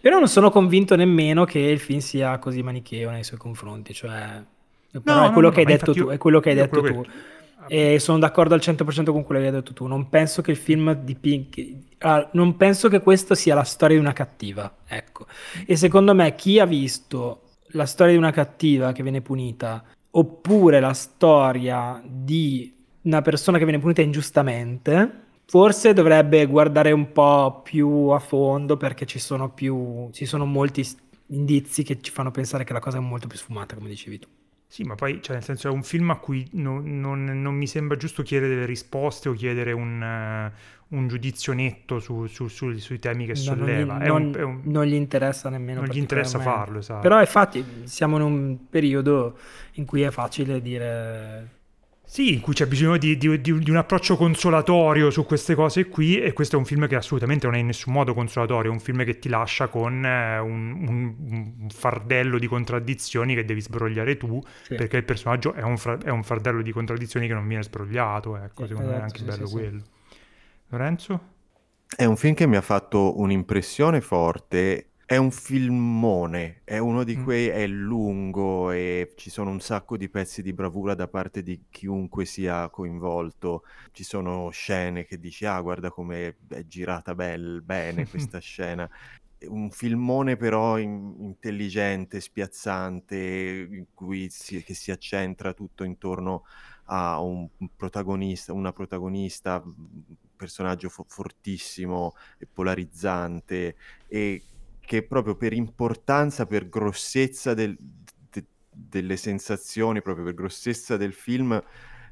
Però 0.00 0.16
non 0.16 0.28
sono 0.28 0.48
convinto 0.48 0.94
nemmeno 0.94 1.44
che 1.44 1.58
il 1.58 1.80
film 1.80 1.98
sia 1.98 2.38
così 2.38 2.62
manicheo 2.62 3.10
nei 3.10 3.24
suoi 3.24 3.40
confronti, 3.40 3.92
cioè... 3.94 4.40
Però 5.02 5.22
no, 5.22 5.26
è, 5.26 5.32
quello 5.32 5.50
no, 5.50 5.60
no, 5.60 5.92
tu, 5.92 6.08
è 6.10 6.18
quello 6.18 6.38
che 6.38 6.50
hai 6.50 6.54
detto 6.54 6.80
tu, 6.80 7.04
e 7.68 7.98
sono 7.98 8.18
d'accordo 8.18 8.54
al 8.54 8.60
100% 8.60 9.10
con 9.12 9.24
quello 9.24 9.40
che 9.40 9.46
hai 9.46 9.52
detto 9.52 9.72
tu. 9.72 9.86
Non 9.86 10.08
penso 10.08 10.42
che 10.42 10.50
il 10.50 10.56
film 10.56 10.92
di 10.92 11.14
Pink. 11.14 11.66
Ah, 11.98 12.28
non 12.32 12.56
penso 12.56 12.88
che 12.88 13.00
questa 13.00 13.34
sia 13.34 13.54
la 13.54 13.64
storia 13.64 13.96
di 13.96 14.02
una 14.02 14.12
cattiva. 14.12 14.78
Ecco. 14.86 15.26
E 15.66 15.76
secondo 15.76 16.14
me 16.14 16.34
chi 16.34 16.58
ha 16.58 16.66
visto 16.66 17.42
la 17.68 17.86
storia 17.86 18.12
di 18.12 18.18
una 18.18 18.30
cattiva 18.30 18.92
che 18.92 19.02
viene 19.02 19.20
punita, 19.20 19.84
oppure 20.10 20.80
la 20.80 20.92
storia 20.92 22.00
di 22.04 22.72
una 23.02 23.22
persona 23.22 23.58
che 23.58 23.64
viene 23.64 23.80
punita 23.80 24.02
ingiustamente, 24.02 25.22
forse 25.46 25.92
dovrebbe 25.92 26.46
guardare 26.46 26.92
un 26.92 27.12
po' 27.12 27.60
più 27.62 28.08
a 28.08 28.18
fondo 28.18 28.76
perché 28.76 29.06
ci 29.06 29.18
sono 29.18 29.50
più. 29.50 30.08
ci 30.12 30.24
sono 30.26 30.46
molti 30.46 30.86
indizi 31.28 31.82
che 31.82 32.00
ci 32.00 32.10
fanno 32.10 32.30
pensare 32.30 32.64
che 32.64 32.72
la 32.72 32.80
cosa 32.80 32.98
è 32.98 33.00
molto 33.00 33.26
più 33.26 33.38
sfumata, 33.38 33.74
come 33.74 33.88
dicevi 33.88 34.18
tu. 34.18 34.28
Sì, 34.74 34.82
ma 34.82 34.96
poi, 34.96 35.22
cioè, 35.22 35.36
nel 35.36 35.44
senso, 35.44 35.68
è 35.68 35.70
un 35.70 35.84
film 35.84 36.10
a 36.10 36.16
cui 36.16 36.48
non, 36.54 36.98
non, 36.98 37.22
non 37.22 37.54
mi 37.54 37.68
sembra 37.68 37.96
giusto 37.96 38.24
chiedere 38.24 38.54
delle 38.54 38.66
risposte 38.66 39.28
o 39.28 39.32
chiedere 39.32 39.70
un, 39.70 40.02
uh, 40.02 40.96
un 40.96 41.06
giudizio 41.06 41.52
netto 41.52 42.00
su, 42.00 42.26
su, 42.26 42.48
su, 42.48 42.76
sui 42.78 42.98
temi 42.98 43.24
che 43.24 43.36
solleva. 43.36 43.98
Non, 43.98 44.32
un, 44.34 44.42
un, 44.42 44.60
non, 44.64 44.84
gli 44.84 44.94
interessa 44.94 45.48
nemmeno. 45.48 45.82
Non 45.82 45.90
gli 45.90 45.98
interessa 45.98 46.40
farlo, 46.40 46.80
esatto. 46.80 47.02
Però, 47.02 47.20
infatti, 47.20 47.64
siamo 47.84 48.16
in 48.16 48.22
un 48.22 48.68
periodo 48.68 49.38
in 49.74 49.84
cui 49.84 50.02
è 50.02 50.10
facile 50.10 50.60
dire 50.60 51.48
sì, 52.06 52.34
in 52.34 52.40
cui 52.40 52.52
c'è 52.52 52.66
bisogno 52.66 52.98
di, 52.98 53.16
di, 53.16 53.40
di, 53.40 53.58
di, 53.58 53.70
un 53.70 53.76
approccio 53.76 54.16
consolatorio 54.16 55.10
su 55.10 55.24
queste 55.24 55.54
cose 55.54 55.88
qui 55.88 56.20
e 56.20 56.32
questo 56.34 56.56
è 56.56 56.58
un 56.58 56.66
film 56.66 56.86
che 56.86 56.96
assolutamente 56.96 57.46
non 57.46 57.56
è 57.56 57.58
in 57.58 57.66
nessun 57.66 57.94
modo 57.94 58.12
consolatorio, 58.12 58.70
è 58.70 58.74
un 58.74 58.80
film 58.80 59.04
che 59.04 59.18
ti 59.18 59.28
lascia 59.28 59.68
con 59.68 60.04
eh, 60.04 60.38
un, 60.38 60.86
un, 60.86 61.14
un, 61.60 61.68
fardello 61.70 62.38
di 62.38 62.46
contraddizioni 62.46 63.34
che 63.34 63.44
devi 63.44 63.62
sbrogliare 63.62 64.18
tu 64.18 64.40
sì. 64.62 64.74
perché 64.74 64.98
il 64.98 65.04
personaggio 65.04 65.54
è 65.54 65.62
un, 65.62 65.76
è 66.04 66.10
un, 66.10 66.22
fardello 66.22 66.62
di 66.62 66.72
contraddizioni 66.72 67.26
che 67.26 67.34
non 67.34 67.48
viene 67.48 67.62
sbrogliato, 67.62 68.36
ecco, 68.36 68.62
sì, 68.62 68.68
secondo 68.68 68.90
esatto, 68.90 68.90
me 68.90 68.92
è 68.92 68.96
esatto, 68.96 69.02
anche 69.04 69.18
sì, 69.18 69.24
bello 69.24 69.50
quello. 69.50 69.82
Lorenzo? 70.68 71.20
È 71.96 72.04
un 72.04 72.16
film 72.16 72.34
che 72.34 72.46
mi 72.46 72.56
ha 72.56 72.62
fatto 72.62 73.18
un'impressione 73.18 74.00
forte 74.00 74.90
è 75.06 75.16
un 75.16 75.30
filmone, 75.30 76.62
è 76.64 76.78
uno 76.78 77.04
di 77.04 77.16
quei, 77.16 77.48
è 77.48 77.66
lungo 77.66 78.70
e 78.70 79.12
ci 79.16 79.28
sono 79.28 79.50
un 79.50 79.60
sacco 79.60 79.98
di 79.98 80.08
pezzi 80.08 80.40
di 80.42 80.54
bravura 80.54 80.94
da 80.94 81.08
parte 81.08 81.42
di 81.42 81.64
chiunque 81.70 82.24
sia 82.24 82.68
coinvolto. 82.70 83.64
Ci 83.92 84.02
sono 84.02 84.48
scene 84.50 85.04
che 85.04 85.18
dici, 85.18 85.44
ah, 85.44 85.60
guarda 85.60 85.90
come 85.90 86.36
è 86.48 86.64
girata 86.66 87.14
bel, 87.14 87.60
bene 87.62 88.06
questa 88.08 88.38
scena. 88.38 88.88
Un 89.46 89.70
filmone 89.70 90.36
però 90.36 90.78
in- 90.78 91.16
intelligente, 91.18 92.20
spiazzante, 92.20 93.16
in 93.70 93.86
cui 93.92 94.30
si, 94.30 94.62
che 94.62 94.72
si 94.72 94.90
accentra 94.90 95.52
tutto 95.52 95.84
intorno 95.84 96.44
a 96.86 97.20
un 97.20 97.48
protagonista, 97.76 98.54
una 98.54 98.72
protagonista, 98.72 99.60
un 99.62 100.02
personaggio 100.34 100.88
fo- 100.88 101.04
fortissimo 101.06 102.14
e 102.38 102.46
polarizzante 102.50 103.76
e 104.06 104.42
che 104.84 105.02
proprio 105.02 105.36
per 105.36 105.52
importanza, 105.52 106.46
per 106.46 106.68
grossezza 106.68 107.54
del, 107.54 107.76
de, 108.30 108.44
delle 108.70 109.16
sensazioni, 109.16 110.02
proprio 110.02 110.24
per 110.24 110.34
grossezza 110.34 110.96
del 110.96 111.12
film 111.12 111.62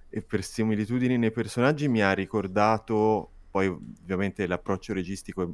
e 0.08 0.22
per 0.22 0.42
similitudini 0.42 1.16
nei 1.16 1.30
personaggi 1.30 1.88
mi 1.88 2.02
ha 2.02 2.12
ricordato, 2.12 3.30
poi 3.50 3.66
ovviamente 3.66 4.46
l'approccio 4.46 4.92
registico 4.92 5.42
è 5.42 5.46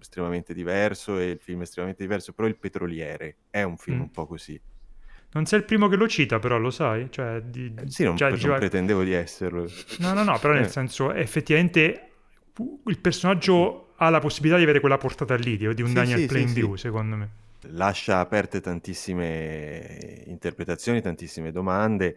estremamente 0.00 0.54
diverso 0.54 1.18
e 1.18 1.30
il 1.30 1.38
film 1.40 1.60
è 1.60 1.62
estremamente 1.62 2.02
diverso, 2.02 2.32
però 2.32 2.48
Il 2.48 2.56
Petroliere 2.56 3.36
è 3.50 3.62
un 3.62 3.76
film 3.76 3.98
mm. 3.98 4.02
un 4.02 4.10
po' 4.10 4.26
così. 4.26 4.60
Non 5.30 5.44
sei 5.44 5.58
il 5.58 5.64
primo 5.66 5.88
che 5.88 5.96
lo 5.96 6.08
cita, 6.08 6.38
però 6.38 6.56
lo 6.56 6.70
sai? 6.70 7.08
Cioè, 7.10 7.42
di, 7.42 7.74
eh, 7.76 7.90
sì, 7.90 8.04
non, 8.04 8.16
cioè, 8.16 8.28
non 8.28 8.38
diceva... 8.38 8.56
pretendevo 8.56 9.02
di 9.02 9.12
esserlo. 9.12 9.68
No, 9.98 10.14
no, 10.14 10.22
no, 10.22 10.38
però 10.38 10.54
nel 10.54 10.64
eh. 10.64 10.68
senso, 10.68 11.12
effettivamente 11.12 12.10
il 12.86 12.98
personaggio 12.98 13.87
ha 14.00 14.10
la 14.10 14.20
possibilità 14.20 14.56
di 14.56 14.64
avere 14.64 14.80
quella 14.80 14.98
portata 14.98 15.34
lì, 15.34 15.56
di 15.56 15.66
un 15.66 15.74
sì, 15.74 15.92
Daniel 15.92 16.20
sì, 16.20 16.26
Plainview, 16.26 16.74
sì, 16.74 16.82
secondo 16.82 17.16
me. 17.16 17.30
Lascia 17.70 18.20
aperte 18.20 18.60
tantissime 18.60 20.22
interpretazioni, 20.26 21.00
tantissime 21.00 21.50
domande 21.50 22.16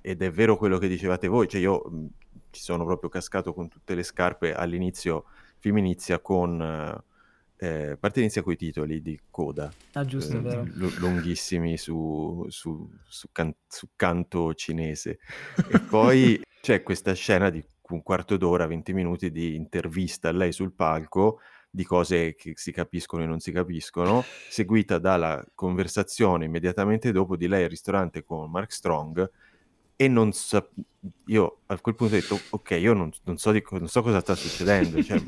ed 0.00 0.22
è 0.22 0.30
vero 0.30 0.56
quello 0.56 0.78
che 0.78 0.88
dicevate 0.88 1.26
voi, 1.28 1.46
cioè 1.48 1.60
io 1.60 1.82
ci 2.50 2.62
sono 2.62 2.84
proprio 2.84 3.10
cascato 3.10 3.52
con 3.52 3.68
tutte 3.68 3.94
le 3.94 4.02
scarpe 4.02 4.54
all'inizio, 4.54 5.24
il 5.26 5.56
film 5.58 5.78
inizia 5.78 6.18
con... 6.20 7.02
Eh, 7.60 7.96
parte 7.98 8.20
inizia 8.20 8.40
con 8.42 8.52
i 8.52 8.56
titoli 8.56 9.02
di 9.02 9.20
coda, 9.30 9.68
ah, 9.94 10.04
giusto, 10.04 10.36
eh, 10.36 10.62
l- 10.62 10.94
lunghissimi 11.00 11.76
su, 11.76 12.46
su, 12.50 12.88
su, 13.04 13.28
can- 13.32 13.52
su 13.66 13.88
canto 13.96 14.54
cinese. 14.54 15.18
e 15.68 15.80
poi 15.90 16.40
c'è 16.60 16.84
questa 16.84 17.14
scena 17.14 17.50
di 17.50 17.60
un 17.94 18.02
quarto 18.02 18.36
d'ora, 18.36 18.66
20 18.66 18.92
minuti 18.92 19.30
di 19.30 19.54
intervista 19.54 20.28
a 20.28 20.32
lei 20.32 20.52
sul 20.52 20.72
palco 20.72 21.40
di 21.70 21.84
cose 21.84 22.34
che 22.34 22.52
si 22.56 22.72
capiscono 22.72 23.22
e 23.22 23.26
non 23.26 23.40
si 23.40 23.52
capiscono, 23.52 24.24
seguita 24.48 24.98
dalla 24.98 25.44
conversazione 25.54 26.46
immediatamente 26.46 27.12
dopo 27.12 27.36
di 27.36 27.46
lei 27.46 27.64
al 27.64 27.70
ristorante 27.70 28.24
con 28.24 28.50
Mark 28.50 28.72
Strong 28.72 29.30
e 29.94 30.08
non 30.08 30.32
so, 30.32 30.70
io 31.26 31.60
a 31.66 31.78
quel 31.80 31.94
punto 31.94 32.14
ho 32.14 32.18
detto 32.18 32.38
ok, 32.50 32.70
io 32.80 32.94
non, 32.94 33.10
non, 33.24 33.36
so, 33.36 33.50
di, 33.52 33.62
non 33.70 33.88
so, 33.88 34.02
cosa 34.02 34.20
sta 34.20 34.34
succedendo, 34.34 35.02
cioè, 35.02 35.20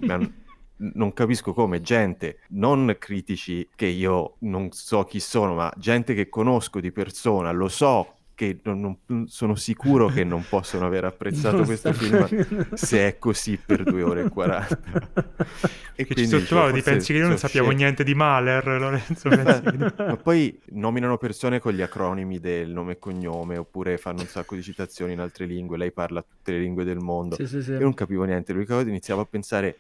non 0.77 1.13
capisco 1.13 1.53
come 1.53 1.81
gente, 1.81 2.41
non 2.51 2.97
critici 2.99 3.69
che 3.75 3.87
io 3.87 4.37
non 4.41 4.71
so 4.71 5.05
chi 5.05 5.21
sono, 5.21 5.55
ma 5.55 5.73
gente 5.77 6.15
che 6.15 6.29
conosco 6.29 6.81
di 6.81 6.93
persona, 6.93 7.51
lo 7.51 7.69
so 7.69 8.20
che 8.41 8.59
non, 8.63 8.97
non, 9.05 9.29
sono 9.29 9.55
sicuro 9.55 10.07
che 10.07 10.25
non 10.25 10.43
possono 10.49 10.87
aver 10.87 11.05
apprezzato 11.13 11.57
non 11.59 11.67
questo 11.67 11.93
film 11.93 12.73
se 12.73 13.07
è 13.07 13.19
così 13.19 13.59
per 13.59 13.83
due 13.83 14.03
ore 14.03 14.23
e 14.23 14.29
40. 14.31 14.81
e 15.95 16.07
che 16.07 16.15
quindi, 16.15 16.31
ci 16.31 16.39
sottovaluti, 16.39 16.81
pensi 16.81 17.13
che 17.13 17.19
io 17.19 17.29
non 17.29 17.37
sappiamo 17.37 17.67
scel- 17.67 17.79
niente 17.79 18.03
di 18.03 18.15
Mahler, 18.15 18.67
Lorenzo? 18.67 19.29
Ma 19.29 20.17
poi 20.17 20.59
nominano 20.71 21.19
persone 21.19 21.61
con 21.61 21.75
gli 21.75 21.83
acronimi 21.83 22.41
del 22.41 22.71
nome 22.71 22.93
e 22.93 22.99
cognome, 22.99 23.59
oppure 23.59 23.99
fanno 23.99 24.21
un 24.21 24.27
sacco 24.27 24.55
di 24.55 24.63
citazioni 24.63 25.13
in 25.13 25.21
altre 25.21 25.45
lingue, 25.45 25.77
lei 25.77 25.93
parla 25.93 26.23
tutte 26.23 26.53
le 26.53 26.61
lingue 26.61 26.85
del 26.85 26.99
mondo. 26.99 27.35
Sì, 27.35 27.47
sì, 27.47 27.63
sì. 27.63 27.73
Io 27.73 27.81
non 27.81 27.93
capivo 27.93 28.25
niente, 28.25 28.55
l'unica 28.55 28.73
cosa 28.73 28.89
iniziavo 28.89 29.21
a 29.21 29.27
pensare, 29.27 29.77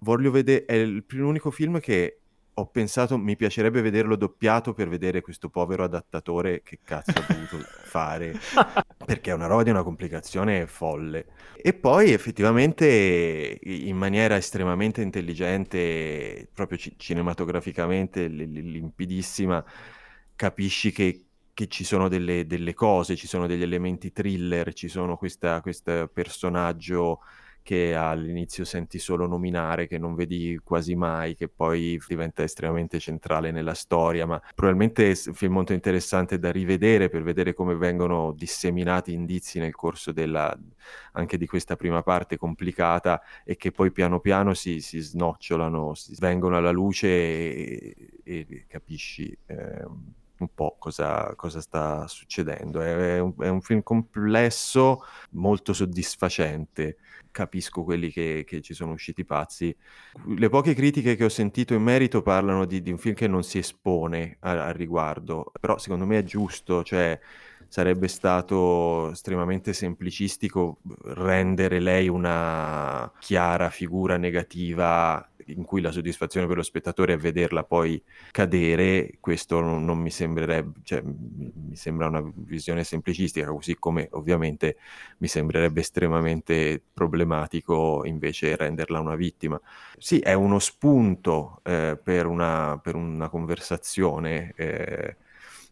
voglio 0.00 0.30
vedere, 0.30 0.66
è 0.66 0.84
l'unico 0.84 1.50
film 1.50 1.80
che 1.80 2.18
ho 2.58 2.66
pensato 2.66 3.16
mi 3.16 3.36
piacerebbe 3.36 3.80
vederlo 3.80 4.16
doppiato 4.16 4.72
per 4.72 4.88
vedere 4.88 5.20
questo 5.20 5.48
povero 5.48 5.84
adattatore 5.84 6.62
che 6.62 6.80
cazzo 6.82 7.12
ha 7.12 7.32
dovuto 7.32 7.58
fare. 7.84 8.36
Perché 9.04 9.30
è 9.30 9.34
una 9.34 9.46
roba 9.46 9.62
di 9.62 9.70
una 9.70 9.84
complicazione 9.84 10.66
folle. 10.66 11.26
E 11.56 11.72
poi 11.72 12.12
effettivamente 12.12 13.58
in 13.62 13.96
maniera 13.96 14.36
estremamente 14.36 15.02
intelligente 15.02 16.48
proprio 16.52 16.78
c- 16.78 16.94
cinematograficamente 16.96 18.28
l- 18.28 18.50
limpidissima 18.50 19.64
capisci 20.34 20.90
che, 20.90 21.26
che 21.54 21.68
ci 21.68 21.84
sono 21.84 22.08
delle, 22.08 22.46
delle, 22.46 22.74
cose 22.74 23.14
ci 23.16 23.26
sono 23.26 23.46
degli 23.46 23.62
elementi 23.62 24.12
thriller 24.12 24.72
ci 24.72 24.88
sono 24.88 25.16
questo 25.16 25.60
personaggio 26.12 27.20
che 27.68 27.94
all'inizio 27.94 28.64
senti 28.64 28.98
solo 28.98 29.26
nominare, 29.26 29.86
che 29.86 29.98
non 29.98 30.14
vedi 30.14 30.58
quasi 30.64 30.94
mai, 30.94 31.34
che 31.34 31.48
poi 31.48 32.00
diventa 32.08 32.42
estremamente 32.42 32.98
centrale 32.98 33.50
nella 33.50 33.74
storia, 33.74 34.24
ma 34.24 34.40
probabilmente 34.54 35.10
è 35.10 35.14
un 35.26 35.34
film 35.34 35.52
molto 35.52 35.74
interessante 35.74 36.38
da 36.38 36.50
rivedere 36.50 37.10
per 37.10 37.22
vedere 37.22 37.52
come 37.52 37.74
vengono 37.74 38.32
disseminati 38.34 39.12
indizi 39.12 39.58
nel 39.58 39.74
corso 39.74 40.12
della, 40.12 40.58
anche 41.12 41.36
di 41.36 41.46
questa 41.46 41.76
prima 41.76 42.02
parte 42.02 42.38
complicata 42.38 43.20
e 43.44 43.56
che 43.56 43.70
poi 43.70 43.92
piano 43.92 44.18
piano 44.18 44.54
si, 44.54 44.80
si 44.80 45.00
snocciolano, 45.00 45.92
si 45.92 46.16
vengono 46.18 46.56
alla 46.56 46.70
luce 46.70 47.06
e, 47.06 47.96
e 48.24 48.64
capisci. 48.66 49.36
Eh, 49.44 49.84
un 50.38 50.54
po' 50.54 50.76
cosa, 50.78 51.34
cosa 51.34 51.60
sta 51.60 52.06
succedendo. 52.06 52.80
È, 52.80 53.16
è, 53.16 53.18
un, 53.18 53.34
è, 53.40 53.48
un, 53.48 53.60
film 53.60 53.82
complesso, 53.82 55.02
molto 55.30 55.72
soddisfacente 55.72 56.98
capisco 57.30 57.84
quelli 57.84 58.10
che, 58.10 58.44
che, 58.46 58.60
ci 58.60 58.74
sono 58.74 58.92
usciti 58.92 59.24
pazzi. 59.24 59.74
Le 60.36 60.48
poche 60.48 60.74
critiche 60.74 61.16
che 61.16 61.24
ho 61.24 61.28
sentito 61.28 61.74
in 61.74 61.82
merito 61.82 62.22
parlano 62.22 62.64
di, 62.64 62.82
di 62.82 62.90
un 62.90 62.98
film 62.98 63.14
che 63.14 63.26
non 63.26 63.42
si 63.42 63.58
espone 63.58 64.36
al 64.40 64.74
riguardo, 64.74 65.52
però 65.60 65.78
secondo 65.78 66.06
me 66.06 66.18
è 66.18 66.24
giusto, 66.24 66.82
cioè 66.82 67.18
sarebbe 67.68 68.08
stato 68.08 69.10
estremamente 69.10 69.72
semplicistico 69.72 70.78
rendere 71.02 71.80
lei 71.80 72.08
una 72.08 73.12
chiara 73.18 73.68
figura 73.68 74.16
negativa 74.16 75.26
in 75.48 75.64
cui 75.64 75.80
la 75.80 75.90
soddisfazione 75.90 76.46
per 76.46 76.56
lo 76.56 76.62
spettatore 76.62 77.14
è 77.14 77.16
vederla 77.16 77.64
poi 77.64 78.02
cadere, 78.30 79.14
questo 79.20 79.60
non, 79.60 79.84
non 79.84 79.98
mi 79.98 80.10
sembrerebbe, 80.10 80.80
cioè, 80.82 81.02
mi 81.02 81.76
sembra 81.76 82.08
una 82.08 82.22
visione 82.34 82.84
semplicistica, 82.84 83.48
così 83.48 83.76
come 83.78 84.08
ovviamente 84.12 84.76
mi 85.18 85.28
sembrerebbe 85.28 85.80
estremamente 85.80 86.82
problematico 86.92 88.02
invece 88.04 88.56
renderla 88.56 89.00
una 89.00 89.16
vittima. 89.16 89.60
Sì, 89.98 90.18
è 90.18 90.32
uno 90.32 90.58
spunto 90.58 91.60
eh, 91.64 91.98
per, 92.02 92.26
una, 92.26 92.78
per, 92.82 92.94
una, 92.94 93.28
conversazione. 93.28 94.52
Eh, 94.56 95.16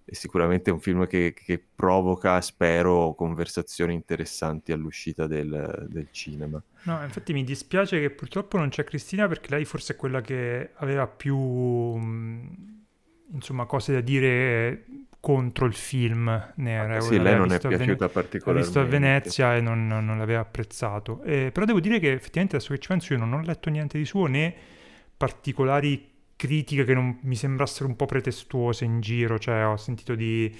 è 0.09 0.15
sicuramente 0.15 0.71
un 0.71 0.79
film 0.79 1.05
che, 1.09 1.35
che, 1.35 1.61
provoca, 1.75 2.41
spero, 2.41 3.15
conversazioni 3.15 3.93
interessanti 3.93 4.71
all'uscita 4.71 5.27
del, 5.27 5.87
del, 5.89 6.07
cinema. 6.13 6.63
No, 6.85 7.03
infatti 7.03 7.33
mi 7.33 7.43
dispiace 7.43 7.99
che 7.99 8.11
purtroppo 8.11 8.57
non 8.57 8.69
c'è 8.69 8.85
Cristina 8.85 9.27
perché 9.27 9.51
lei 9.51 9.65
forse 9.65 9.95
è 9.95 9.97
quella 9.97 10.21
che 10.21 10.71
aveva 10.77 11.09
più 11.09 11.37
insomma 13.33 13.67
cose 13.67 13.95
da 13.95 14.01
dire 14.01 14.85
contro 15.19 15.67
il 15.67 15.75
film. 15.75 16.53
Ne 16.55 17.01
sì, 17.01 17.21
lei 17.21 17.35
non 17.35 17.51
è 17.51 17.59
piaciuta 17.59 17.77
Vene- 17.77 17.97
particolarmente. 17.97 18.53
L'ha 18.53 18.61
visto 18.61 18.79
a 18.79 18.85
Venezia 18.85 19.57
e 19.57 19.61
non, 19.61 19.89
non 19.89 20.19
l'aveva 20.19 20.39
apprezzato. 20.39 21.21
Eh, 21.25 21.51
però 21.53 21.67
devo 21.67 21.81
dire 21.81 21.99
che 21.99 22.13
effettivamente 22.13 22.55
adesso 22.55 22.73
che 22.73 22.79
ci 22.79 22.87
penso 22.87 23.13
io 23.13 23.19
non 23.19 23.33
ho 23.33 23.41
letto 23.41 23.71
niente 23.71 23.99
di 23.99 24.05
suo 24.05 24.27
né 24.27 24.55
particolari 25.17 26.15
critiche 26.37 26.85
che 26.85 26.95
non 26.95 27.19
mi 27.23 27.35
sembrassero 27.35 27.89
un 27.89 27.97
po' 27.97 28.07
pretestuose 28.07 28.85
in 28.85 29.01
giro, 29.01 29.39
cioè 29.39 29.67
ho 29.67 29.77
sentito 29.77 30.15
di... 30.15 30.55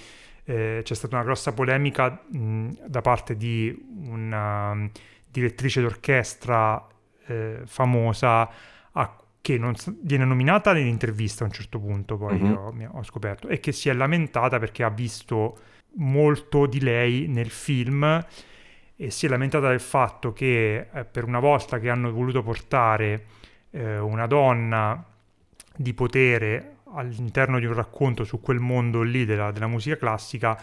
Eh, 0.49 0.79
c'è 0.81 0.93
stata 0.93 1.15
una 1.15 1.25
grossa 1.25 1.51
polemica 1.51 2.23
mh, 2.31 2.87
da 2.87 3.01
parte 3.01 3.35
di 3.35 3.85
una 4.05 4.89
direttrice 5.29 5.81
d'orchestra 5.81 6.87
eh, 7.25 7.59
famosa 7.65 8.49
a, 8.93 9.17
che 9.41 9.57
non, 9.57 9.73
viene 10.01 10.23
nominata 10.23 10.71
nell'intervista 10.71 11.43
a 11.43 11.47
un 11.47 11.53
certo 11.53 11.79
punto, 11.79 12.17
poi 12.17 12.39
mm-hmm. 12.39 12.53
ho, 12.53 12.73
ho 12.91 13.03
scoperto, 13.03 13.49
e 13.49 13.59
che 13.59 13.71
si 13.71 13.89
è 13.89 13.93
lamentata 13.93 14.57
perché 14.57 14.83
ha 14.83 14.89
visto 14.89 15.57
molto 15.95 16.65
di 16.65 16.79
lei 16.79 17.27
nel 17.27 17.49
film 17.49 18.25
e 18.95 19.11
si 19.11 19.25
è 19.25 19.29
lamentata 19.29 19.69
del 19.69 19.79
fatto 19.79 20.33
che 20.33 20.87
eh, 20.91 21.05
per 21.05 21.23
una 21.23 21.39
volta 21.39 21.79
che 21.79 21.89
hanno 21.89 22.11
voluto 22.11 22.41
portare 22.41 23.25
eh, 23.71 23.99
una 23.99 24.27
donna 24.27 25.05
di 25.77 25.93
potere 25.93 26.77
all'interno 26.93 27.59
di 27.59 27.65
un 27.65 27.73
racconto 27.73 28.23
su 28.23 28.41
quel 28.41 28.59
mondo 28.59 29.01
lì 29.01 29.25
della, 29.25 29.51
della 29.51 29.67
musica 29.67 29.95
classica 29.95 30.59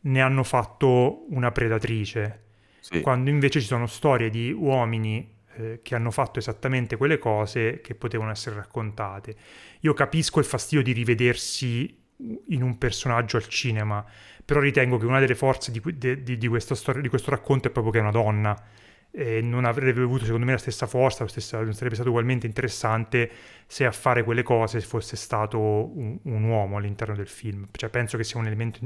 ne 0.00 0.20
hanno 0.20 0.42
fatto 0.42 1.26
una 1.30 1.52
predatrice. 1.52 2.44
Sì. 2.80 3.00
Quando 3.00 3.30
invece 3.30 3.60
ci 3.60 3.66
sono 3.66 3.86
storie 3.86 4.30
di 4.30 4.50
uomini 4.50 5.36
eh, 5.56 5.80
che 5.82 5.94
hanno 5.94 6.10
fatto 6.10 6.38
esattamente 6.38 6.96
quelle 6.96 7.18
cose 7.18 7.80
che 7.80 7.94
potevano 7.94 8.30
essere 8.30 8.56
raccontate. 8.56 9.36
Io 9.80 9.92
capisco 9.92 10.38
il 10.38 10.46
fastidio 10.46 10.82
di 10.82 10.92
rivedersi 10.92 11.96
in 12.48 12.62
un 12.62 12.78
personaggio 12.78 13.36
al 13.36 13.46
cinema, 13.46 14.04
però 14.44 14.60
ritengo 14.60 14.96
che 14.96 15.06
una 15.06 15.20
delle 15.20 15.34
forze 15.34 15.70
di, 15.70 15.80
di, 15.94 16.38
di, 16.38 16.60
storia, 16.60 17.02
di 17.02 17.08
questo 17.08 17.30
racconto 17.30 17.68
è 17.68 17.70
proprio 17.70 17.92
che 17.92 17.98
è 17.98 18.02
una 18.02 18.10
donna 18.10 18.56
eh, 19.10 19.40
non 19.40 19.64
avrebbe 19.64 20.02
avuto 20.02 20.24
secondo 20.24 20.46
me 20.46 20.52
la 20.52 20.58
stessa 20.58 20.86
forza, 20.86 21.24
la 21.24 21.28
stessa, 21.28 21.62
non 21.62 21.72
sarebbe 21.72 21.94
stato 21.94 22.10
ugualmente 22.10 22.46
interessante 22.46 23.30
se 23.66 23.84
a 23.84 23.92
fare 23.92 24.22
quelle 24.22 24.42
cose 24.42 24.80
fosse 24.80 25.16
stato 25.16 25.58
un, 25.58 26.18
un, 26.22 26.44
uomo 26.44 26.76
all'interno 26.76 27.14
del 27.14 27.28
film. 27.28 27.66
Cioè 27.70 27.88
penso 27.90 28.16
che 28.16 28.24
sia 28.24 28.38
un 28.38 28.46
elemento 28.46 28.80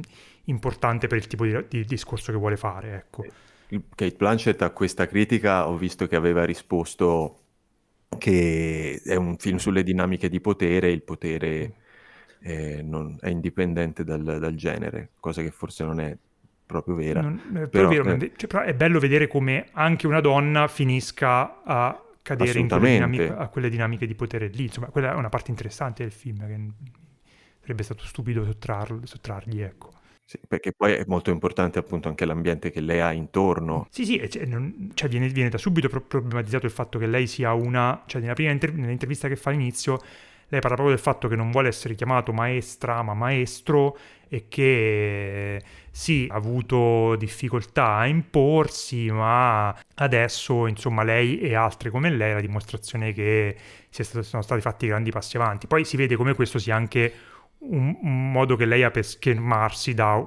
importante 0.45 1.07
per 1.07 1.19
il 1.19 1.27
tipo 1.27 1.45
di, 1.45 1.65
di 1.69 1.85
discorso 1.85 2.33
che 2.33 2.39
vuole 2.39 2.57
fare. 2.57 2.95
Ecco. 2.95 3.27
Kate 3.95 4.17
Blanchett 4.17 4.61
a 4.63 4.71
questa 4.71 5.07
critica 5.07 5.69
ho 5.69 5.77
visto 5.77 6.07
che 6.07 6.17
aveva 6.17 6.45
risposto 6.45 7.39
che 8.19 9.01
è 9.03 9.15
un 9.15 9.37
film 9.39 9.57
sulle 9.57 9.83
dinamiche 9.83 10.29
di 10.29 10.41
potere, 10.41 10.91
il 10.91 11.03
potere 11.03 11.75
eh, 12.41 12.83
non, 12.83 13.17
è 13.21 13.29
indipendente 13.29 14.05
dal, 14.05 14.23
dal 14.23 14.55
genere, 14.55 15.11
cosa 15.19 15.43
che 15.43 15.51
forse 15.51 15.85
non 15.85 16.01
è 16.01 16.17
proprio 16.73 16.95
vera. 16.97 17.21
Non, 17.21 17.41
eh, 17.55 17.69
però, 17.69 17.89
vero, 17.89 18.05
eh, 18.11 18.33
cioè, 18.37 18.49
però 18.49 18.63
è 18.63 18.75
bello 18.75 18.99
vedere 18.99 19.29
come 19.29 19.69
anche 19.73 20.07
una 20.07 20.21
donna 20.21 20.67
finisca 20.67 21.63
a 21.63 22.03
cadere 22.23 22.59
in 22.59 22.69
quelle 22.69 22.91
dinamiche, 22.91 23.29
a 23.29 23.49
quelle 23.49 23.69
dinamiche 23.69 24.07
di 24.07 24.15
potere 24.15 24.49
lì. 24.49 24.65
Insomma, 24.65 24.87
quella 24.89 25.13
è 25.13 25.15
una 25.15 25.29
parte 25.29 25.51
interessante 25.51 26.03
del 26.03 26.13
film 26.13 26.47
che 26.47 26.91
sarebbe 27.61 27.83
stato 27.83 28.05
stupido 28.05 28.45
sottrargli, 28.45 29.61
ecco. 29.61 29.91
Sì, 30.25 30.39
perché 30.49 30.73
poi 30.73 30.93
è 30.93 31.05
molto 31.07 31.31
importante 31.31 31.79
appunto 31.79 32.09
anche 32.09 32.25
l'ambiente 32.25 32.71
che 32.71 32.81
lei 32.81 33.01
ha 33.01 33.13
intorno. 33.13 33.87
Sì, 33.91 34.05
sì, 34.07 34.31
cioè, 34.31 34.47
non, 34.47 34.91
cioè 34.95 35.09
viene, 35.09 35.29
viene, 35.29 35.51
da 35.51 35.59
subito 35.59 35.89
problematizzato 35.89 36.65
il 36.65 36.73
fatto 36.73 36.99
che 36.99 37.07
lei 37.07 37.27
sia 37.27 37.53
una... 37.53 38.03
cioè 38.07 38.21
nella 38.23 38.33
prima 38.33 38.51
inter- 38.51 38.73
nell'intervista 38.73 39.29
che 39.29 39.37
fa 39.37 39.51
all'inizio 39.51 40.01
lei 40.53 40.61
parla 40.61 40.77
proprio 40.77 40.95
del 40.95 41.03
fatto 41.03 41.29
che 41.29 41.37
non 41.37 41.51
vuole 41.51 41.69
essere 41.69 41.95
chiamato 41.95 42.31
maestra, 42.35 43.01
ma 43.01 43.15
maestro 43.15 43.97
e 44.29 44.49
che 44.49 45.63
sì, 45.91 46.29
ha 46.31 46.35
avuto 46.35 47.17
difficoltà 47.17 47.95
a 47.95 48.07
imporsi, 48.07 49.11
ma 49.11 49.75
adesso, 49.95 50.67
insomma, 50.67 51.05
lei 51.05 51.41
e 51.41 51.55
altre 51.55 51.89
come 51.89 52.11
lei 52.11 52.35
la 52.35 52.41
dimostrazione 52.41 53.15
che 53.15 53.57
sono 53.89 54.43
stati 54.43 54.61
fatti 54.61 54.87
grandi 54.87 55.11
passi 55.11 55.37
avanti. 55.39 55.67
Poi 55.67 55.87
si 55.87 55.97
vede 55.97 56.17
come 56.17 56.35
questo 56.35 56.59
sia 56.59 56.77
anche 56.77 57.13
un, 57.61 57.97
un 58.03 58.31
modo 58.31 58.55
che 58.55 58.67
lei 58.67 58.83
ha 58.83 58.91
per 58.91 59.07
schermarsi 59.07 59.95
da 59.95 60.23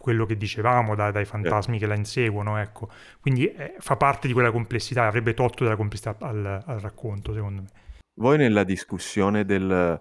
quello 0.00 0.24
che 0.24 0.38
dicevamo, 0.38 0.94
da, 0.94 1.10
dai 1.10 1.26
fantasmi 1.26 1.78
che 1.78 1.86
la 1.86 1.96
inseguono, 1.96 2.56
ecco. 2.56 2.88
Quindi 3.20 3.46
eh, 3.52 3.74
fa 3.78 3.96
parte 3.96 4.26
di 4.26 4.32
quella 4.32 4.50
complessità, 4.50 5.06
avrebbe 5.06 5.34
tolto 5.34 5.64
della 5.64 5.76
complessità 5.76 6.16
al, 6.20 6.62
al 6.64 6.80
racconto, 6.80 7.34
secondo 7.34 7.60
me. 7.60 7.84
Voi 8.18 8.38
nella 8.38 8.64
discussione 8.64 9.44
del... 9.44 10.00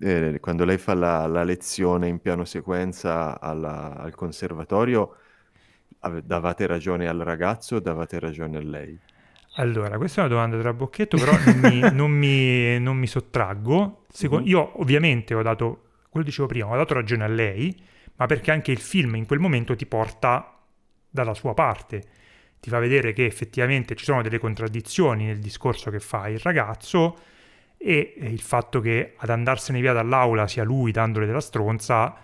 Eh, 0.00 0.38
quando 0.40 0.64
lei 0.64 0.78
fa 0.78 0.94
la, 0.94 1.26
la, 1.26 1.44
lezione 1.44 2.08
in 2.08 2.20
piano 2.20 2.44
sequenza 2.44 3.40
alla, 3.40 3.96
al 3.96 4.14
conservatorio, 4.14 5.16
ave, 6.00 6.22
davate 6.24 6.66
ragione 6.66 7.08
al 7.08 7.18
ragazzo 7.18 7.76
o 7.76 7.80
davate 7.80 8.18
ragione 8.18 8.56
a 8.56 8.62
lei? 8.62 8.98
Allora, 9.56 9.96
questa 9.98 10.22
è 10.22 10.24
una 10.24 10.34
domanda 10.34 10.58
tra 10.58 10.72
bocchetto, 10.72 11.16
però 11.16 11.32
non 11.32 11.58
mi, 11.58 11.80
non 11.92 12.10
mi, 12.10 12.80
non 12.80 12.96
mi 12.96 13.06
sottraggo. 13.06 14.04
Secondo, 14.08 14.44
mm-hmm. 14.44 14.52
Io 14.54 14.80
ovviamente 14.80 15.34
ho 15.34 15.42
dato, 15.42 15.90
quello 16.08 16.24
dicevo 16.24 16.46
prima, 16.46 16.68
ho 16.68 16.76
dato 16.76 16.94
ragione 16.94 17.24
a 17.24 17.28
lei, 17.28 17.76
ma 18.16 18.26
perché 18.26 18.52
anche 18.52 18.70
il 18.70 18.78
film 18.78 19.16
in 19.16 19.26
quel 19.26 19.40
momento 19.40 19.74
ti 19.74 19.86
porta 19.86 20.58
dalla 21.08 21.34
sua 21.34 21.54
parte, 21.54 22.02
ti 22.60 22.70
fa 22.70 22.78
vedere 22.78 23.12
che 23.12 23.26
effettivamente 23.26 23.96
ci 23.96 24.04
sono 24.04 24.22
delle 24.22 24.38
contraddizioni 24.38 25.26
nel 25.26 25.40
discorso 25.40 25.90
che 25.90 25.98
fa 25.98 26.28
il 26.28 26.38
ragazzo 26.38 27.30
e 27.82 28.14
il 28.16 28.40
fatto 28.40 28.80
che 28.80 29.14
ad 29.16 29.30
andarsene 29.30 29.80
via 29.80 29.92
dall'aula 29.92 30.46
sia 30.46 30.62
lui 30.62 30.92
dandole 30.92 31.26
della 31.26 31.40
stronza 31.40 32.16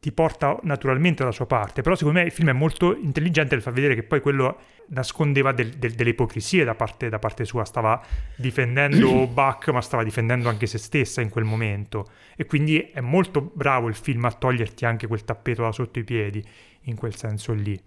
ti 0.00 0.12
porta 0.12 0.58
naturalmente 0.64 1.22
dalla 1.22 1.32
sua 1.32 1.46
parte, 1.46 1.80
però 1.80 1.94
secondo 1.94 2.18
me 2.18 2.26
il 2.26 2.30
film 2.30 2.50
è 2.50 2.52
molto 2.52 2.94
intelligente 2.94 3.54
nel 3.54 3.62
far 3.62 3.72
vedere 3.72 3.94
che 3.94 4.02
poi 4.02 4.20
quello 4.20 4.58
nascondeva 4.88 5.52
del, 5.52 5.70
del, 5.70 5.92
delle 5.92 6.10
ipocrisie 6.10 6.62
da 6.62 6.74
parte, 6.74 7.08
da 7.08 7.18
parte, 7.18 7.46
sua, 7.46 7.64
stava 7.64 8.02
difendendo 8.36 9.26
Buck 9.32 9.68
ma 9.68 9.80
stava 9.80 10.04
difendendo 10.04 10.50
anche 10.50 10.66
se 10.66 10.76
stessa 10.76 11.22
in 11.22 11.30
quel 11.30 11.44
momento. 11.44 12.10
E 12.36 12.44
quindi 12.44 12.80
è 12.92 13.00
molto 13.00 13.40
bravo 13.40 13.88
il 13.88 13.94
film 13.94 14.26
a 14.26 14.32
toglierti 14.32 14.84
anche 14.84 15.06
quel 15.06 15.24
tappeto 15.24 15.62
da 15.62 15.72
sotto 15.72 15.98
i 15.98 16.04
piedi 16.04 16.44
in 16.82 16.96
quel 16.96 17.14
senso 17.16 17.54
lì. 17.54 17.80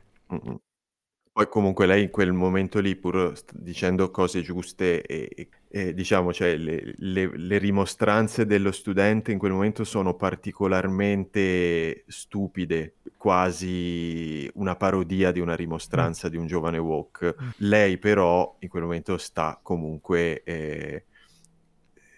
Poi 1.38 1.50
comunque 1.50 1.86
lei 1.86 2.02
in 2.02 2.10
quel 2.10 2.34
momento 2.34 2.80
lì, 2.80 2.96
pur 2.96 3.32
dicendo 3.54 4.10
cose 4.10 4.42
giuste 4.42 5.04
e, 5.04 5.50
e 5.68 5.94
diciamo, 5.94 6.34
cioè, 6.34 6.58
le, 6.58 6.96
le, 6.98 7.30
le, 7.38 7.58
rimostranze 7.60 8.48
dello 8.48 8.72
studente 8.72 9.32
in 9.32 9.38
quel 9.38 9.52
momento 9.52 9.84
sono 9.84 10.16
particolarmente 10.16 12.06
stupide, 12.08 12.96
quasi 13.18 14.50
una 14.56 14.76
parodia 14.78 15.32
di 15.32 15.40
una 15.40 15.56
rimostranza 15.56 16.28
mm. 16.28 16.32
di 16.32 16.38
un 16.38 16.48
giovane 16.48 16.80
Walk. 16.80 17.36
Mm. 17.40 17.50
Lei 17.58 18.00
però 18.00 18.56
in 18.62 18.68
quel 18.68 18.82
momento 18.82 19.20
sta 19.20 19.60
comunque 19.62 20.42
eh, 20.42 21.06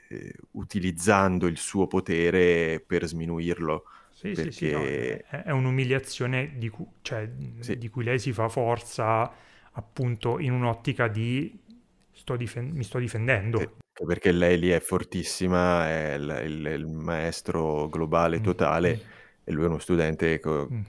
eh, 0.07 0.33
utilizzando 0.51 1.47
il 1.47 1.57
suo 1.57 1.87
potere 1.87 2.81
per 2.87 3.05
sminuirlo. 3.05 3.83
Sì, 4.19 4.31
perché... 4.33 4.51
sì, 4.51 4.65
sì, 4.65 4.71
no, 4.71 4.83
è, 4.83 5.51
un'umiliazione 5.51 6.51
di, 6.57 6.67
cu- 6.67 6.95
cioè, 7.01 7.29
sì. 7.59 7.77
di, 7.77 7.87
cui 7.87 8.03
lei 8.03 8.19
si 8.19 8.33
fa 8.33 8.49
forza 8.49 9.31
appunto 9.71 10.39
in 10.39 10.51
un'ottica 10.51 11.07
di 11.07 11.57
sto 12.11 12.35
difen- 12.35 12.71
mi 12.71 12.83
sto 12.83 12.99
difendendo. 12.99 13.61
Eh, 13.61 14.05
perché 14.05 14.33
lei 14.33 14.59
lì 14.59 14.71
è 14.71 14.81
fortissima, 14.81 15.87
è 15.87 16.15
il, 16.15 16.41
il, 16.47 16.65
il 16.65 16.85
maestro 16.85 17.87
globale 17.87 18.39
mm. 18.39 18.43
totale 18.43 18.95
mm. 18.97 19.09
e 19.45 19.51
lui 19.53 19.63
è 19.63 19.67
uno 19.67 19.79
studente 19.79 20.37
co- 20.41 20.67
mm. 20.69 20.81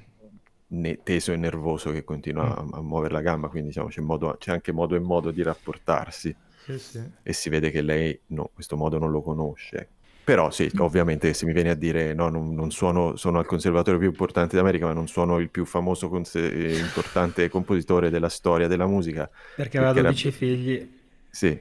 ne- 0.67 0.99
teso 1.05 1.31
e 1.31 1.37
nervoso 1.37 1.93
che 1.93 2.03
continua 2.03 2.47
mm. 2.47 2.73
a, 2.73 2.79
a, 2.79 2.83
muovere 2.83 3.15
la 3.15 3.21
gamba, 3.21 3.47
quindi 3.47 3.69
diciamo, 3.69 3.91
c'è, 3.91 4.01
modo, 4.01 4.35
c'è, 4.41 4.51
anche 4.51 4.73
modo 4.73 4.97
e 4.97 4.99
modo 4.99 5.31
di 5.31 5.45
rapportarsi. 5.45 6.35
Sì, 6.65 6.79
sì. 6.81 7.11
E 7.23 7.33
si 7.33 7.49
vede 7.49 7.71
che 7.71 7.81
lei 7.81 8.19
no, 8.27 8.51
questo 8.53 8.77
modo 8.77 8.99
non 8.99 9.13
lo 9.13 9.23
conosce. 9.23 9.91
Però 10.23 10.51
sì, 10.51 10.71
mm. 10.75 10.81
ovviamente 10.81 11.33
se 11.35 11.47
mi 11.47 11.53
viene 11.53 11.71
a 11.71 11.75
dire 11.75 12.15
no, 12.15 12.29
non, 12.29 12.55
non 12.55 12.71
suono, 12.71 13.17
sono 13.17 13.39
al 13.39 13.47
conservatorio 13.47 13.99
più 13.99 14.09
importante 14.09 14.57
d'America, 14.57 14.87
ma 14.87 14.93
non 14.93 15.09
sono 15.09 15.39
il 15.39 15.49
più 15.49 15.65
famoso 15.65 16.11
e 16.35 16.77
importante 16.79 17.49
compositore 17.49 18.11
della 18.11 18.29
storia 18.29 18.69
della 18.69 18.87
musica. 18.87 19.29
Perché 19.57 19.79
aveva 19.79 19.93
12 19.93 20.27
era... 20.27 20.37
figli. 20.37 20.99
Sì, 21.31 21.61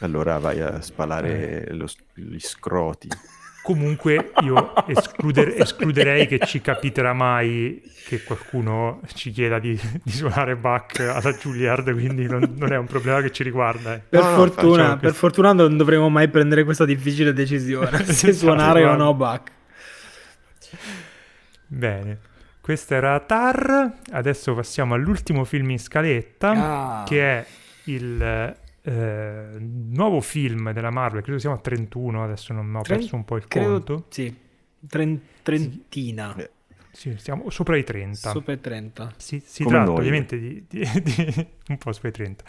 allora 0.00 0.38
vai 0.38 0.60
a 0.60 0.80
spalare 0.80 1.68
lo, 1.72 1.86
gli 2.14 2.38
scroti. 2.38 3.08
Comunque 3.64 4.32
io 4.42 4.74
escluder- 4.86 5.56
escluderei 5.58 6.26
che 6.26 6.38
ci 6.40 6.60
capiterà 6.60 7.14
mai 7.14 7.80
che 8.04 8.22
qualcuno 8.22 9.00
ci 9.14 9.30
chieda 9.30 9.58
di, 9.58 9.80
di 10.02 10.12
suonare 10.12 10.54
Bach 10.54 11.00
alla 11.00 11.32
Juilliard, 11.32 11.90
quindi 11.92 12.26
non, 12.26 12.56
non, 12.58 12.74
è 12.74 12.76
un 12.76 12.84
problema 12.84 13.22
che 13.22 13.32
ci 13.32 13.42
riguarda. 13.42 13.94
Eh. 13.94 14.02
Per, 14.06 14.22
no, 14.22 14.34
fortuna, 14.34 14.88
no, 14.88 14.98
per 14.98 15.14
fortuna 15.14 15.54
non 15.54 15.78
dovremo 15.78 16.10
mai 16.10 16.28
prendere 16.28 16.64
questa 16.64 16.84
difficile 16.84 17.32
decisione, 17.32 18.04
se 18.04 18.28
esatto, 18.28 18.34
suonare 18.34 18.84
o 18.84 18.96
no 18.96 19.14
Bach. 19.14 19.50
Bene, 21.66 22.18
questo 22.60 22.92
era 22.92 23.18
Tar, 23.20 23.92
adesso 24.10 24.52
passiamo 24.52 24.92
all'ultimo 24.92 25.44
film 25.44 25.70
in 25.70 25.78
scaletta, 25.78 26.50
ah. 26.50 27.04
che 27.06 27.22
è 27.22 27.46
il 27.84 28.54
eh, 28.86 29.56
nuovo 29.58 30.20
film 30.20 30.72
della 30.72 30.90
Marvel, 30.90 31.22
credo 31.22 31.38
siamo 31.38 31.56
a 31.56 31.58
31, 31.58 32.22
adesso 32.22 32.52
non 32.52 32.74
ho 32.74 32.82
Tren- 32.82 32.98
perso 32.98 33.16
un 33.16 33.24
po' 33.24 33.36
il 33.36 33.46
credo, 33.46 33.70
conto. 33.70 34.06
Sì, 34.10 34.36
Tren- 34.86 35.20
trentina. 35.42 36.36
Sì. 36.92 37.16
Siamo 37.16 37.48
sopra 37.48 37.76
i 37.78 37.82
30. 37.82 38.30
Sopra 38.30 38.52
i 38.52 38.60
30. 38.60 39.14
Si, 39.16 39.42
si 39.44 39.64
tratta 39.64 39.90
noi. 39.90 39.98
ovviamente 39.98 40.38
di, 40.38 40.64
di, 40.68 40.86
di, 41.02 41.46
un 41.68 41.78
po' 41.78 41.92
sopra 41.92 42.10
i 42.10 42.12
30. 42.12 42.44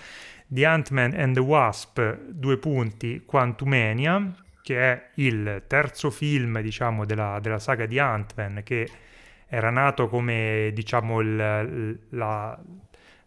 Di 0.45 0.65
Ant-Man 0.65 1.13
and 1.15 1.33
the 1.35 1.39
Wasp, 1.39 2.01
due 2.27 2.57
punti, 2.57 3.23
Quantumania, 3.25 4.35
che 4.61 4.79
è 4.79 5.09
il 5.15 5.63
terzo 5.67 6.11
film, 6.11 6.59
diciamo, 6.59 7.05
della, 7.05 7.39
della 7.41 7.59
saga 7.59 7.85
di 7.85 7.97
Ant-Man, 7.97 8.61
che 8.63 8.89
era 9.47 9.69
nato 9.69 10.09
come, 10.09 10.71
diciamo, 10.73 11.21
il, 11.21 11.99
la, 12.09 12.61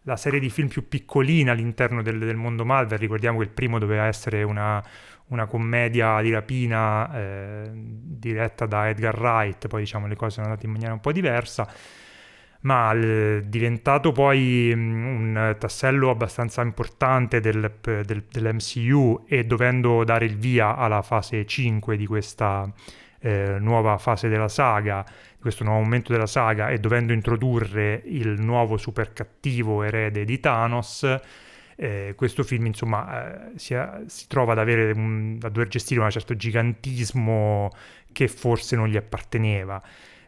la 0.09 0.17
serie 0.17 0.39
di 0.39 0.49
film 0.49 0.67
più 0.67 0.87
piccolina 0.87 1.51
all'interno 1.51 2.01
del, 2.01 2.17
del, 2.17 2.35
mondo 2.35 2.65
Marvel. 2.65 2.97
Ricordiamo 2.97 3.37
che 3.37 3.43
il 3.43 3.51
primo 3.51 3.77
doveva 3.77 4.05
essere 4.05 4.41
una, 4.41 4.83
una 5.27 5.45
commedia 5.45 6.19
di 6.21 6.31
rapina 6.31 7.13
eh, 7.13 7.69
diretta 7.73 8.65
da 8.65 8.89
Edgar 8.89 9.17
Wright, 9.17 9.67
poi 9.67 9.81
diciamo 9.81 10.07
le 10.07 10.15
cose 10.15 10.31
sono 10.31 10.47
andate 10.47 10.65
in 10.65 10.71
maniera 10.71 10.93
un 10.93 10.99
po' 10.99 11.11
diversa, 11.11 11.71
ma 12.61 12.91
è 12.91 13.43
diventato 13.43 14.11
poi 14.11 14.73
mm, 14.75 15.05
un 15.05 15.55
tassello 15.59 16.09
abbastanza 16.09 16.63
importante 16.63 17.39
del, 17.39 17.71
del, 17.79 18.23
dell'MCU 18.29 19.25
e 19.27 19.45
dovendo 19.45 20.03
dare 20.03 20.25
il 20.25 20.37
via 20.37 20.75
alla 20.75 21.03
fase 21.03 21.45
5 21.45 21.95
di 21.95 22.07
questa 22.07 22.67
eh, 23.19 23.57
nuova 23.59 23.97
fase 23.97 24.27
della 24.27 24.47
saga, 24.47 25.05
questo 25.39 25.63
nuovo 25.63 25.81
momento 25.81 26.11
della 26.11 26.27
saga 26.27 26.69
e 26.69 26.79
dovendo 26.79 27.13
introdurre 27.13 28.01
il 28.05 28.39
nuovo 28.39 28.77
super 28.77 29.13
cattivo 29.13 29.83
erede 29.83 30.25
di 30.25 30.39
Thanos, 30.39 31.19
eh, 31.75 32.13
questo 32.15 32.43
film 32.43 32.65
insomma 32.65 33.51
eh, 33.51 33.57
si, 33.57 33.75
si, 34.07 34.27
trova 34.27 34.51
ad 34.51 34.59
avere 34.59 34.91
un, 34.91 35.37
a 35.41 35.49
dover 35.49 35.69
gestire 35.69 36.01
un 36.01 36.11
certo 36.11 36.35
gigantismo 36.35 37.69
che 38.11 38.27
forse 38.27 38.75
non 38.75 38.87
gli 38.87 38.97
apparteneva. 38.97 39.81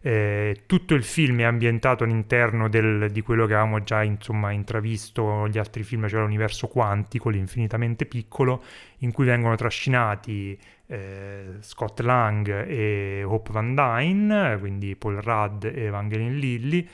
Eh, 0.04 0.64
tutto 0.66 0.96
il 0.96 1.04
film 1.04 1.42
è 1.42 1.44
ambientato 1.44 2.04
all'interno 2.04 2.68
del, 2.68 3.12
di 3.12 3.22
quello 3.22 3.46
che 3.46 3.54
avevamo 3.54 3.84
già 3.84 4.02
insomma, 4.02 4.52
intravisto 4.52 5.44
negli 5.44 5.60
altri 5.60 5.84
film, 5.84 6.08
cioè 6.08 6.22
l'universo 6.22 6.68
quantico, 6.68 7.30
l'infinitamente 7.30 8.08
piccolo, 8.08 8.64
in 9.00 9.12
cui 9.12 9.26
vengono 9.26 9.56
trascinati 9.56 10.58
eh, 10.88 11.58
Scott 11.60 12.00
Lang 12.00 12.48
e 12.68 13.24
Hope 13.24 13.52
Van 13.52 13.76
Dyne, 13.76 14.58
quindi 14.60 14.96
Paul 14.96 15.18
Rudd 15.22 15.66
e 15.66 15.84
Evangeline 15.84 16.34
Lilly, 16.34 16.90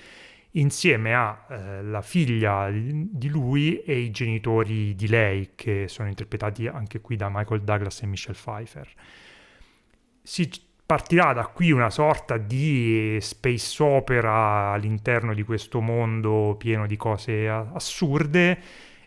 insieme 0.51 1.14
alla 1.14 1.99
eh, 1.99 2.03
figlia 2.03 2.70
di 2.70 3.30
lui 3.30 3.82
e 3.84 3.99
i 3.99 4.12
genitori 4.12 4.95
di 4.95 5.08
lei, 5.08 5.51
che 5.55 5.88
sono 5.88 6.10
interpretati 6.10 6.68
anche 6.68 6.99
qui 6.99 7.16
da 7.16 7.30
Michael 7.32 7.62
Douglas 7.62 8.01
e 8.01 8.05
Michelle 8.05 8.38
Pfeiffer. 8.38 8.89
Si 10.22 10.49
partirà 10.88 11.34
da 11.34 11.48
qui 11.48 11.72
una 11.72 11.90
sorta 11.90 12.38
di 12.38 13.18
space 13.20 13.84
opera 13.84 14.72
all'interno 14.72 15.34
di 15.34 15.44
questo 15.44 15.82
mondo 15.82 16.56
pieno 16.58 16.88
di 16.88 16.96
cose 16.96 17.50
assurde 17.50 18.58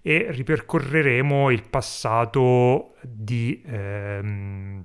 e 0.02 0.26
ripercorreremo 0.28 1.48
il 1.48 1.62
passato 1.62 2.96
di, 3.00 3.62
ehm, 3.64 4.84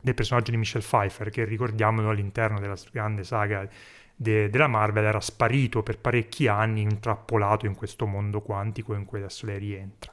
del 0.00 0.14
personaggio 0.14 0.52
di 0.52 0.56
Michelle 0.56 0.84
Pfeiffer 0.84 1.30
che 1.30 1.44
ricordiamolo 1.44 2.10
all'interno 2.10 2.60
della 2.60 2.76
grande 2.92 3.24
saga 3.24 3.68
de- 4.14 4.48
della 4.48 4.68
Marvel 4.68 5.04
era 5.04 5.20
sparito 5.20 5.82
per 5.82 5.98
parecchi 5.98 6.46
anni 6.46 6.80
intrappolato 6.82 7.66
in 7.66 7.74
questo 7.74 8.06
mondo 8.06 8.40
quantico 8.40 8.94
in 8.94 9.04
cui 9.04 9.18
adesso 9.18 9.46
lei 9.46 9.58
rientra. 9.58 10.12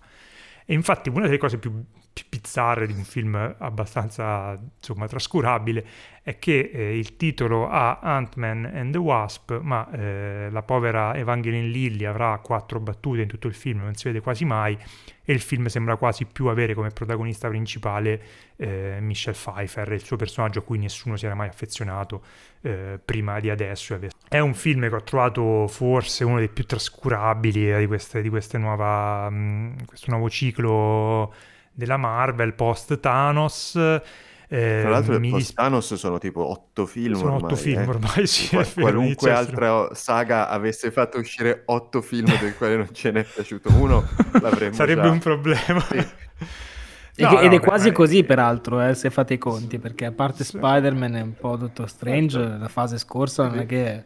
E 0.66 0.74
infatti 0.74 1.09
una 1.09 1.26
delle 1.26 1.38
cose 1.38 1.57
più 1.57 1.84
bizzarre 2.30 2.86
di 2.86 2.93
un 2.93 3.03
film 3.03 3.55
abbastanza 3.57 4.57
insomma 4.78 5.07
trascurabile 5.07 5.86
è 6.22 6.38
che 6.38 6.70
eh, 6.72 6.97
il 6.97 7.18
titolo 7.18 7.68
ha 7.68 7.99
Ant-Man 7.99 8.70
and 8.72 8.91
the 8.91 8.99
Wasp 8.99 9.59
ma 9.59 9.89
eh, 9.91 10.47
la 10.51 10.61
povera 10.61 11.16
Evangeline 11.16 11.68
Lilly 11.68 12.05
avrà 12.05 12.38
quattro 12.38 12.80
battute 12.80 13.22
in 13.22 13.28
tutto 13.28 13.47
il 13.47 13.55
film 13.55 13.82
non 13.82 13.95
si 13.95 14.07
vede 14.07 14.22
quasi 14.22 14.45
mai 14.45 14.78
e 15.26 15.34
il 15.34 15.39
film 15.39 15.66
sembra 15.68 15.95
quasi 15.95 16.26
più 16.26 16.47
avere 16.47 16.76
come 16.76 16.89
protagonista 16.89 17.47
principale 17.47 18.22
eh, 18.57 18.97
Michelle 19.01 19.36
Pfeiffer 19.36 19.91
il 19.93 20.03
suo 20.03 20.18
personaggio 20.18 20.59
a 20.59 20.61
cui 20.61 20.78
nessuno 20.78 21.18
si 21.18 21.26
era 21.26 21.34
mai 21.34 21.47
affezionato 21.47 22.24
eh, 22.66 22.97
prima 23.03 23.41
di 23.41 23.49
adesso 23.49 23.99
è 24.30 24.39
un 24.39 24.53
film 24.53 24.88
che 24.88 24.95
ho 24.95 25.03
trovato 25.03 25.68
forse 25.68 26.24
uno 26.24 26.38
dei 26.38 26.47
più 26.47 26.66
trascurabili 26.66 27.72
eh, 27.72 27.80
di, 27.80 27.88
queste, 27.88 28.22
di 28.22 28.30
queste 28.30 28.57
nuova, 28.57 29.30
mh, 29.30 29.36
mm, 29.36 29.78
questo 29.86 30.11
nuovo 30.11 30.30
ciclo 30.30 31.34
della 31.74 31.97
Marvel 31.97 32.53
post 32.53 32.99
Thanos. 32.99 33.76
Eh, 33.76 34.80
Tra 34.82 34.89
l'altro, 34.89 35.20
mi... 35.20 35.30
post 35.30 35.55
Thanos 35.55 35.93
sono 35.95 36.18
tipo 36.20 36.49
otto 36.49 36.86
film. 36.86 37.16
Sono 37.16 37.34
ormai, 37.34 37.51
otto 37.51 37.55
film 37.57 37.82
eh. 37.82 37.88
ormai, 37.88 38.26
sì. 38.28 38.47
Qual- 38.47 38.74
qualunque 38.74 39.32
altra 39.32 39.93
saga 39.93 40.47
avesse 40.47 40.89
fatto 40.89 41.18
uscire 41.20 41.64
otto 41.66 42.01
film 42.01 42.28
del 42.39 42.55
quale 42.55 42.78
non 42.78 42.93
ce 42.93 43.11
n'è 43.11 43.26
piaciuto 43.26 43.74
uno, 43.74 44.07
l'avremmo 44.41 44.74
Sarebbe 44.74 45.01
già... 45.01 45.09
un 45.09 45.20
problema. 45.20 45.82
Sì. 45.82 46.07
No, 47.16 47.39
ed 47.39 47.51
no, 47.51 47.57
è 47.57 47.59
quasi 47.59 47.89
beh, 47.89 47.95
così, 47.95 48.24
peraltro, 48.24 48.82
eh, 48.82 48.93
se 48.95 49.09
fate 49.11 49.36
i 49.36 49.38
conti, 49.38 49.78
perché 49.78 50.05
a 50.05 50.11
parte 50.11 50.43
Spider-Man 50.43 51.16
e 51.16 51.22
un 51.22 51.38
po' 51.38 51.55
Doctor 51.57 51.88
Strange, 51.88 52.39
la 52.57 52.68
fase 52.68 52.97
scorsa 52.97 53.47
non 53.47 53.59
è 53.59 53.66
che 53.68 54.05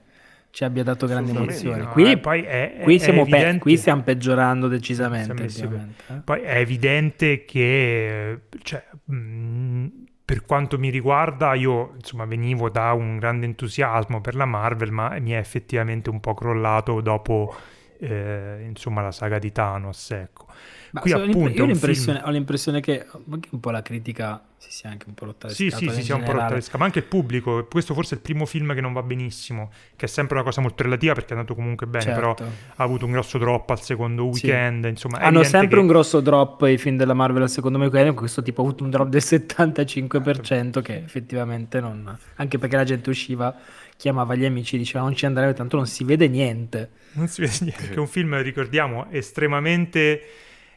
ci 0.50 0.64
abbia 0.66 0.84
dato 0.84 1.08
grandi 1.08 1.32
emozioni. 1.32 1.82
no, 1.84 1.92
qui, 1.92 2.12
eh, 2.12 2.18
poi 2.18 2.42
è- 2.44 2.80
qui 2.84 2.96
è 2.96 3.00
siamo 3.00 3.24
pe- 3.26 3.58
qui 3.60 3.78
stiamo 3.78 4.02
peggiorando 4.04 4.68
Siamo 4.68 4.76
decisamente. 4.76 5.44
ovviamente, 5.66 6.04
eh. 6.10 6.22
Poi 6.24 6.42
è 6.42 6.58
evidente 6.58 7.46
che, 7.46 8.42
cioè, 8.64 8.84
mh, 9.06 9.88
per 10.26 10.44
quanto 10.46 10.78
mi 10.78 10.90
riguarda, 10.90 11.54
io 11.54 11.94
insomma 11.96 12.26
venivo 12.26 12.70
da 12.70 12.92
un 12.92 13.18
grande 13.18 13.46
entusiasmo 13.46 14.20
per 14.20 14.36
la 14.36 14.46
Marvel, 14.46 14.92
ma 14.92 15.18
mi 15.20 15.32
è 15.32 15.38
effettivamente 15.38 16.10
un 16.10 16.20
po' 16.20 16.34
crollato 16.34 17.00
dopo 17.00 17.56
eh, 18.00 18.64
insomma 18.68 19.02
la 19.02 19.12
saga 19.12 19.40
di 19.40 19.52
Thanos, 19.52 20.12
ecco. 20.12 20.46
Ma 20.92 21.02
Qui 21.02 21.12
appunto 21.12 21.64
ho 21.64 21.66
l'impressione, 21.66 22.18
film- 22.20 22.28
ho 22.30 22.32
l'impressione 22.32 22.80
che 22.80 23.06
anche 23.30 23.50
un 23.52 23.60
po' 23.60 23.72
la 23.72 23.82
critica 23.82 24.42
si 24.58 24.72
sia 24.72 24.90
anche 24.90 25.06
un 25.08 25.14
po' 25.14 25.26
rotta 25.26 25.48
le 25.48 25.54
Sì, 25.54 25.70
sì, 25.70 25.86
in 25.86 25.92
sia 26.02 26.16
un 26.16 26.24
po' 26.24 26.32
rotta 26.32 26.56
le 26.56 26.64
ma 26.78 26.86
anche 26.86 27.00
il 27.00 27.06
pubblico. 27.06 27.66
Questo 27.70 27.94
forse 27.94 28.16
è 28.16 28.18
il 28.18 28.24
primo 28.24 28.46
film 28.46 28.74
che 28.74 28.82
non 28.82 28.94
va 28.94 29.04
benissimo, 29.04 29.72
che 29.96 30.06
è 30.06 30.08
sempre 30.08 30.36
una 30.36 30.44
cosa 30.44 30.62
molto 30.62 30.84
relativa 30.84 31.14
perché 31.14 31.34
è 31.34 31.38
andato 31.38 31.56
comunque 31.56 31.86
bene, 31.88 32.14
però 32.14 32.34
Certo. 32.36 32.54
ha 32.76 32.84
avuto 32.84 33.06
un 33.06 33.12
grosso 33.12 33.38
drop 33.38 33.70
al 33.70 33.82
secondo 33.82 34.32
Sì. 34.34 34.46
weekend, 34.46 34.86
insomma, 34.86 35.20
è 35.20 35.26
Hanno 35.26 35.44
sempre 35.44 35.76
che- 35.76 35.82
un 35.82 35.88
grosso 35.88 36.22
drop 36.22 36.62
i 36.68 36.78
film 36.78 36.98
della 36.98 37.14
Marvel 37.14 37.50
secondo 37.50 37.78
me 37.78 37.90
quello, 37.90 38.14
questo 38.14 38.42
tipo 38.42 38.62
ha 38.62 38.66
avuto 38.66 38.84
un 38.84 38.90
drop 38.90 39.08
del 39.10 39.22
75% 39.22 40.82
che 40.82 40.96
effettivamente 40.96 41.80
non 41.80 42.18
anche 42.36 42.58
perché 42.58 42.76
la 42.76 42.84
gente 42.84 43.10
usciva 43.10 43.56
chiamava 43.96 44.36
gli 44.36 44.46
amici 44.46 44.76
e 44.76 44.80
diceva 44.80 45.04
non 45.04 45.16
ci 45.16 45.26
andrei 45.26 45.54
tanto 45.54 45.76
non 45.76 45.88
si 45.88 46.04
vede 46.04 46.28
niente 46.28 46.90
Non 47.14 47.28
si 47.28 47.42
vede 47.42 47.58
niente, 47.62 47.88
che 47.90 47.94
è 47.96 48.00
un 48.00 48.08
film, 48.08 48.40
ricordiamo, 48.42 49.08
estremamente, 49.10 50.22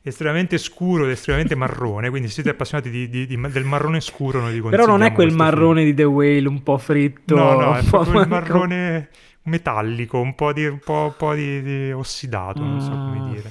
estremamente 0.03 0.57
scuro 0.59 1.05
ed 1.05 1.11
estremamente 1.11 1.55
marrone, 1.55 2.09
quindi 2.09 2.29
se 2.29 2.35
siete 2.35 2.51
appassionati 2.51 2.91
di- 2.91 3.09
di- 3.09 3.27
di- 3.27 3.41
del 3.51 3.65
marrone 3.65 4.01
scuro 4.01 4.41
noi 4.41 4.53
vi 4.61 4.69
però 4.69 4.87
non 4.87 5.03
è 5.03 5.13
quel 5.13 5.33
marrone 5.33 5.85
di 5.85 5.95
The 5.95 6.05
Whale 6.05 6.49
un 6.49 6.63
po' 6.63 6.79
fritto 6.79 7.37
film. 7.37 7.47
No, 7.47 7.53
no, 7.61 7.75
è 7.77 7.81
un 7.81 7.85
po' 7.89 8.01
proprio 8.01 8.21
il 8.23 8.29
marrone 8.29 9.09
metallico, 9.43 10.19
un 10.21 10.35
po' 10.35 10.53
di, 10.53 10.67
un 10.67 10.79
po', 10.79 11.05
un 11.07 11.15
po' 11.17 11.99
ossidato, 11.99 12.63
non 12.63 12.81
so 12.81 12.91
come 12.91 13.19
Mm. 13.21 13.33
dire. 13.33 13.51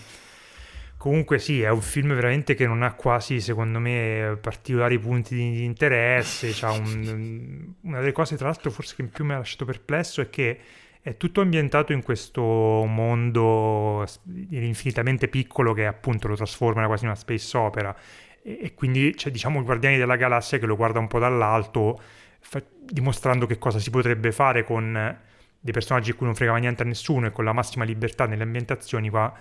Comunque 0.97 1.39
sì, 1.39 1.61
è 1.61 1.69
un 1.69 1.81
film 1.81 2.13
veramente 2.13 2.55
che 2.55 2.67
non 2.67 2.83
ha 2.83 2.91
quasi, 2.93 3.39
secondo 3.39 3.79
me, 3.79 4.37
particolari 4.41 4.99
punti 4.99 5.33
di, 5.33 5.63
interesse. 5.63 6.53
Un- 6.63 7.73
una 7.83 7.99
delle 7.99 8.11
cose, 8.11 8.35
tra 8.35 8.47
l'altro, 8.47 8.69
forse 8.69 8.95
che 8.97 9.03
più 9.03 9.23
mi 9.23 9.31
ha 9.33 9.37
lasciato 9.37 9.63
perplesso 9.63 10.19
è 10.19 10.29
che 10.29 10.59
è 11.01 11.15
tutto 11.17 11.41
ambientato 11.41 11.93
in 11.93 12.03
questo 12.03 12.41
mondo 12.41 14.05
infinitamente 14.49 15.27
piccolo 15.27 15.73
che 15.73 15.85
appunto 15.85 16.27
lo 16.27 16.35
trasforma 16.35 16.81
in 16.81 16.87
quasi 16.87 17.05
una 17.05 17.15
space 17.15 17.57
opera. 17.57 17.95
E, 18.41 18.59
e 18.63 18.73
quindi 18.73 19.13
c'è, 19.15 19.31
diciamo, 19.31 19.59
i 19.61 19.63
Guardiani 19.63 19.97
della 19.97 20.17
Galassia 20.17 20.59
che 20.59 20.65
lo 20.65 20.75
guarda 20.75 20.99
un 20.99 21.07
po' 21.07 21.19
dall'alto, 21.19 21.99
fa- 22.39 22.63
dimostrando 22.79 23.45
che 23.45 23.57
cosa 23.57 23.79
si 23.79 23.89
potrebbe 23.89 24.31
fare 24.31 24.63
con 24.63 25.17
dei 25.61 25.73
personaggi 25.73 26.11
a 26.11 26.13
cui 26.15 26.25
non 26.25 26.35
fregava 26.35 26.57
niente 26.57 26.83
a 26.83 26.85
nessuno 26.85 27.27
e 27.27 27.31
con 27.31 27.43
la 27.43 27.53
massima 27.53 27.83
libertà 27.83 28.25
nelle 28.25 28.43
ambientazioni 28.43 29.09
qua 29.09 29.33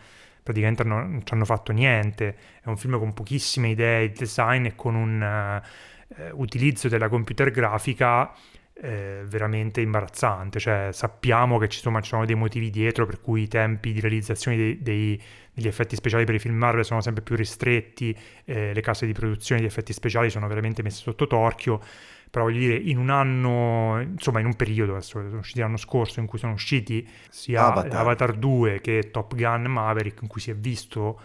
praticamente 0.43 0.83
non, 0.83 1.11
non 1.11 1.27
ci 1.27 1.35
hanno 1.35 1.45
fatto 1.45 1.73
niente. 1.73 2.37
È 2.63 2.69
un 2.69 2.77
film 2.77 2.99
con 2.99 3.13
pochissime 3.13 3.71
idee 3.71 4.09
di 4.09 4.19
design 4.19 4.65
e 4.65 4.75
con 4.75 4.95
un 4.95 5.23
eh, 5.23 6.31
utilizzo 6.33 6.89
della 6.89 7.09
computer 7.09 7.51
grafica 7.51 8.33
eh, 8.81 9.23
veramente 9.27 9.81
imbarazzante. 9.81 10.59
Cioè, 10.61 10.91
sappiamo 10.93 11.59
che 11.59 11.69
ci 11.69 11.81
sono, 11.81 12.01
ci 12.01 12.09
sono 12.09 12.25
dei 12.25 12.35
motivi 12.35 12.71
dietro 12.71 13.07
per 13.07 13.21
cui 13.21 13.43
i 13.43 13.49
tempi 13.49 13.93
di 13.93 14.01
realizzazione 14.01 14.57
dei- 14.57 14.83
dei- 14.83 15.23
degli 15.53 15.67
effetti 15.67 15.97
speciali 15.97 16.25
per 16.25 16.37
i 16.37 16.39
film 16.39 16.57
Marvel 16.57 16.85
sono 16.85 17.01
sempre 17.01 17.23
più 17.23 17.35
ristretti, 17.35 18.17
eh, 18.45 18.73
le 18.73 18.81
case 18.81 19.07
di 19.07 19.13
produzione 19.13 19.61
di 19.61 19.67
effetti 19.67 19.93
speciali 19.93 20.31
sono 20.31 20.47
veramente 20.47 20.83
messe 20.83 21.03
sotto 21.03 21.27
torchio. 21.27 21.81
Però 22.31 22.45
voglio 22.45 22.59
dire, 22.59 22.77
in 22.77 22.99
un 22.99 23.09
anno, 23.09 24.01
insomma, 24.01 24.41
in 24.41 24.47
un 24.47 24.55
periodo, 24.55 24.93
adesso 24.93 25.19
sono 25.19 25.39
usciti 25.39 25.61
l'anno 25.61 25.79
scorso, 25.79 26.21
in 26.21 26.27
cui 26.27 26.39
sono 26.39 26.53
usciti 26.53 27.09
sia 27.31 27.67
Avatar. 27.67 28.01
Avatar 28.01 28.35
2 28.35 28.81
che 28.83 29.09
Top 29.11 29.35
Gun 29.35 29.63
Maverick, 29.63 30.21
in 30.21 30.29
cui 30.29 30.41
si 30.41 30.51
è 30.51 30.55
visto 30.55 31.19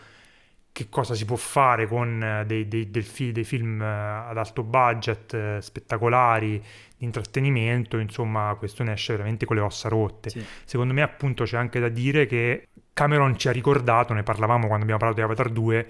che 0.74 0.90
cosa 0.90 1.14
si 1.14 1.24
può 1.24 1.36
fare 1.36 1.88
con 1.88 2.22
eh, 2.22 2.46
dei, 2.46 2.68
dei- 2.68 2.90
del 2.90 3.04
fi- 3.04 3.32
dei 3.32 3.44
film 3.44 3.80
eh, 3.82 3.86
ad 3.86 4.38
alto 4.38 4.64
budget, 4.64 5.34
eh, 5.34 5.62
spettacolari, 5.62 6.62
di 6.98 7.06
intrattenimento, 7.06 8.00
insomma, 8.00 8.56
questo 8.58 8.84
ne 8.84 8.94
esce 8.94 9.14
veramente 9.14 9.46
con 9.46 9.56
le 9.56 9.62
ossa 9.62 9.88
rotte. 9.88 10.32
Sì. 10.32 10.44
Secondo 10.66 10.94
me, 10.94 11.04
appunto, 11.04 11.44
c'è 11.44 11.58
anche 11.58 11.80
da 11.80 11.90
dire 11.90 12.26
che 12.26 12.70
Cameron 12.92 13.38
ci 13.38 13.48
ha 13.48 13.52
ricordato, 13.52 14.14
ne 14.14 14.24
parlavamo 14.24 14.66
quando 14.66 14.84
abbiamo 14.84 15.00
parlato 15.00 15.20
di 15.22 15.26
Avatar 15.26 15.50
2, 15.50 15.88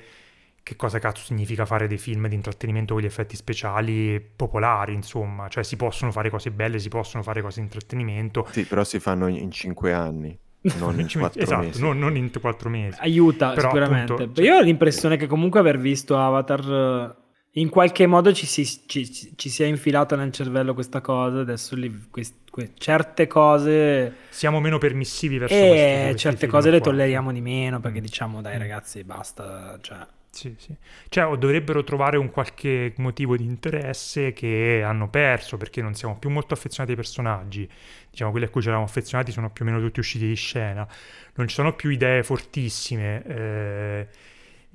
che 0.63 0.75
cosa 0.75 0.99
cazzo 0.99 1.23
significa 1.23 1.65
fare 1.65 1.87
dei 1.87 1.97
film 1.97 2.27
di 2.27 2.35
intrattenimento 2.35 2.93
con 2.93 3.03
gli 3.03 3.05
effetti 3.05 3.35
speciali 3.37 4.19
popolari, 4.19 4.93
insomma, 4.93 5.47
cioè 5.47 5.63
si 5.63 5.77
possono 5.77 6.11
fare 6.11 6.29
cose 6.29 6.51
belle, 6.51 6.79
si 6.79 6.89
possono 6.89 7.23
fare 7.23 7.41
cose 7.41 7.59
di 7.59 7.67
intrattenimento. 7.67 8.47
Sì, 8.51 8.65
però 8.65 8.83
si 8.83 8.99
fanno 8.99 9.27
in, 9.27 9.37
in 9.37 9.51
cinque 9.51 9.93
anni, 9.93 10.37
non 10.79 10.99
in 10.99 11.07
Ci- 11.07 11.19
quattro 11.19 11.41
esatto, 11.41 11.61
mesi. 11.65 11.81
non, 11.81 11.99
non 11.99 12.15
in 12.15 12.31
quattro 12.39 12.69
mesi. 12.69 12.97
aiuta 13.01 13.51
Però, 13.51 13.67
sicuramente 13.69 14.13
appunto, 14.13 14.41
Io 14.41 14.55
ho 14.55 14.61
l'impressione 14.61 15.17
che 15.17 15.27
comunque 15.27 15.59
aver 15.59 15.77
visto 15.77 16.17
Avatar 16.17 17.15
eh, 17.15 17.21
in 17.59 17.69
qualche 17.69 18.07
modo 18.07 18.33
ci, 18.33 18.45
si, 18.47 18.65
ci, 18.87 19.05
ci- 19.35 19.49
sia 19.49 19.65
infilata 19.67 20.15
nel 20.15 20.31
cervello 20.31 20.73
questa 20.73 21.01
cosa 21.01 21.41
adesso 21.41 21.75
li- 21.75 22.07
quest- 22.09 22.49
que- 22.49 22.71
certe 22.77 23.27
cose 23.27 24.13
Siamo 24.29 24.59
meno 24.59 24.77
permissivi 24.79 25.37
verso 25.37 25.53
e 25.53 25.59
questi- 25.67 26.01
questi 26.01 26.17
certe 26.17 26.47
cose 26.47 26.71
le 26.71 26.79
qua. 26.79 26.91
tolleriamo 26.91 27.31
di 27.31 27.41
meno 27.41 27.79
perché 27.79 28.01
diciamo 28.01 28.41
dai 28.41 28.57
ragazzi 28.57 29.03
basta 29.03 29.77
cioè, 29.81 29.97
Sì, 30.35 30.55
sì. 30.57 30.75
Cioè, 31.09 31.27
o 31.27 31.35
dovrebbero 31.35 31.83
trovare 31.83 32.17
un 32.17 32.31
qualche 32.31 32.93
motivo 32.97 33.37
di 33.37 33.43
interesse 33.45 34.33
che 34.33 34.81
hanno 34.83 35.07
perso 35.07 35.57
perché 35.57 35.79
non 35.83 35.93
siamo 35.93 36.17
più 36.17 36.31
molto 36.31 36.55
affezionati 36.55 36.91
ai 36.93 36.97
personaggi. 36.97 37.69
Diciamo, 38.09 38.31
quelli 38.31 38.47
a 38.47 38.49
cui 38.49 38.61
ci 38.61 38.67
eravamo 38.67 38.87
affezionati 38.87 39.31
sono 39.31 39.51
più 39.51 39.63
o 39.63 39.67
meno 39.69 39.79
tutti 39.79 39.99
usciti 39.99 40.25
di 40.27 40.33
scena. 40.33 40.87
Non 41.35 41.47
ci 41.47 41.53
sono 41.53 41.75
più 41.75 41.91
idee 41.91 42.23
fortissime. 42.23 43.23
eh, 43.25 44.07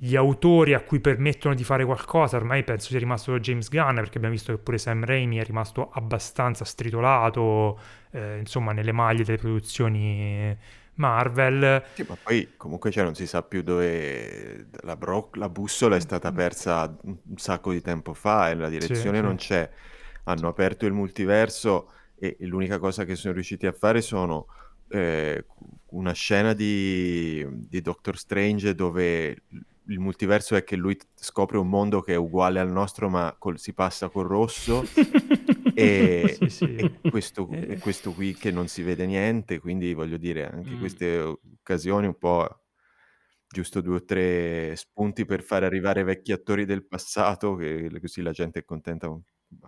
gli 0.01 0.15
autori 0.15 0.73
a 0.73 0.79
cui 0.79 1.01
permettono 1.01 1.53
di 1.53 1.65
fare 1.65 1.83
qualcosa, 1.83 2.37
ormai 2.37 2.63
penso 2.63 2.87
sia 2.87 2.99
rimasto 2.99 3.37
James 3.39 3.67
Gunn, 3.69 3.95
perché 3.95 4.15
abbiamo 4.17 4.33
visto 4.35 4.53
che 4.55 4.59
pure 4.59 4.77
Sam 4.77 5.03
Raimi 5.03 5.37
è 5.37 5.43
rimasto 5.43 5.89
abbastanza 5.91 6.63
stritolato, 6.63 7.77
eh, 8.11 8.37
insomma, 8.39 8.71
nelle 8.71 8.93
maglie 8.93 9.25
delle 9.25 9.37
produzioni 9.37 10.57
Marvel. 10.99 11.83
Sì, 11.93 12.05
ma 12.07 12.17
poi 12.21 12.49
comunque 12.57 12.91
cioè, 12.91 13.03
non 13.03 13.15
si 13.15 13.25
sa 13.25 13.41
più 13.41 13.63
dove 13.63 14.67
la, 14.81 14.95
bro- 14.95 15.31
la 15.33 15.49
bussola 15.49 15.95
è 15.95 15.99
stata 15.99 16.31
persa 16.31 16.95
un 17.03 17.37
sacco 17.37 17.71
di 17.71 17.81
tempo 17.81 18.13
fa 18.13 18.49
e 18.49 18.55
la 18.55 18.69
direzione 18.69 19.17
sì. 19.17 19.23
non 19.23 19.35
c'è. 19.35 19.69
Hanno 20.25 20.47
aperto 20.47 20.85
il 20.85 20.93
multiverso 20.93 21.91
e 22.15 22.35
l'unica 22.41 22.79
cosa 22.79 23.05
che 23.05 23.15
sono 23.15 23.33
riusciti 23.33 23.65
a 23.65 23.71
fare 23.71 24.01
sono 24.01 24.47
eh, 24.89 25.45
una 25.91 26.11
scena 26.11 26.53
di, 26.53 27.45
di 27.49 27.81
Doctor 27.81 28.17
Strange 28.17 28.75
dove 28.75 29.43
il 29.89 29.99
multiverso 29.99 30.55
è 30.55 30.63
che 30.63 30.75
lui 30.75 30.97
scopre 31.15 31.57
un 31.57 31.67
mondo 31.67 32.01
che 32.01 32.13
è 32.13 32.17
uguale 32.17 32.59
al 32.59 32.69
nostro 32.69 33.09
ma 33.09 33.35
col- 33.39 33.57
si 33.57 33.73
passa 33.73 34.09
col 34.09 34.27
rosso 34.27 34.83
e, 35.79 36.39
Sì, 36.49 36.49
sì. 36.49 36.65
e 36.75 37.01
questo, 37.05 37.47
Eh. 37.49 37.79
questo 37.79 38.13
qui 38.13 38.35
che 38.37 38.51
non 38.51 38.67
si 38.67 38.81
vede 38.83 39.05
niente, 39.05 39.59
quindi 39.59 39.93
voglio 39.93 40.17
dire, 40.17 40.47
anche 40.49 40.75
Mm. 40.75 40.77
queste 40.77 41.17
occasioni 41.19 42.07
un 42.07 42.17
po' 42.17 42.63
giusto 43.47 43.81
due 43.81 43.95
o 43.97 44.05
tre 44.05 44.75
spunti 44.75 45.25
per 45.25 45.41
fare 45.43 45.65
arrivare 45.65 46.03
vecchi 46.03 46.31
attori 46.31 46.65
del 46.65 46.85
passato, 46.87 47.55
che 47.55 47.89
così 47.99 48.21
la 48.21 48.31
gente 48.31 48.59
è 48.59 48.63
contenta, 48.65 49.07
ma 49.09 49.19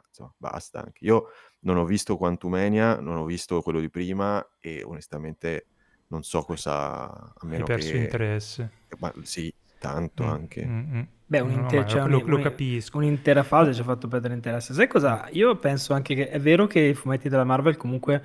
insomma, 0.07 0.33
basta 0.37 0.81
anche. 0.83 1.05
Io 1.05 1.27
non 1.61 1.77
ho 1.77 1.85
visto 1.85 2.17
Quantumania, 2.17 2.99
non 2.99 3.17
ho 3.17 3.25
visto 3.25 3.61
quello 3.61 3.79
di 3.79 3.89
prima 3.89 4.43
e 4.59 4.83
onestamente 4.83 5.69
non 6.07 6.23
so 6.23 6.43
cosa, 6.43 7.09
a 7.33 7.45
Hai 7.55 7.63
meno 7.63 7.69
perso 7.69 7.95
che... 7.97 7.97
interesse. 7.97 8.61
Ma 8.99 9.13
sì, 9.23 9.53
tanto 9.77 10.23
Mm, 10.23 10.25
anche. 10.25 10.63
mm, 10.63 10.93
mm. 10.95 11.07
Beh, 11.31 11.39
No, 11.39 11.45
no, 11.45 11.53
un'inter- 11.53 11.79
ma 11.79 11.85
cioè, 11.87 12.07
lo, 12.09 12.17
un- 12.17 12.25
lo 12.29 12.39
capisco. 12.41 12.97
un'intera 12.97 13.43
fase 13.43 13.73
ci 13.73 13.79
ha 13.79 13.83
fatto 13.85 14.09
perdere 14.09 14.33
interesse. 14.33 14.73
Sai 14.73 14.87
cosa? 14.87 15.29
Io 15.31 15.55
penso 15.55 15.93
anche 15.93 16.13
che 16.13 16.29
è 16.29 16.39
vero 16.41 16.67
che 16.67 16.79
i 16.81 16.93
fumetti 16.93 17.29
della 17.29 17.45
Marvel 17.45 17.77
comunque 17.77 18.21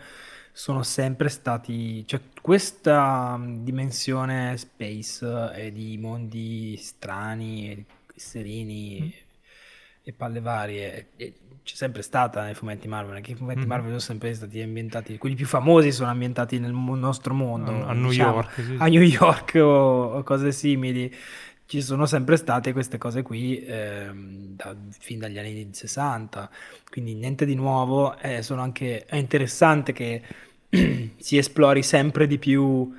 sono 0.50 0.82
sempre 0.82 1.28
stati, 1.28 2.04
cioè 2.04 2.18
questa 2.42 3.38
dimensione 3.40 4.57
space 4.57 5.52
e 5.54 5.70
di 5.70 5.96
mondi 5.98 6.76
strani, 6.78 7.70
e 7.70 7.84
serini 8.16 9.00
Mm. 9.02 9.09
e 10.02 10.12
palle 10.12 10.40
varie, 10.40 11.09
e- 11.16 11.34
c'è 11.62 11.74
sempre 11.74 12.02
stata 12.02 12.42
nei 12.44 12.54
fumetti 12.54 12.86
Marvel, 12.88 13.20
che 13.20 13.32
i 13.32 13.34
fumetti 13.34 13.61
Mhm. 13.61 13.66
Marvel 13.68 13.88
sono 13.88 13.98
sempre 14.00 14.32
stati 14.34 14.61
ambientati, 14.61 15.18
quelli 15.18 15.34
più 15.36 15.46
famosi 15.46 15.90
sono 15.92 16.11
ambientati 16.11 16.59
nel 16.61 16.72
nostro 16.72 17.34
mondo, 17.34 17.70
a, 17.72 17.88
a 17.88 17.92
New 17.92 18.09
diciamo 18.11 18.34
York. 18.34 18.50
sì. 18.54 18.76
a 18.78 18.86
New 18.86 19.02
York 19.02 19.54
o, 19.57 20.14
o 20.14 20.22
cose 20.22 20.50
simili. 20.52 21.12
Ci 21.66 21.82
sono 21.82 22.06
sempre 22.06 22.36
state 22.36 22.72
queste 22.72 22.96
cose 22.98 23.22
qui 23.22 23.64
ehm, 23.64 24.54
da- 24.56 24.76
fin 24.98 25.18
dagli 25.18 25.38
anni 25.38 25.68
60, 25.72 26.48
quindi 26.90 27.14
niente 27.14 27.44
di 27.44 27.54
nuovo. 27.54 28.16
eh, 28.18 28.42
sono 28.42 28.62
anche, 28.62 29.04
è 29.04 29.16
interessante 29.16 29.92
che 29.92 30.22
si 31.16 31.36
esplori 31.36 31.82
sempre 31.82 32.26
di 32.26 32.38
più 32.38 32.92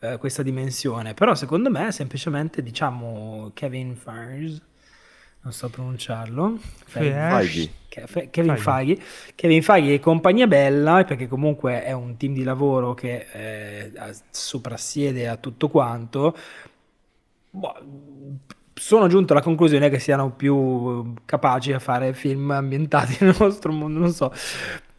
eh, 0.00 0.16
questa 0.18 0.42
dimensione, 0.42 1.14
però 1.14 1.34
secondo 1.34 1.70
me 1.70 1.92
semplicemente 1.92 2.62
diciamo 2.62 3.50
Kevin 3.54 3.96
Feige 3.96 4.60
non 5.46 5.52
so 5.52 5.68
pronunciarlo. 5.68 6.58
Feige. 6.86 7.70
Fe- 8.06 8.30
Kevin 8.30 8.56
Feige. 8.56 8.98
Kevin 9.36 9.62
Feige 9.62 9.94
e 9.94 10.00
compagnia 10.00 10.48
bella, 10.48 11.04
perché 11.04 11.28
comunque 11.28 11.84
è 11.84 11.92
un 11.92 12.16
team 12.16 12.34
di 12.34 12.42
lavoro 12.42 12.94
che 12.94 13.26
eh, 13.32 13.92
soprassiede 14.30 15.28
a 15.28 15.36
tutto 15.36 15.68
quanto. 15.68 16.36
Sono 18.74 19.08
giunto 19.08 19.32
alla 19.32 19.42
conclusione 19.42 19.88
che 19.88 19.98
siano 19.98 20.32
più 20.32 21.14
capaci 21.24 21.72
a 21.72 21.78
fare 21.78 22.12
film 22.12 22.50
ambientati 22.50 23.16
nel 23.20 23.34
nostro 23.38 23.72
mondo, 23.72 23.98
non 23.98 24.12
so, 24.12 24.32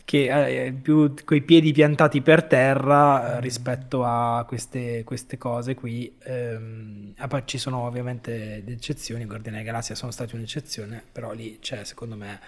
che 0.08 0.66
eh, 0.66 0.72
più 0.72 1.14
coi 1.26 1.42
piedi 1.42 1.74
piantati 1.74 2.22
per 2.22 2.46
terra 2.46 3.36
eh, 3.36 3.42
rispetto 3.42 4.06
a 4.06 4.46
queste, 4.48 5.04
queste 5.04 5.38
cose 5.38 5.76
qui. 5.76 6.16
Ehm, 6.24 7.14
ci 7.44 7.58
sono 7.58 7.80
ovviamente 7.80 8.64
eccezioni, 8.66 9.26
Guardiani 9.26 9.58
della 9.58 9.70
Galassia 9.70 9.96
sono 9.96 10.12
stati 10.12 10.34
un'eccezione, 10.36 11.04
però 11.12 11.34
lì 11.34 11.60
c'è 11.60 11.84
secondo 11.84 12.16
me 12.16 12.40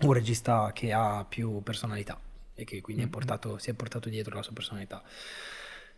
un 0.00 0.12
regista 0.12 0.70
che 0.74 0.92
ha 0.92 1.24
più 1.26 1.62
personalità 1.62 2.20
e 2.54 2.64
che 2.64 2.82
quindi 2.82 3.02
mm-hmm. 3.02 3.10
è 3.10 3.14
portato, 3.14 3.56
si 3.56 3.70
è 3.70 3.72
portato 3.72 4.10
dietro 4.10 4.34
la 4.34 4.42
sua 4.42 4.52
personalità. 4.52 5.02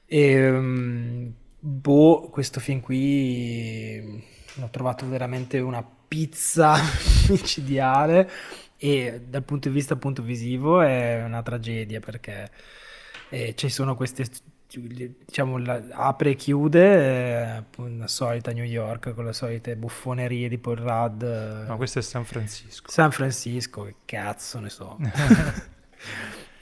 E, 0.07 0.49
um, 0.49 1.35
boh, 1.61 2.29
questo 2.31 2.59
film 2.59 2.81
qui 2.81 4.25
l'ho 4.55 4.69
trovato 4.71 5.09
veramente 5.09 5.59
una 5.61 5.85
pizza 6.09 6.75
micidiale 7.29 8.29
e 8.77 9.23
dal 9.29 9.45
punto 9.45 9.69
di 9.69 9.75
vista 9.75 9.95
appunto 9.95 10.23
visivo 10.23 10.81
è 10.81 11.23
una 11.23 11.43
tragedia 11.43 12.01
perché 12.01 12.51
eh, 13.29 13.55
ci 13.55 13.69
sono 13.69 13.95
queste 13.95 14.27
diciamo 14.73 15.59
la, 15.59 15.83
apre 15.91 16.31
e 16.31 16.35
chiude 16.37 17.57
eh, 17.57 17.65
la 17.97 18.07
solita 18.07 18.53
New 18.53 18.65
York 18.65 19.15
con 19.15 19.25
le 19.25 19.33
solite 19.33 19.77
buffonerie 19.77 20.49
di 20.49 20.59
Paul 20.59 20.77
Rudd 20.77 21.23
no 21.23 21.77
questo 21.77 21.99
è 21.99 22.03
San 22.03 22.25
Francisco. 22.25 22.91
San 22.91 23.11
Francisco 23.11 23.85
che 23.85 23.95
cazzo 24.05 24.59
ne 24.59 24.71
so. 24.71 24.97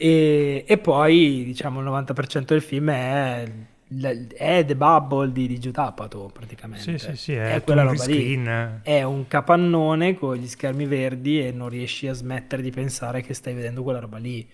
E, 0.00 0.64
e, 0.64 0.78
poi 0.78 1.42
diciamo 1.44 1.80
il 1.80 1.86
90% 1.86 2.44
del 2.44 2.62
film 2.62 2.90
è 2.90 3.50
è 3.88 4.64
The 4.66 4.76
Bubble 4.76 5.32
di, 5.32 5.46
di 5.46 5.58
Giutapato 5.58 6.30
praticamente. 6.32 6.98
Sì, 6.98 6.98
sì, 6.98 7.16
sì, 7.16 7.32
è, 7.32 7.54
è 7.54 7.62
quella 7.62 7.82
roba 7.82 7.96
screen. 7.96 8.80
lì. 8.82 8.90
È 8.90 9.02
un 9.02 9.26
capannone 9.26 10.14
con 10.14 10.36
gli 10.36 10.46
schermi 10.46 10.84
verdi 10.84 11.40
e 11.44 11.52
non 11.52 11.68
riesci 11.68 12.06
a 12.06 12.12
smettere 12.12 12.60
di 12.60 12.70
pensare 12.70 13.22
che 13.22 13.32
stai 13.32 13.54
vedendo 13.54 13.82
quella 13.82 14.00
roba 14.00 14.18
lì. 14.18 14.46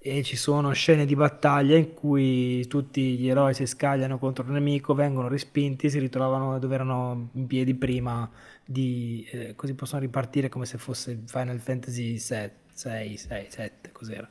E 0.00 0.22
ci 0.22 0.36
sono 0.36 0.72
scene 0.72 1.06
di 1.06 1.16
battaglia 1.16 1.76
in 1.76 1.92
cui 1.92 2.66
tutti 2.68 3.16
gli 3.16 3.28
eroi 3.28 3.52
si 3.52 3.66
scagliano 3.66 4.18
contro 4.18 4.44
un 4.44 4.52
nemico, 4.52 4.94
vengono 4.94 5.28
respinti, 5.28 5.90
si 5.90 5.98
ritrovano 5.98 6.58
dove 6.58 6.74
erano 6.74 7.30
in 7.32 7.46
piedi 7.46 7.74
prima, 7.74 8.30
di, 8.64 9.26
eh, 9.32 9.54
così 9.56 9.74
possono 9.74 10.00
ripartire 10.02 10.48
come 10.48 10.66
se 10.66 10.78
fosse 10.78 11.20
Final 11.26 11.58
Fantasy 11.58 12.16
VII 12.16 12.66
6, 12.78 13.16
6, 13.16 13.46
7, 13.48 13.90
cos'era. 13.90 14.28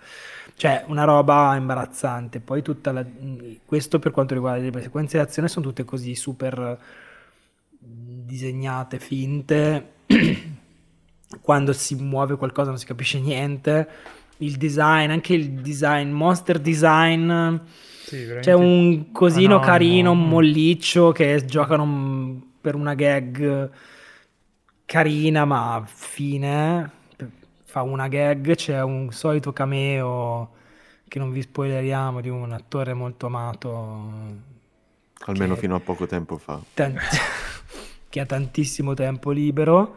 Cioè, 0.56 0.86
una 0.88 1.04
roba 1.04 1.54
imbarazzante. 1.58 2.40
Poi 2.40 2.62
tutta 2.62 2.94
la... 2.94 3.06
Questo 3.66 4.00
per 4.00 4.12
quanto 4.12 4.36
riguarda 4.36 4.70
le 4.70 4.82
sequenze 4.82 5.18
di 5.18 5.24
azione 5.24 5.50
sono 5.50 5.66
tutte 5.66 5.84
così 5.84 6.16
super 6.16 6.80
disegnate, 7.78 9.00
finte. 9.00 9.96
Quando 11.42 11.74
si 11.74 11.96
muove 11.96 12.38
qualcosa 12.38 12.70
non 12.70 12.80
si 12.80 12.86
capisce 12.86 13.20
niente. 13.20 13.90
Il 14.38 14.56
design, 14.56 15.10
anche 15.10 15.34
il 15.34 15.52
design, 15.56 16.12
monster 16.12 16.60
design... 16.60 17.58
Sì, 18.06 18.26
C'è 18.40 18.54
un 18.54 19.12
cosino 19.12 19.56
ah, 19.56 19.60
no, 19.60 19.66
carino, 19.66 20.14
no, 20.14 20.16
no. 20.16 20.24
un 20.24 20.30
molliccio 20.30 21.12
che 21.12 21.44
giocano 21.44 22.42
per 22.62 22.76
una 22.76 22.94
gag 22.94 23.70
carina 24.86 25.44
ma 25.44 25.84
fine 25.86 26.92
fa 27.78 27.84
una 27.84 28.08
gag, 28.08 28.56
c'è 28.56 28.82
un 28.82 29.12
solito 29.12 29.54
cameo 29.54 30.56
che 31.08 31.20
non 31.20 31.32
vi 31.32 31.44
spoileriamo 31.44 32.22
di 32.22 32.30
un 32.30 32.52
attore 32.52 32.94
molto 32.94 33.28
amato. 33.28 34.46
Almeno 35.26 35.56
fino 35.56 35.76
a 35.76 35.80
poco 35.80 36.08
tempo 36.08 36.38
fa. 36.38 36.60
Tant- 36.74 36.98
che 38.10 38.20
ha 38.20 38.26
tantissimo 38.26 38.96
tempo 38.96 39.30
libero, 39.30 39.96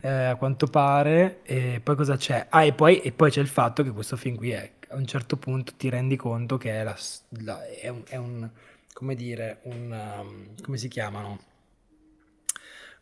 eh, 0.00 0.08
a 0.08 0.34
quanto 0.34 0.66
pare. 0.66 1.42
E 1.44 1.80
poi 1.80 1.94
cosa 1.94 2.16
c'è? 2.16 2.46
Ah, 2.48 2.64
e 2.64 2.72
poi, 2.72 3.00
e 3.00 3.12
poi 3.12 3.30
c'è 3.30 3.40
il 3.40 3.48
fatto 3.48 3.84
che 3.84 3.90
questo 3.90 4.16
film 4.16 4.34
qui 4.34 4.50
è, 4.50 4.72
a 4.88 4.96
un 4.96 5.06
certo 5.06 5.36
punto 5.36 5.74
ti 5.76 5.88
rendi 5.88 6.16
conto 6.16 6.56
che 6.56 6.80
è, 6.80 6.82
la, 6.82 6.96
la, 7.42 7.64
è, 7.64 7.88
un, 7.88 8.02
è 8.08 8.16
un, 8.16 8.50
come 8.92 9.14
dire, 9.14 9.60
un, 9.64 10.16
um, 10.18 10.46
come 10.64 10.76
si 10.76 10.88
chiamano? 10.88 11.38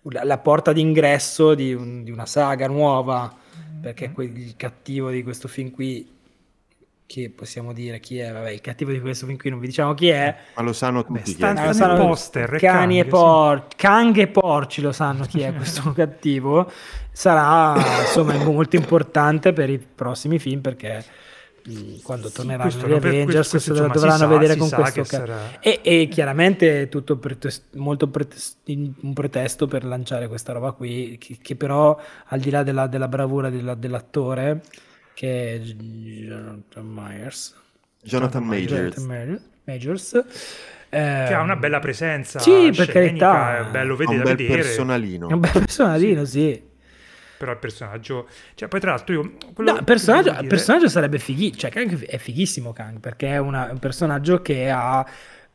La, 0.02 0.22
la 0.22 0.38
porta 0.38 0.72
d'ingresso 0.72 1.54
di, 1.54 1.72
un, 1.72 2.04
di 2.04 2.10
una 2.10 2.26
saga 2.26 2.68
nuova 2.68 3.44
perché 3.80 4.08
mm-hmm. 4.08 4.36
il 4.36 4.54
cattivo 4.56 5.10
di 5.10 5.22
questo 5.22 5.48
film 5.48 5.70
qui 5.70 6.14
che 7.06 7.30
possiamo 7.30 7.72
dire 7.72 8.00
chi 8.00 8.18
è, 8.18 8.32
vabbè, 8.32 8.50
il 8.50 8.60
cattivo 8.60 8.90
di 8.90 9.00
questo 9.00 9.26
film 9.26 9.38
qui 9.38 9.48
non 9.48 9.60
vi 9.60 9.68
diciamo 9.68 9.94
chi 9.94 10.08
è. 10.08 10.34
Ma 10.56 10.62
lo 10.62 10.72
sanno 10.72 11.04
tutti 11.04 11.34
Beh, 11.34 11.34
chi 11.34 11.42
è. 11.42 11.66
Lo 11.66 11.72
sanno 11.72 11.96
poster, 12.04 12.50
cani 12.58 12.58
Kang, 12.58 12.92
e 12.92 13.04
por- 13.04 13.66
sì. 13.68 13.76
Kang 13.76 14.18
e 14.18 14.26
porci 14.26 14.80
lo 14.80 14.92
sanno 14.92 15.24
chi 15.24 15.40
è 15.40 15.54
questo 15.54 15.92
cattivo. 15.94 16.70
Sarà 17.12 17.76
insomma 18.00 18.36
molto 18.44 18.76
importante 18.76 19.52
per 19.52 19.70
i 19.70 19.78
prossimi 19.78 20.38
film 20.38 20.60
perché 20.60 21.04
quando 22.02 22.30
torneranno 22.30 22.70
sì, 22.70 22.78
gli 22.78 22.92
Avengers 22.92 23.50
questo, 23.50 23.74
questo, 23.74 23.92
dovranno 23.92 24.16
sa, 24.16 24.26
vedere 24.26 24.56
con 24.56 24.68
questo 24.70 25.04
sarà... 25.04 25.58
e, 25.60 25.80
e, 25.82 26.08
chiaramente 26.08 26.82
è 26.82 26.88
tutto 26.88 27.16
pretest- 27.16 27.74
molto 27.74 28.08
pretest- 28.08 28.58
un 28.66 29.12
pretesto 29.12 29.66
per 29.66 29.84
lanciare 29.84 30.28
questa 30.28 30.52
roba 30.52 30.72
qui 30.72 31.16
che, 31.18 31.38
che 31.42 31.56
però 31.56 31.98
al 32.26 32.40
di 32.40 32.50
là 32.50 32.62
della, 32.62 32.86
della 32.86 33.08
bravura 33.08 33.50
della, 33.50 33.74
dell'attore 33.74 34.62
che 35.14 35.54
è 35.54 35.58
Jonathan 35.58 36.86
Myers. 36.86 37.54
Jonathan 38.02 38.44
Majors, 38.44 38.96
Jonathan 38.96 39.40
Majors. 39.64 40.24
Che 40.88 40.98
ha 40.98 41.40
una 41.40 41.56
bella 41.56 41.80
presenza 41.80 42.38
sì 42.38 42.70
per 42.74 42.86
carità. 42.86 43.66
è 43.66 43.70
bello 43.70 43.96
vedere, 43.96 44.18
un 44.18 44.36
bel 44.36 44.46
personalino. 44.46 45.28
È 45.28 45.32
un 45.32 45.40
bel 45.40 45.50
personalino 45.50 46.24
sì. 46.24 46.40
sì 46.40 46.74
però 47.36 47.52
il 47.52 47.58
personaggio 47.58 48.28
cioè 48.54 48.68
poi 48.68 48.80
tra 48.80 48.90
l'altro 48.90 49.14
io 49.14 49.32
quello 49.54 49.72
no, 49.72 49.78
il 49.78 49.84
personaggio, 49.84 50.30
dire... 50.32 50.46
personaggio 50.46 50.88
sarebbe 50.88 51.18
fighissimo 51.18 51.58
cioè 51.58 51.70
Kang 51.70 52.04
è 52.04 52.18
fighissimo 52.18 52.72
Kang 52.72 52.98
perché 53.00 53.28
è 53.28 53.38
una, 53.38 53.68
un 53.70 53.78
personaggio 53.78 54.42
che 54.42 54.70
ha 54.70 55.06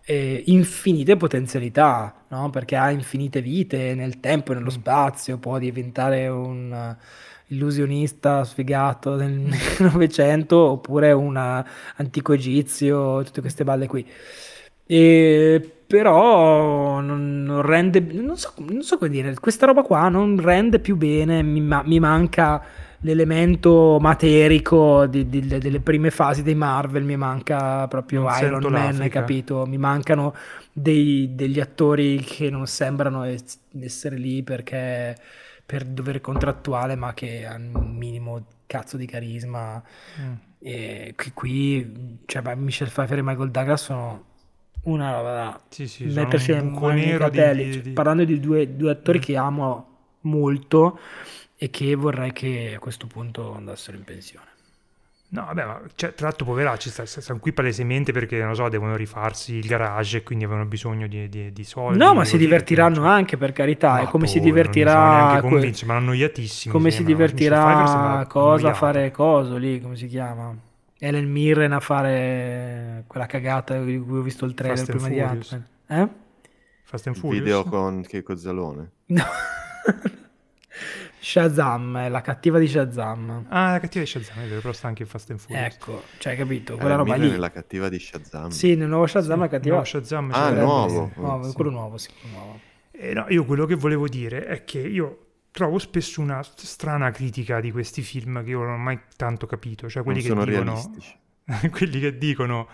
eh, 0.03 0.43
infinite 0.47 1.15
potenzialità 1.17 2.23
no? 2.29 2.49
perché 2.49 2.75
ha 2.75 2.91
infinite 2.91 3.41
vite 3.41 3.93
nel 3.95 4.19
tempo 4.19 4.51
e 4.51 4.55
nello 4.55 4.67
mm. 4.67 4.79
spazio 4.79 5.37
può 5.37 5.57
diventare 5.57 6.27
un 6.27 6.95
illusionista 7.47 8.43
sfigato 8.43 9.15
del 9.15 9.31
Novecento 9.79 10.57
oppure 10.57 11.11
un 11.11 11.37
antico 11.95 12.33
egizio 12.33 13.23
tutte 13.23 13.41
queste 13.41 13.63
balle 13.63 13.87
qui 13.87 14.05
e 14.85 15.80
però 15.91 17.01
non, 17.01 17.61
rende 17.61 17.99
non 17.99 18.37
so, 18.37 18.53
non 18.59 18.81
so, 18.81 18.97
come 18.97 19.09
dire 19.09 19.33
questa 19.33 19.65
roba 19.65 19.83
qua 19.83 20.07
non 20.07 20.39
rende 20.39 20.79
più 20.79 20.95
bene 20.95 21.43
mi, 21.43 21.59
mi 21.59 21.99
manca 21.99 22.63
l'elemento 23.01 23.97
materico 23.99 25.05
di, 25.07 25.27
di, 25.27 25.45
delle 25.45 25.81
prime 25.81 26.09
fasi 26.09 26.43
dei 26.43 26.55
Marvel 26.55 27.03
mi 27.03 27.17
manca 27.17 27.87
proprio 27.89 28.21
non 28.21 28.37
Iron 28.39 28.71
Man 28.71 29.01
hai 29.01 29.09
capito? 29.09 29.65
Mi 29.65 29.77
mancano 29.77 30.33
dei, 30.71 31.35
degli 31.35 31.59
attori 31.59 32.21
che 32.23 32.49
non 32.49 32.67
sembrano 32.67 33.25
essere 33.81 34.15
lì 34.15 34.43
perché 34.43 35.17
per 35.65 35.83
dovere 35.83 36.21
contrattuale 36.21 36.95
ma 36.95 37.13
che 37.13 37.45
hanno 37.45 37.79
un 37.79 37.95
minimo 37.97 38.45
cazzo 38.65 38.95
di 38.95 39.05
carisma. 39.05 39.83
Mm. 40.21 40.33
e 40.59 41.13
qui, 41.17 41.31
qui 41.33 42.19
cioè, 42.25 42.55
Michelle 42.55 42.89
Pfeiffer 42.89 43.17
e 43.17 43.21
Michael 43.21 43.51
Douglas 43.51 43.83
sono 43.83 44.29
una 44.83 45.11
roba 45.11 45.33
da 45.33 45.61
sì, 45.69 45.87
sì, 45.87 46.05
mettersi 46.05 46.51
in 46.51 46.75
fratelli. 47.17 47.69
Di, 47.69 47.81
di... 47.81 47.89
Parlando 47.91 48.23
di 48.23 48.39
due, 48.39 48.75
due 48.75 48.91
attori 48.91 49.19
mm. 49.19 49.21
che 49.21 49.37
amo 49.37 49.87
molto 50.21 50.99
e 51.55 51.69
che 51.69 51.95
vorrei 51.95 52.31
che 52.33 52.73
a 52.75 52.79
questo 52.79 53.07
punto 53.07 53.53
andassero 53.53 53.97
in 53.97 54.03
pensione. 54.03 54.49
No, 55.33 55.45
vabbè, 55.45 55.63
ma 55.65 55.81
cioè, 55.95 56.13
tra 56.13 56.27
l'altro, 56.27 56.45
poveracci, 56.45 56.89
stanno 56.89 57.39
qui 57.39 57.53
palesemente 57.53 58.11
perché, 58.11 58.43
non 58.43 58.53
so, 58.53 58.67
devono 58.67 58.97
rifarsi 58.97 59.55
il 59.55 59.65
garage 59.65 60.17
e 60.17 60.23
quindi 60.23 60.43
avevano 60.43 60.65
bisogno 60.65 61.07
di, 61.07 61.29
di, 61.29 61.53
di 61.53 61.63
soldi. 61.63 61.97
No, 61.97 62.13
ma 62.13 62.25
si 62.25 62.37
divertiranno 62.37 62.95
cioè... 62.95 63.07
anche, 63.07 63.37
per 63.37 63.53
carità. 63.53 63.91
Ma 63.93 64.01
è 64.01 64.07
come 64.07 64.27
si 64.27 64.41
divertirà... 64.41 65.39
Non 65.39 65.49
convinci, 65.49 65.85
ma 65.85 65.95
annoiatissimi. 65.95 66.73
Come 66.73 66.91
si 66.91 67.05
divertirà 67.05 68.25
cosa 68.27 68.73
fare 68.73 69.09
coso 69.11 69.55
lì, 69.55 69.79
come 69.79 69.95
si 69.95 70.07
chiama? 70.07 70.53
Ellen 71.03 71.31
Mirren 71.31 71.71
a 71.71 71.79
fare 71.79 73.05
quella 73.07 73.25
cagata 73.25 73.83
di 73.83 73.97
cui 73.97 74.19
ho 74.19 74.21
visto 74.21 74.45
il 74.45 74.53
trailer 74.53 74.77
Fast 74.77 74.91
prima 74.91 75.07
di 75.07 75.19
Ant-Man. 75.19 75.67
Eh? 75.87 76.07
Fast 76.83 77.07
and 77.07 77.15
Furious? 77.15 77.43
Video 77.43 77.63
con 77.63 78.03
Checco 78.03 78.35
Zalone. 78.37 78.91
No. 79.07 79.23
Shazam, 81.17 81.97
è 81.97 82.07
la 82.09 82.21
cattiva 82.21 82.59
di 82.59 82.67
Shazam. 82.67 83.47
Ah, 83.49 83.71
la 83.71 83.79
cattiva 83.79 84.03
di 84.03 84.09
Shazam, 84.11 84.43
è 84.43 84.47
vero, 84.47 84.61
però 84.61 84.73
sta 84.73 84.89
anche 84.89 85.01
in 85.01 85.07
Fast 85.07 85.31
and 85.31 85.39
Furious. 85.39 85.73
Ecco, 85.73 86.03
cioè, 86.19 86.35
capito, 86.35 86.75
quella 86.75 86.93
eh, 86.93 86.97
roba 86.97 87.15
lì. 87.15 87.31
è 87.31 87.37
la 87.37 87.49
cattiva 87.49 87.89
di 87.89 87.97
Shazam. 87.97 88.49
Sì, 88.49 88.75
nel 88.75 88.87
nuovo 88.87 89.07
Shazam 89.07 89.39
sì, 89.39 89.45
è 89.45 89.49
cattiva. 89.49 89.73
Nuovo 89.73 89.87
Shazam, 89.89 90.29
ah, 90.31 90.49
nuovo. 90.51 91.11
nuovo. 91.15 91.43
Sì. 91.47 91.53
Quello 91.53 91.71
nuovo, 91.71 91.97
sì, 91.97 92.09
quello 92.11 92.35
nuovo. 92.35 92.59
Eh, 92.91 93.13
no, 93.13 93.25
io 93.29 93.43
quello 93.43 93.65
che 93.65 93.73
volevo 93.73 94.07
dire 94.07 94.45
è 94.45 94.63
che 94.63 94.77
io 94.77 95.30
trovo 95.51 95.77
spesso 95.79 96.21
una 96.21 96.41
strana 96.43 97.11
critica 97.11 97.59
di 97.59 97.71
questi 97.71 98.01
film 98.01 98.43
che 98.43 98.51
io 98.51 98.63
non 98.63 98.73
ho 98.73 98.77
mai 98.77 98.99
tanto 99.15 99.45
capito, 99.45 99.89
cioè 99.89 100.03
quelli 100.03 100.25
non 100.27 100.45
che 100.45 100.51
dicono 100.51 100.91
quelli 101.71 101.99
che 101.99 102.17
dicono 102.17 102.67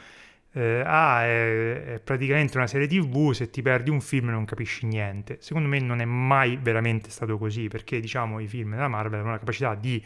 eh, 0.57 0.81
ah, 0.83 1.23
è, 1.23 1.83
è 1.83 1.99
praticamente 1.99 2.57
una 2.57 2.67
serie 2.67 2.87
TV, 2.87 3.31
se 3.31 3.49
ti 3.49 3.61
perdi 3.61 3.89
un 3.89 4.01
film 4.01 4.29
non 4.29 4.45
capisci 4.45 4.85
niente. 4.85 5.37
Secondo 5.39 5.67
me 5.67 5.79
non 5.79 6.01
è 6.01 6.05
mai 6.05 6.57
veramente 6.59 7.09
stato 7.11 7.37
così, 7.37 7.67
perché 7.67 7.99
diciamo 7.99 8.39
i 8.39 8.47
film 8.47 8.71
della 8.71 8.87
Marvel 8.87 9.19
hanno 9.19 9.31
la 9.31 9.39
capacità 9.39 9.75
di 9.75 10.03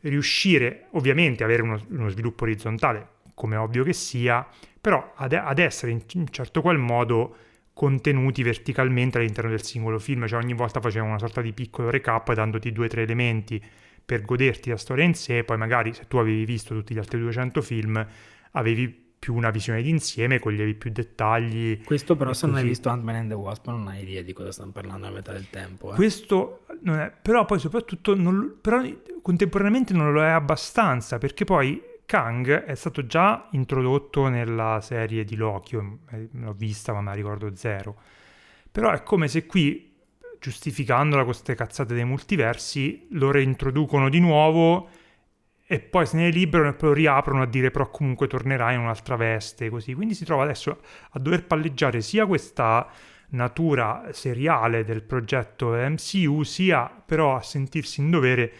riuscire, 0.00 0.86
ovviamente, 0.90 1.42
avere 1.42 1.62
uno, 1.62 1.84
uno 1.88 2.08
sviluppo 2.08 2.44
orizzontale, 2.44 3.08
come 3.34 3.56
ovvio 3.56 3.82
che 3.82 3.92
sia, 3.92 4.46
però 4.80 5.12
ad, 5.16 5.32
ad 5.32 5.58
essere 5.58 5.90
in 5.90 6.02
un 6.14 6.28
certo 6.30 6.60
qual 6.60 6.78
modo 6.78 7.36
contenuti 7.78 8.42
verticalmente 8.42 9.18
all'interno 9.18 9.50
del 9.50 9.62
singolo 9.62 10.00
film, 10.00 10.26
cioè 10.26 10.42
ogni 10.42 10.52
volta 10.52 10.80
facevano 10.80 11.10
una 11.10 11.20
sorta 11.20 11.40
di 11.40 11.52
piccolo 11.52 11.90
recap 11.90 12.34
dandoti 12.34 12.72
due 12.72 12.86
o 12.86 12.88
tre 12.88 13.02
elementi 13.02 13.64
per 14.04 14.22
goderti 14.22 14.68
la 14.68 14.76
storia 14.76 15.04
in 15.04 15.14
sé, 15.14 15.44
poi 15.44 15.58
magari 15.58 15.94
se 15.94 16.08
tu 16.08 16.16
avevi 16.16 16.44
visto 16.44 16.74
tutti 16.74 16.92
gli 16.92 16.98
altri 16.98 17.20
200 17.20 17.62
film 17.62 18.04
avevi 18.50 18.88
più 19.16 19.32
una 19.32 19.50
visione 19.50 19.80
d'insieme, 19.80 20.40
coglievi 20.40 20.74
più 20.74 20.90
dettagli. 20.90 21.80
Questo 21.84 22.16
però 22.16 22.32
se 22.32 22.48
non 22.48 22.56
hai 22.56 22.64
visto 22.64 22.88
Ant-Man 22.88 23.14
and 23.14 23.28
the 23.28 23.36
Wasp 23.36 23.68
non 23.68 23.86
hai 23.86 24.02
idea 24.02 24.22
di 24.22 24.32
cosa 24.32 24.50
stanno 24.50 24.72
parlando 24.72 25.06
a 25.06 25.10
metà 25.10 25.30
del 25.30 25.48
tempo. 25.48 25.92
eh. 25.92 25.94
Questo 25.94 26.64
non 26.80 26.98
è, 26.98 27.12
però 27.22 27.44
poi 27.44 27.60
soprattutto 27.60 28.16
non, 28.16 28.56
però 28.60 28.82
contemporaneamente 29.22 29.92
non 29.92 30.12
lo 30.12 30.20
è 30.20 30.30
abbastanza 30.30 31.18
perché 31.18 31.44
poi 31.44 31.80
Kang 32.08 32.64
è 32.64 32.74
stato 32.74 33.04
già 33.04 33.48
introdotto 33.50 34.28
nella 34.28 34.80
serie 34.80 35.24
di 35.24 35.36
Loki, 35.36 35.76
eh, 35.76 36.28
l'ho 36.32 36.54
vista 36.54 36.94
ma 36.94 37.02
me 37.02 37.10
la 37.10 37.12
ricordo 37.12 37.54
zero, 37.54 38.00
però 38.72 38.90
è 38.92 39.02
come 39.02 39.28
se 39.28 39.44
qui 39.44 39.94
giustificandola 40.40 41.22
con 41.22 41.32
queste 41.32 41.54
cazzate 41.54 41.92
dei 41.92 42.06
multiversi 42.06 43.08
lo 43.10 43.30
reintroducono 43.30 44.08
di 44.08 44.20
nuovo 44.20 44.88
e 45.66 45.80
poi 45.80 46.06
se 46.06 46.16
ne 46.16 46.30
liberano 46.30 46.70
e 46.70 46.72
poi 46.72 46.88
lo 46.88 46.94
riaprono 46.94 47.42
a 47.42 47.46
dire 47.46 47.70
però 47.70 47.90
comunque 47.90 48.26
tornerà 48.26 48.72
in 48.72 48.80
un'altra 48.80 49.16
veste 49.16 49.68
così. 49.68 49.92
Quindi 49.92 50.14
si 50.14 50.24
trova 50.24 50.44
adesso 50.44 50.80
a 51.10 51.18
dover 51.18 51.44
palleggiare 51.44 52.00
sia 52.00 52.24
questa 52.24 52.88
natura 53.32 54.08
seriale 54.12 54.82
del 54.82 55.02
progetto 55.02 55.72
MCU 55.72 56.42
sia 56.42 56.90
però 57.04 57.36
a 57.36 57.42
sentirsi 57.42 58.00
in 58.00 58.08
dovere 58.08 58.52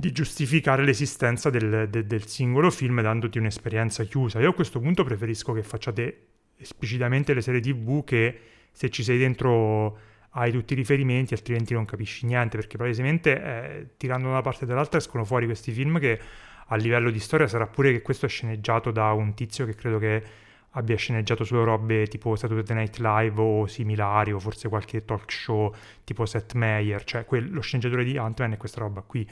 di 0.00 0.10
giustificare 0.12 0.82
l'esistenza 0.82 1.50
del, 1.50 1.88
de- 1.88 2.06
del 2.06 2.26
singolo 2.26 2.70
film 2.70 3.00
dandoti 3.00 3.38
un'esperienza 3.38 4.02
chiusa 4.04 4.40
io 4.40 4.50
a 4.50 4.54
questo 4.54 4.80
punto 4.80 5.04
preferisco 5.04 5.52
che 5.52 5.62
facciate 5.62 6.26
esplicitamente 6.56 7.34
le 7.34 7.40
serie 7.40 7.60
tv 7.60 8.02
che 8.04 8.40
se 8.72 8.90
ci 8.90 9.02
sei 9.02 9.18
dentro 9.18 9.98
hai 10.34 10.52
tutti 10.52 10.74
i 10.74 10.76
riferimenti, 10.76 11.34
altrimenti 11.34 11.74
non 11.74 11.84
capisci 11.84 12.26
niente, 12.26 12.56
perché 12.56 12.76
palesemente 12.76 13.42
eh, 13.42 13.86
tirando 13.96 14.26
da 14.26 14.32
una 14.32 14.42
parte 14.42 14.64
e 14.64 14.66
dall'altra 14.68 14.98
escono 14.98 15.24
fuori 15.24 15.46
questi 15.46 15.72
film 15.72 15.98
che 15.98 16.20
a 16.66 16.76
livello 16.76 17.10
di 17.10 17.18
storia 17.18 17.48
sarà 17.48 17.66
pure 17.66 17.90
che 17.90 18.00
questo 18.00 18.26
è 18.26 18.28
sceneggiato 18.28 18.92
da 18.92 19.12
un 19.12 19.34
tizio 19.34 19.66
che 19.66 19.74
credo 19.74 19.98
che 19.98 20.22
abbia 20.74 20.94
sceneggiato 20.94 21.42
solo 21.42 21.64
robe 21.64 22.06
tipo 22.06 22.36
Saturday 22.36 22.76
Night 22.76 22.98
Live 22.98 23.40
o 23.40 23.66
similari, 23.66 24.32
o 24.32 24.38
forse 24.38 24.68
qualche 24.68 25.04
talk 25.04 25.32
show 25.32 25.74
tipo 26.04 26.24
Seth 26.26 26.54
Meyer, 26.54 27.02
cioè 27.02 27.24
quel- 27.24 27.50
lo 27.50 27.60
sceneggiatore 27.60 28.04
di 28.04 28.16
Ant-Man 28.16 28.52
è 28.52 28.56
questa 28.56 28.80
roba 28.80 29.00
qui. 29.00 29.28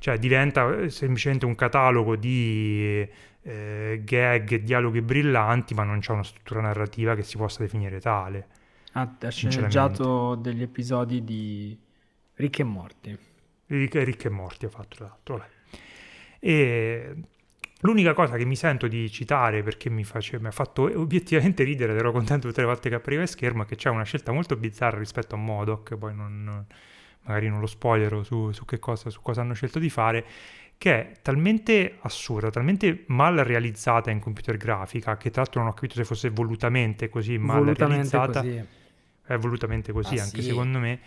Cioè 0.00 0.16
diventa 0.16 0.78
eh, 0.78 0.88
semplicemente 0.88 1.44
un 1.44 1.54
catalogo 1.54 2.16
di 2.16 3.06
eh, 3.42 4.00
gag 4.02 4.50
e 4.50 4.62
dialoghi 4.62 5.02
brillanti, 5.02 5.74
ma 5.74 5.84
non 5.84 6.00
c'è 6.00 6.12
una 6.12 6.24
struttura 6.24 6.62
narrativa 6.62 7.14
che 7.14 7.22
si 7.22 7.36
possa 7.36 7.62
definire 7.62 8.00
tale. 8.00 8.46
Ha, 8.92 9.16
ha 9.20 9.28
sceneggiato 9.28 10.36
degli 10.36 10.62
episodi 10.62 11.22
di 11.22 11.78
Rick 12.36 12.60
e 12.60 12.64
Morty. 12.64 13.18
Rick, 13.66 14.02
Rick 14.02 14.24
e 14.24 14.30
Morti 14.30 14.64
ha 14.64 14.70
fatto 14.70 14.96
tra 14.96 15.04
l'altro. 15.04 15.44
E 16.38 17.14
l'unica 17.80 18.14
cosa 18.14 18.38
che 18.38 18.46
mi 18.46 18.56
sento 18.56 18.88
di 18.88 19.10
citare 19.10 19.62
perché 19.62 19.90
mi, 19.90 20.04
face- 20.04 20.40
mi 20.40 20.46
ha 20.46 20.50
fatto 20.50 20.90
obiettivamente 20.98 21.62
ridere, 21.62 21.92
ed 21.92 21.98
ero 21.98 22.10
contento 22.10 22.48
tutte 22.48 22.62
le 22.62 22.66
volte 22.68 22.88
che 22.88 22.94
appariva 22.94 23.20
in 23.20 23.28
schermo, 23.28 23.64
è 23.64 23.66
che 23.66 23.76
c'è 23.76 23.90
una 23.90 24.04
scelta 24.04 24.32
molto 24.32 24.56
bizzarra 24.56 24.98
rispetto 24.98 25.34
a 25.34 25.38
Modoc, 25.38 25.94
poi 25.96 26.14
non- 26.14 26.64
magari 27.24 27.48
non 27.48 27.60
lo 27.60 27.66
spoilerò 27.66 28.22
su, 28.22 28.50
su 28.52 28.64
che 28.64 28.78
cosa, 28.78 29.10
su 29.10 29.20
cosa 29.22 29.40
hanno 29.42 29.54
scelto 29.54 29.78
di 29.78 29.90
fare, 29.90 30.24
che 30.78 30.92
è 30.94 31.12
talmente 31.22 31.98
assurda, 32.00 32.50
talmente 32.50 33.04
mal 33.08 33.36
realizzata 33.36 34.10
in 34.10 34.18
computer 34.20 34.56
grafica, 34.56 35.16
che 35.16 35.30
tra 35.30 35.42
l'altro 35.42 35.60
non 35.60 35.70
ho 35.70 35.74
capito 35.74 35.94
se 35.94 36.04
fosse 36.04 36.30
volutamente 36.30 37.08
così 37.08 37.36
mal 37.38 37.64
Volutamente 37.64 37.76
realizzata 37.76 38.40
così. 38.42 38.66
è 39.24 39.36
volutamente 39.36 39.92
così, 39.92 40.14
Ah, 40.14 40.18
anche 40.18 40.42
sì. 40.42 40.42
secondo 40.42 40.78
me, 40.78 41.00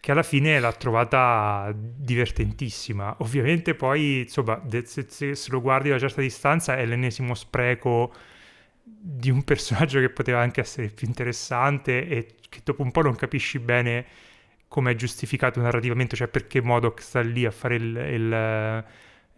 che 0.00 0.12
alla 0.12 0.22
fine 0.22 0.58
l'ha 0.60 0.72
trovata 0.72 1.72
divertentissima. 1.74 3.16
Ovviamente 3.20 3.74
poi, 3.74 4.20
insomma, 4.20 4.62
se, 4.84 5.06
se- 5.08 5.34
se 5.34 5.50
lo 5.50 5.60
guardi 5.60 5.88
da 5.88 5.94
una 5.96 6.00
certa 6.06 6.20
distanza 6.22 6.76
è 6.76 6.86
l'ennesimo 6.86 7.34
spreco 7.34 8.12
di 8.82 9.30
un 9.30 9.42
personaggio 9.44 10.00
che 10.00 10.10
poteva 10.10 10.40
anche 10.40 10.60
essere 10.60 10.88
più 10.88 11.06
interessante 11.06 12.06
e 12.08 12.34
che 12.48 12.60
dopo 12.64 12.82
un 12.82 12.90
po' 12.90 13.02
non 13.02 13.16
capisci 13.16 13.58
bene 13.58 14.06
come 14.68 14.92
è 14.92 14.94
giustificato 14.94 15.60
narrativamente, 15.60 16.16
cioè 16.16 16.28
perché 16.28 16.60
Modok 16.62 17.00
sta 17.00 17.20
lì 17.20 17.44
a 17.46 17.50
fare 17.50 17.76
il, 17.76 17.96
il, 17.96 18.84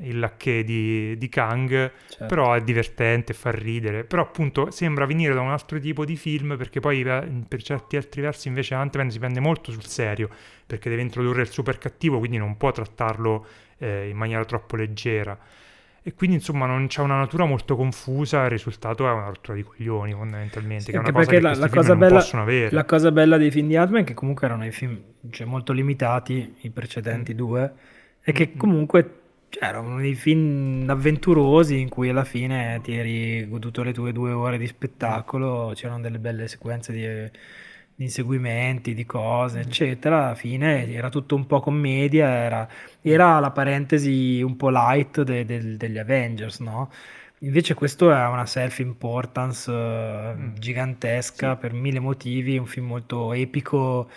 il 0.09 0.19
lacchè 0.19 0.65
di, 0.65 1.17
di 1.17 1.29
Kang, 1.29 1.93
Certo. 2.09 2.27
però 2.27 2.53
è 2.55 2.61
divertente, 2.63 3.33
fa 3.35 3.51
ridere. 3.51 4.05
Però 4.05 4.23
appunto 4.23 4.71
sembra 4.71 5.07
venire 5.07 5.35
da 5.35 5.41
un 5.41 5.51
altro 5.51 5.79
tipo 5.79 6.05
di 6.05 6.17
film 6.17 6.57
perché 6.57 6.81
poi 6.81 7.03
eh, 7.03 7.29
per 7.47 7.63
certi 7.63 7.97
altri 7.97 8.21
versi 8.23 8.49
invece 8.49 8.75
Ant-Man 8.75 9.11
si 9.11 9.19
prende 9.19 9.41
molto 9.41 9.71
sul 9.73 9.87
serio 9.87 10.29
perché 10.67 10.89
deve 10.89 11.03
introdurre 11.03 11.43
il 11.43 11.49
super 11.51 11.79
cattivo, 11.79 12.19
quindi 12.19 12.39
non 12.39 12.57
può 12.57 12.71
trattarlo 12.73 13.47
eh, 13.79 14.09
in 14.09 14.17
maniera 14.17 14.45
troppo 14.45 14.77
leggera. 14.77 15.39
E 16.03 16.15
quindi 16.15 16.37
insomma 16.37 16.67
non 16.67 16.87
c'è 16.87 17.03
una 17.03 17.19
natura 17.19 17.45
molto 17.45 17.77
confusa, 17.77 18.45
il 18.45 18.51
risultato 18.51 19.07
è 19.07 19.11
una 19.13 19.27
rottura 19.27 19.57
di 19.57 19.63
coglioni 19.63 20.13
fondamentalmente, 20.13 20.85
Sì, 20.85 20.91
che 20.93 20.97
è 20.97 21.01
una 21.01 21.13
cosa 21.13 21.35
che 21.35 21.41
la, 21.41 21.55
la 21.55 21.69
film 21.69 21.71
cosa 21.71 21.95
non 21.95 21.99
bella, 21.99 22.19
possono 22.19 22.43
avere. 22.43 22.71
la 22.75 22.85
cosa 22.85 23.13
bella 23.13 23.37
dei 23.37 23.51
film 23.51 23.69
di 23.69 23.77
Ant-Man, 23.77 24.05
che 24.05 24.15
comunque 24.15 24.47
erano 24.47 24.65
i 24.65 24.71
film 24.73 24.99
cioè, 25.31 25.47
molto 25.47 25.73
limitati, 25.75 26.57
i 26.61 26.71
precedenti 26.71 27.35
due, 27.35 27.73
è 28.21 28.33
che 28.33 28.53
Mm. 28.55 28.59
comunque 28.59 29.15
cioè, 29.51 29.65
erano 29.65 29.99
dei 29.99 30.15
film 30.15 30.89
avventurosi 30.89 31.79
in 31.81 31.89
cui 31.91 32.09
alla 32.09 32.25
fine 32.25 32.81
ti 32.83 32.95
eri 32.97 33.47
goduto 33.49 33.83
le 33.83 33.93
tue 33.93 34.13
due 34.13 34.31
ore 34.33 34.57
di 34.59 34.67
spettacolo, 34.67 35.73
c'erano 35.75 36.01
delle 36.01 36.19
belle 36.19 36.49
sequenze 36.49 36.93
di, 36.93 37.31
di 38.01 38.07
inseguimenti, 38.07 38.95
di 38.95 39.05
cose, 39.05 39.61
eccetera. 39.61 40.25
Alla 40.27 40.35
fine 40.35 40.91
era 40.91 41.11
tutto 41.11 41.35
un 41.35 41.47
po' 41.47 41.61
commedia, 41.61 42.29
era, 42.29 42.67
era 43.03 43.39
la 43.41 43.51
parentesi 43.51 44.41
un 44.43 44.57
po' 44.57 44.71
light 44.71 45.21
de- 45.23 45.45
del- 45.45 45.77
degli 45.77 45.99
Avengers, 45.99 46.61
no? 46.61 46.91
Invece 47.41 47.75
questo 47.75 48.11
è 48.13 48.27
una 48.27 48.47
self-importance 48.47 49.71
eh, 49.73 50.35
Mm. 50.37 50.55
gigantesca 50.57 51.57
per 51.57 51.73
mille 51.75 52.01
motivi, 52.01 52.57
un 52.59 52.67
film 52.67 52.87
molto 52.87 53.33
epico 53.35 54.09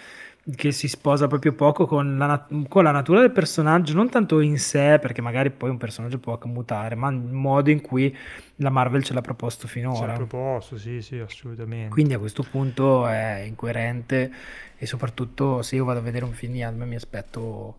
che 0.55 0.71
si 0.73 0.87
sposa 0.89 1.27
proprio 1.27 1.53
poco 1.53 1.85
con 1.85 2.17
la, 2.17 2.45
con 2.67 2.83
la 2.83 2.91
natura 2.91 3.21
del 3.21 3.31
personaggio, 3.31 3.93
non 3.93 4.09
tanto 4.09 4.41
in 4.41 4.59
sé, 4.59 4.99
perché 4.99 5.21
magari 5.21 5.51
poi 5.51 5.69
un 5.69 5.77
personaggio 5.77 6.19
può 6.19 6.37
mutare, 6.45 6.95
ma 6.95 7.09
il 7.09 7.15
modo 7.17 7.69
in 7.69 7.81
cui 7.81 8.15
la 8.57 8.69
Marvel 8.69 9.03
ce 9.03 9.13
l'ha 9.13 9.21
proposto 9.21 9.67
Si 9.67 9.77
è 9.77 9.81
finora. 9.81 10.13
proposto, 10.13 10.77
sì, 10.77 11.01
sì, 11.01 11.17
assolutamente. 11.19 11.89
Quindi 11.89 12.13
a 12.13 12.19
questo 12.19 12.43
punto 12.43 13.07
è 13.07 13.43
incoerente 13.47 14.31
e 14.77 14.85
soprattutto 14.85 15.61
se 15.61 15.75
io 15.77 15.85
vado 15.85 15.99
a 15.99 16.01
vedere 16.01 16.25
un 16.25 16.33
film 16.33 16.53
di 16.53 16.61
Ant-Man 16.63 16.87
mi 16.89 16.95
aspetto 16.95 17.77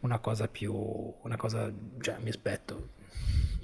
una 0.00 0.18
cosa 0.18 0.46
più, 0.48 0.72
una 1.22 1.36
cosa, 1.36 1.72
cioè 2.00 2.16
mi 2.20 2.28
aspetto. 2.28 2.88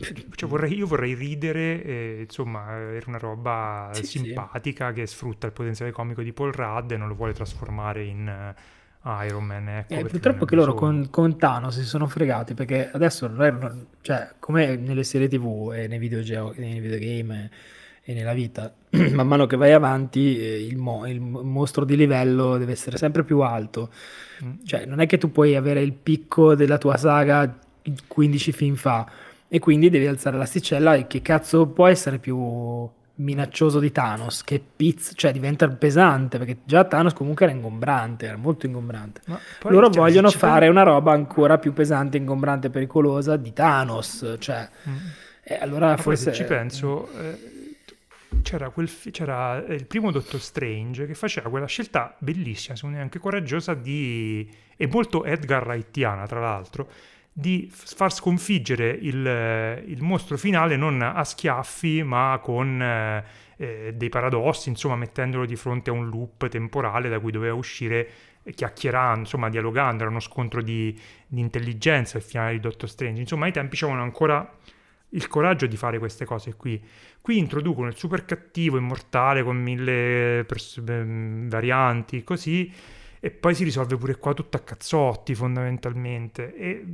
Cioè, 0.35 0.49
vorrei- 0.49 0.75
io 0.77 0.87
vorrei 0.87 1.15
ridere, 1.15 1.83
e, 1.85 2.21
insomma, 2.23 2.71
era 2.73 3.05
una 3.07 3.19
roba 3.19 3.91
Sì, 3.93 4.05
sì. 4.07 4.19
simpatica 4.19 4.93
che 4.93 5.07
sfrutta 5.07 5.47
il 5.47 5.53
potenziale 5.53 5.91
comico 5.93 6.23
di 6.23 6.33
Paul 6.33 6.53
Rudd 6.53 6.91
e 6.93 6.97
non 6.97 7.09
lo 7.09 7.15
vuole 7.15 7.35
trasformare 7.35 8.05
in 8.05 8.27
eh, 8.27 9.27
Iron 9.27 9.45
Man. 9.45 9.69
Ecco, 9.69 9.95
Eh, 9.95 10.05
purtroppo 10.05 10.45
che 10.47 10.55
loro 10.55 10.75
con, 10.75 11.09
con 11.11 11.37
Thanos 11.39 11.75
si 11.79 11.85
sono 11.85 12.07
fregati 12.07 12.55
perché 12.55 12.91
adesso, 12.91 13.31
cioè, 14.01 14.31
come 14.39 14.77
nelle 14.77 15.05
serie 15.05 15.29
tv 15.29 15.73
e 15.75 15.87
nei, 15.87 15.99
videogio- 15.99 16.55
nei 16.57 16.81
videogame 16.81 17.51
e 18.03 18.15
nella 18.15 18.33
vita, 18.33 18.73
man 19.13 19.27
mano 19.27 19.47
che 19.47 19.57
vai 19.57 19.73
avanti 19.73 20.39
eh, 20.39 20.65
il, 20.67 20.79
mo- 20.79 21.07
il 21.07 21.21
mostro 21.21 21.85
di 21.85 21.97
livello 21.97 22.57
deve 22.57 22.73
essere 22.73 22.97
sempre 22.97 23.23
più 23.25 23.41
alto. 23.41 23.91
Mm. 24.45 24.65
Cioè, 24.65 24.87
non 24.87 25.01
è 25.01 25.07
che 25.07 25.19
tu 25.19 25.31
puoi 25.31 25.57
avere 25.57 25.83
il 25.83 25.93
picco 25.93 26.55
della 26.55 26.79
tua 26.79 26.97
saga 26.97 27.59
15 28.07 28.53
film 28.53 28.75
fa 28.75 29.11
e 29.53 29.59
quindi 29.59 29.91
devi 29.91 30.07
alzare 30.07 30.37
l'asticella 30.37 30.95
e 30.95 31.09
che 31.09 31.21
cazzo 31.23 31.67
può 31.67 31.89
essere 31.89 32.19
più 32.19 32.89
minaccioso 33.17 33.81
di 33.81 33.91
Thanos 33.91 34.45
che 34.45 34.63
pizza, 34.77 35.13
cioè 35.15 35.33
diventa 35.33 35.69
pesante 35.69 36.39
perché 36.39 36.59
già 36.65 36.85
Thanos 36.85 37.13
comunque 37.13 37.47
era 37.47 37.55
ingombrante, 37.55 38.27
era 38.27 38.37
molto 38.37 38.67
ingombrante. 38.67 39.23
Loro 39.63 39.91
cioè, 39.91 40.03
vogliono 40.03 40.31
fare 40.31 40.69
una 40.69 40.85
roba 40.85 41.13
ancora 41.13 41.59
più 41.59 41.73
pesante, 41.73 42.17
ingombrante 42.17 42.69
e 42.69 42.71
pericolosa 42.71 43.37
di 43.37 43.53
Thanos, 43.53 44.37
cioè 44.39 44.69
Mm. 44.89 44.97
e 45.43 45.55
allora 45.57 45.89
Ma 45.89 45.97
forse 45.97 46.31
se 46.31 46.33
ci 46.33 46.45
penso, 46.45 47.11
eh, 47.19 47.77
c'era, 48.43 48.71
quel, 48.71 48.89
c'era 49.11 49.57
il 49.69 49.85
primo 49.85 50.13
Doctor 50.13 50.41
Strange 50.41 51.07
che 51.07 51.15
faceva 51.15 51.51
quella 51.51 51.67
scelta 51.67 52.15
bellissima, 52.19 52.77
secondo 52.77 52.97
me 52.97 53.03
anche 53.03 53.19
coraggiosa, 53.19 53.75
di, 53.75 54.49
e 54.77 54.87
molto 54.87 55.25
Edgar 55.25 55.67
Wrightiana 55.67 56.25
tra 56.27 56.41
l'altro, 56.41 56.89
di 57.33 57.69
far 57.71 58.13
sconfiggere 58.13 58.91
il, 58.91 59.85
il 59.87 60.03
mostro 60.03 60.37
finale 60.37 60.77
non 60.77 61.01
a 61.01 61.25
schiaffi 61.25 62.03
ma 62.03 62.39
con 62.43 62.83
eh, 62.83 63.25
eh, 63.57 63.95
dei 63.95 64.09
paradossi, 64.09 64.69
insomma 64.69 64.97
mettendolo 64.97 65.45
di 65.45 65.57
fronte 65.57 65.91
a 65.91 65.93
un 65.93 66.09
loop 66.09 66.49
temporale 66.49 67.09
da 67.09 67.21
cui 67.21 67.31
doveva 67.31 67.55
uscire 67.55 68.09
chiacchierando, 68.55 69.21
insomma 69.21 69.49
dialogando, 69.49 70.03
era 70.03 70.11
uno 70.11 70.21
scontro 70.21 70.63
di, 70.63 70.99
di 71.27 71.41
intelligenza 71.41 72.17
il 72.17 72.25
finale 72.25 72.53
di 72.53 72.61
Doctor 72.61 72.89
Strange, 72.89 73.21
insomma 73.21 73.47
ai 73.47 73.53
tempi 73.53 73.77
c'erano 73.77 74.03
ancora 74.03 74.57
il 75.11 75.29
coraggio 75.29 75.67
di 75.67 75.77
fare 75.77 75.99
queste 75.99 76.25
cose 76.25 76.55
qui. 76.55 76.83
Qui 77.21 77.37
introducono 77.39 77.89
il 77.89 77.97
super 77.97 78.25
cattivo 78.25 78.79
immortale 78.79 79.43
con 79.43 79.57
mille 79.57 80.45
pers- 80.47 80.83
ehm, 80.87 81.49
varianti, 81.49 82.25
così, 82.25 82.73
e 83.21 83.31
poi 83.31 83.55
si 83.55 83.65
risolve 83.65 83.97
pure 83.97 84.17
qua 84.17 84.33
tutto 84.33 84.57
a 84.57 84.61
cazzotti 84.61 85.35
fondamentalmente. 85.35 86.55
E 86.57 86.85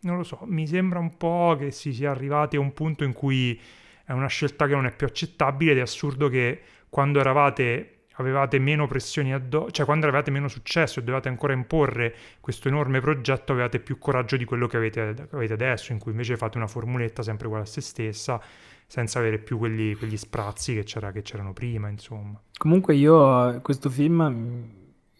non 0.00 0.16
lo 0.16 0.22
so, 0.22 0.40
mi 0.44 0.66
sembra 0.66 0.98
un 0.98 1.16
po' 1.16 1.56
che 1.58 1.70
si 1.70 1.92
sia 1.92 2.10
arrivati 2.10 2.56
a 2.56 2.60
un 2.60 2.72
punto 2.72 3.04
in 3.04 3.12
cui 3.12 3.60
è 4.04 4.12
una 4.12 4.28
scelta 4.28 4.66
che 4.66 4.74
non 4.74 4.86
è 4.86 4.94
più 4.94 5.06
accettabile 5.06 5.72
ed 5.72 5.78
è 5.78 5.82
assurdo 5.82 6.28
che 6.28 6.60
quando 6.88 7.20
eravate 7.20 7.90
avevate 8.18 8.58
meno 8.58 8.86
pressioni 8.86 9.34
addosso, 9.34 9.70
cioè 9.72 9.84
quando 9.84 10.06
avevate 10.06 10.30
meno 10.30 10.48
successo 10.48 11.00
e 11.00 11.02
dovevate 11.02 11.28
ancora 11.28 11.52
imporre 11.52 12.14
questo 12.40 12.68
enorme 12.68 13.00
progetto, 13.00 13.52
avevate 13.52 13.78
più 13.78 13.98
coraggio 13.98 14.36
di 14.36 14.44
quello 14.44 14.66
che 14.66 14.76
avete, 14.78 15.28
avete 15.30 15.52
adesso, 15.52 15.92
in 15.92 15.98
cui 15.98 16.12
invece 16.12 16.36
fate 16.36 16.56
una 16.56 16.66
formuletta 16.66 17.22
sempre 17.22 17.46
uguale 17.46 17.64
a 17.64 17.66
se 17.66 17.82
stessa, 17.82 18.40
senza 18.86 19.18
avere 19.18 19.38
più 19.38 19.58
quelli, 19.58 19.94
quegli 19.94 20.16
sprazzi 20.16 20.74
che, 20.74 20.84
c'era, 20.84 21.12
che 21.12 21.22
c'erano 21.22 21.52
prima, 21.52 21.88
insomma. 21.88 22.40
Comunque 22.56 22.94
io 22.94 23.60
questo 23.60 23.90
film 23.90 24.75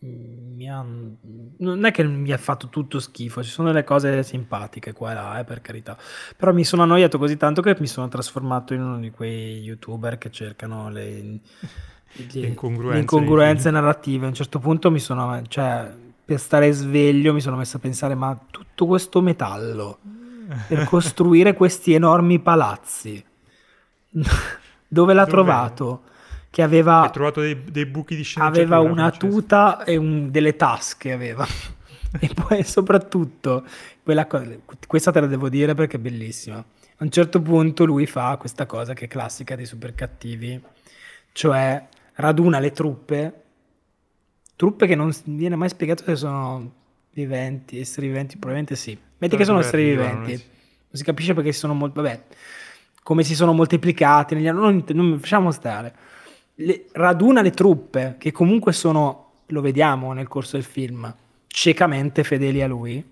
mi 0.07 0.70
ha... 0.70 0.84
non 1.59 1.84
è 1.84 1.90
che 1.90 2.04
mi 2.04 2.32
ha 2.32 2.38
fatto 2.38 2.68
tutto 2.68 2.98
schifo, 2.98 3.42
ci 3.42 3.50
sono 3.50 3.68
delle 3.68 3.84
cose 3.84 4.22
simpatiche 4.22 4.92
qua 4.92 5.11
e 5.11 5.14
là, 5.14 5.38
eh, 5.40 5.44
per 5.44 5.61
carità, 5.61 5.96
però 6.36 6.52
mi 6.52 6.64
sono 6.64 6.82
annoiato 6.82 7.18
così 7.18 7.36
tanto 7.36 7.62
che 7.62 7.76
mi 7.78 7.86
sono 7.86 8.09
trasformato 8.09 8.74
in 8.74 8.82
uno 8.82 8.98
di 8.98 9.11
quei 9.11 9.61
youtuber 9.61 10.18
che 10.18 10.30
cercano 10.30 10.88
le 10.88 11.40
le 12.16 12.46
incongruenze, 12.46 13.00
incongruenze 13.00 13.70
narrative. 13.70 14.24
A 14.24 14.28
un 14.28 14.34
certo 14.34 14.59
punto 14.59 14.90
mi 14.90 14.98
sono, 14.98 15.42
cioè, 15.48 15.92
per 16.24 16.38
stare 16.38 16.72
sveglio 16.72 17.32
mi 17.32 17.40
sono 17.40 17.57
messo 17.57 17.76
a 17.76 17.80
pensare, 17.80 18.14
ma 18.14 18.38
tutto 18.50 18.86
questo 18.86 19.20
metallo 19.20 19.98
per 20.68 20.84
costruire 20.84 21.54
questi 21.54 21.92
enormi 21.92 22.38
palazzi, 22.40 23.22
dove 24.88 25.14
l'ha 25.14 25.24
Dove? 25.24 25.30
trovato? 25.30 26.02
Che 26.57 26.62
aveva, 26.62 27.02
Hai 27.02 27.11
trovato 27.11 27.42
dei, 27.42 27.64
dei 27.64 27.84
buchi 27.84 28.16
di 28.16 28.22
sceneggiatura. 28.22 28.78
Aveva 28.78 28.90
una 28.90 29.11
tuta 29.11 29.84
e 29.84 29.98
un, 29.98 30.30
delle 30.30 30.57
tasche, 30.57 31.12
aveva. 31.12 31.46
e 32.18 32.30
poi 32.32 32.64
soprattutto, 32.64 33.62
quella 34.02 34.26
cosa, 34.26 34.57
questa 34.86 35.11
te 35.11 35.20
la 35.20 35.26
devo 35.26 35.50
dire 35.50 35.74
perché 35.74 35.98
è 35.98 36.00
bellissima. 36.00 36.57
A 36.57 37.04
un 37.04 37.11
certo 37.11 37.42
punto 37.42 37.84
lui 37.84 38.07
fa 38.07 38.38
questa 38.38 38.64
cosa 38.64 38.94
che 38.94 39.04
è 39.04 39.07
classica 39.07 39.54
dei 39.54 39.66
super 39.66 39.94
cattivi, 39.94 40.59
cioè 41.32 41.88
raduna 42.14 42.59
le 42.59 42.72
truppe, 42.72 43.42
truppe 44.57 44.86
che 44.86 44.94
non 44.94 45.12
viene 45.24 45.57
mai 45.57 45.68
spiegato 45.68 46.04
se 46.04 46.16
sono 46.16 46.72
viventi, 47.12 47.78
esseri 47.78 48.07
viventi, 48.07 48.38
probabilmente 48.38 48.76
sì. 48.76 48.98
Metti 49.18 49.36
che 49.36 49.44
sono 49.44 49.59
esseri 49.59 49.90
viventi, 49.90 50.32
non 50.32 50.92
si 50.92 51.04
capisce 51.04 51.34
perché 51.34 51.52
si 51.52 51.59
sono 51.59 51.74
molto, 51.74 52.00
vabbè, 52.00 52.22
come 53.02 53.24
si 53.24 53.34
sono 53.34 53.52
moltiplicati 53.52 54.34
negli 54.34 54.48
anni, 54.48 54.59
non, 54.59 54.84
non 54.86 55.18
facciamo 55.18 55.50
stare. 55.50 56.14
Le, 56.59 56.86
raduna 56.92 57.42
le 57.42 57.50
truppe 57.50 58.16
che 58.18 58.32
comunque 58.32 58.72
sono, 58.72 59.32
lo 59.46 59.61
vediamo 59.61 60.12
nel 60.12 60.28
corso 60.28 60.57
del 60.57 60.64
film, 60.64 61.14
ciecamente 61.46 62.24
fedeli 62.24 62.62
a 62.62 62.66
lui 62.66 63.04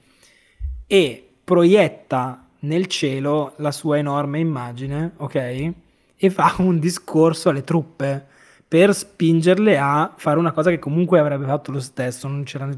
e 0.86 1.28
proietta 1.44 2.46
nel 2.60 2.86
cielo 2.86 3.52
la 3.56 3.70
sua 3.70 3.98
enorme 3.98 4.38
immagine, 4.38 5.12
ok? 5.16 5.72
E 6.16 6.30
fa 6.30 6.54
un 6.60 6.78
discorso 6.78 7.50
alle 7.50 7.64
truppe 7.64 8.26
per 8.66 8.94
spingerle 8.94 9.78
a 9.78 10.14
fare 10.16 10.38
una 10.38 10.52
cosa 10.52 10.70
che 10.70 10.78
comunque 10.78 11.18
avrebbe 11.18 11.44
fatto 11.44 11.70
lo 11.70 11.80
stesso. 11.80 12.26
Non 12.26 12.44
c'era, 12.44 12.68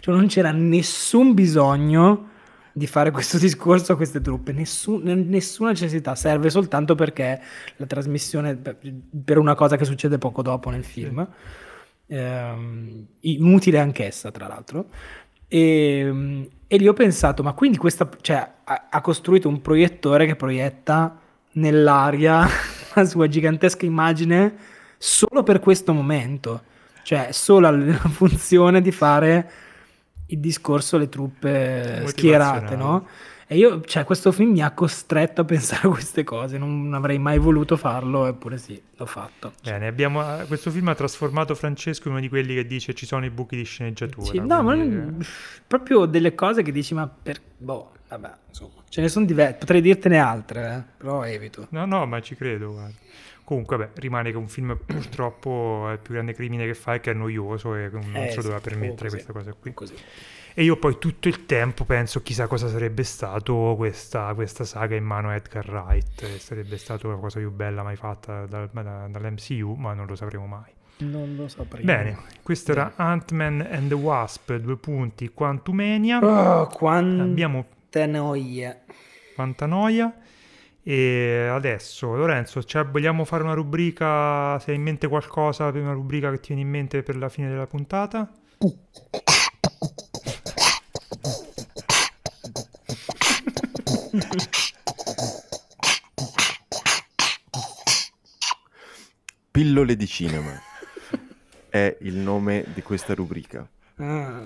cioè 0.00 0.14
non 0.14 0.26
c'era 0.26 0.50
nessun 0.50 1.34
bisogno 1.34 2.30
di 2.76 2.86
fare 2.88 3.12
questo 3.12 3.38
discorso 3.38 3.92
a 3.92 3.96
queste 3.96 4.20
truppe, 4.20 4.52
Nessun, 4.52 5.02
nessuna 5.28 5.70
necessità, 5.70 6.14
serve 6.14 6.50
soltanto 6.50 6.94
perché 6.94 7.40
la 7.76 7.86
trasmissione, 7.86 8.56
per 8.56 9.38
una 9.38 9.54
cosa 9.54 9.76
che 9.76 9.84
succede 9.84 10.18
poco 10.18 10.42
dopo 10.42 10.70
nel 10.70 10.84
film, 10.84 11.26
sì. 12.06 12.14
ehm, 12.14 13.06
inutile 13.20 13.78
anch'essa 13.78 14.30
tra 14.32 14.48
l'altro, 14.48 14.88
e, 15.46 16.50
e, 16.66 16.76
lì 16.76 16.88
ho 16.88 16.92
pensato, 16.92 17.44
ma 17.44 17.52
quindi 17.52 17.78
questa, 17.78 18.08
cioè, 18.20 18.50
ha, 18.64 18.86
ha 18.90 19.00
costruito 19.00 19.48
un 19.48 19.62
proiettore 19.62 20.26
che 20.26 20.34
proietta 20.34 21.20
nell'aria 21.52 22.44
la 22.94 23.04
sua 23.04 23.28
gigantesca 23.28 23.86
immagine 23.86 24.56
solo 24.98 25.44
per 25.44 25.60
questo 25.60 25.92
momento, 25.92 26.62
cioè 27.04 27.28
solo 27.30 27.70
la 27.70 27.94
funzione 28.10 28.80
di 28.80 28.90
fare 28.90 29.50
il 30.34 30.40
discorso 30.40 30.96
alle 30.96 31.08
truppe 31.08 32.04
schierate, 32.06 32.76
no? 32.76 33.06
E 33.46 33.58
io, 33.58 33.82
cioè, 33.82 34.04
questo 34.04 34.32
film 34.32 34.52
mi 34.52 34.62
ha 34.62 34.70
costretto 34.72 35.42
a 35.42 35.44
pensare 35.44 35.86
a 35.86 35.90
queste 35.90 36.24
cose, 36.24 36.56
non 36.56 36.92
avrei 36.94 37.18
mai 37.18 37.38
voluto 37.38 37.76
farlo, 37.76 38.26
eppure 38.26 38.56
sì, 38.56 38.80
l'ho 38.96 39.06
fatto. 39.06 39.52
Bene, 39.62 39.86
abbiamo, 39.86 40.40
eh, 40.40 40.46
questo 40.46 40.70
film 40.70 40.88
ha 40.88 40.94
trasformato 40.94 41.54
Francesco 41.54 42.08
in 42.08 42.14
uno 42.14 42.22
di 42.22 42.30
quelli 42.30 42.54
che 42.54 42.66
dice 42.66 42.94
ci 42.94 43.04
sono 43.04 43.24
i 43.26 43.30
buchi 43.30 43.56
di 43.56 43.64
sceneggiatura. 43.64 44.26
Sì, 44.26 44.38
no, 44.40 44.62
quindi... 44.64 44.96
ma 44.96 45.24
proprio 45.66 46.06
delle 46.06 46.34
cose 46.34 46.62
che 46.62 46.72
dici, 46.72 46.94
ma 46.94 47.06
per... 47.06 47.38
Boh, 47.64 47.92
vabbè, 48.08 48.30
insomma, 48.48 48.82
ce 48.88 49.00
ne 49.00 49.08
sono 49.08 49.24
diverse, 49.24 49.56
potrei 49.56 49.80
dirtene 49.80 50.18
altre, 50.18 50.74
eh? 50.74 50.96
però 50.98 51.24
evito. 51.24 51.66
No, 51.70 51.86
no, 51.86 52.04
ma 52.04 52.20
ci 52.20 52.36
credo, 52.36 52.72
guarda. 52.72 52.94
Comunque, 53.42 53.76
beh, 53.76 53.90
rimane 53.94 54.30
che 54.30 54.36
un 54.36 54.48
film 54.48 54.78
purtroppo 54.84 55.88
è 55.88 55.92
il 55.92 55.98
più 55.98 56.14
grande 56.14 56.34
crimine 56.34 56.66
che 56.66 56.74
fa 56.74 56.94
e 56.94 57.00
che 57.00 57.10
è 57.10 57.14
noioso 57.14 57.74
e 57.74 57.88
non 57.90 58.16
eh, 58.16 58.30
se 58.30 58.36
lo 58.36 58.42
doveva 58.42 58.60
permettere 58.60 59.08
questa 59.08 59.32
cosa 59.32 59.52
qui. 59.52 59.72
Così. 59.74 59.94
E 60.56 60.62
io 60.62 60.76
poi 60.76 60.98
tutto 60.98 61.28
il 61.28 61.46
tempo 61.46 61.84
penso 61.84 62.22
chissà 62.22 62.46
cosa 62.46 62.68
sarebbe 62.68 63.02
stato 63.02 63.74
questa, 63.76 64.32
questa 64.34 64.64
saga 64.64 64.94
in 64.94 65.04
mano 65.04 65.30
a 65.30 65.34
Edgar 65.34 65.68
Wright. 65.68 66.36
Sarebbe 66.36 66.76
stata 66.76 67.08
la 67.08 67.16
cosa 67.16 67.38
più 67.38 67.50
bella 67.50 67.82
mai 67.82 67.96
fatta 67.96 68.46
da, 68.46 68.68
da, 68.70 69.08
dall'MCU, 69.08 69.74
ma 69.74 69.94
non 69.94 70.06
lo 70.06 70.14
sapremo 70.14 70.46
mai. 70.46 70.72
Non 70.98 71.34
lo 71.36 71.48
sapremo. 71.48 71.84
Bene, 71.84 72.18
questo 72.42 72.70
era 72.70 72.92
Ant-Man 72.94 73.66
and 73.68 73.88
the 73.88 73.94
Wasp, 73.94 74.54
due 74.54 74.76
punti, 74.76 75.28
Quantumania. 75.30 76.18
Oh, 76.18 76.66
quanta 76.68 77.24
Abbiamo... 77.24 77.66
noia. 78.06 78.80
Quanta 79.34 79.66
noia. 79.66 80.14
E 80.82 81.48
adesso, 81.50 82.14
Lorenzo, 82.14 82.62
cioè, 82.62 82.84
vogliamo 82.84 83.24
fare 83.24 83.42
una 83.42 83.54
rubrica? 83.54 84.58
Se 84.60 84.70
hai 84.70 84.76
in 84.76 84.82
mente 84.82 85.08
qualcosa 85.08 85.66
una 85.68 85.92
rubrica 85.92 86.30
che 86.30 86.38
ti 86.38 86.48
viene 86.48 86.62
in 86.62 86.68
mente 86.68 87.02
per 87.02 87.16
la 87.16 87.28
fine 87.28 87.48
della 87.48 87.66
puntata? 87.66 88.30
Pillole 99.50 99.96
di 99.96 100.06
cinema 100.06 100.72
è 101.74 101.96
il 102.02 102.14
nome 102.14 102.64
di 102.72 102.82
questa 102.82 103.14
rubrica. 103.14 103.68
Ah. 103.96 104.44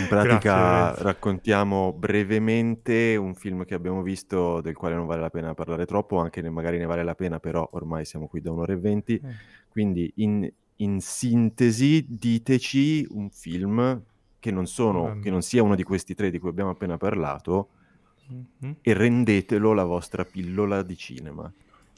In 0.00 0.08
pratica 0.08 0.88
Grazie, 0.88 1.02
raccontiamo 1.04 1.92
brevemente 1.92 3.14
un 3.14 3.36
film 3.36 3.64
che 3.64 3.74
abbiamo 3.74 4.02
visto 4.02 4.60
del 4.60 4.74
quale 4.74 4.96
non 4.96 5.06
vale 5.06 5.20
la 5.20 5.30
pena 5.30 5.54
parlare 5.54 5.86
troppo, 5.86 6.18
anche 6.18 6.42
ne, 6.42 6.50
magari 6.50 6.78
ne 6.78 6.86
vale 6.86 7.04
la 7.04 7.14
pena, 7.14 7.38
però 7.38 7.68
ormai 7.74 8.04
siamo 8.04 8.26
qui 8.26 8.40
da 8.40 8.50
un'ora 8.50 8.72
e 8.72 8.78
venti. 8.78 9.14
Eh. 9.14 9.34
Quindi 9.68 10.12
in, 10.16 10.50
in, 10.76 11.00
sintesi 11.00 12.04
diteci 12.08 13.06
un 13.10 13.30
film 13.30 14.02
che 14.40 14.50
non, 14.50 14.66
sono, 14.66 15.20
che 15.20 15.30
non 15.30 15.42
sia 15.42 15.62
uno 15.62 15.76
di 15.76 15.84
questi 15.84 16.16
tre 16.16 16.30
di 16.30 16.40
cui 16.40 16.48
abbiamo 16.48 16.70
appena 16.70 16.96
parlato 16.96 17.68
mm-hmm. 18.32 18.72
e 18.80 18.92
rendetelo 18.92 19.72
la 19.72 19.84
vostra 19.84 20.24
pillola 20.24 20.82
di 20.82 20.96
cinema. 20.96 21.52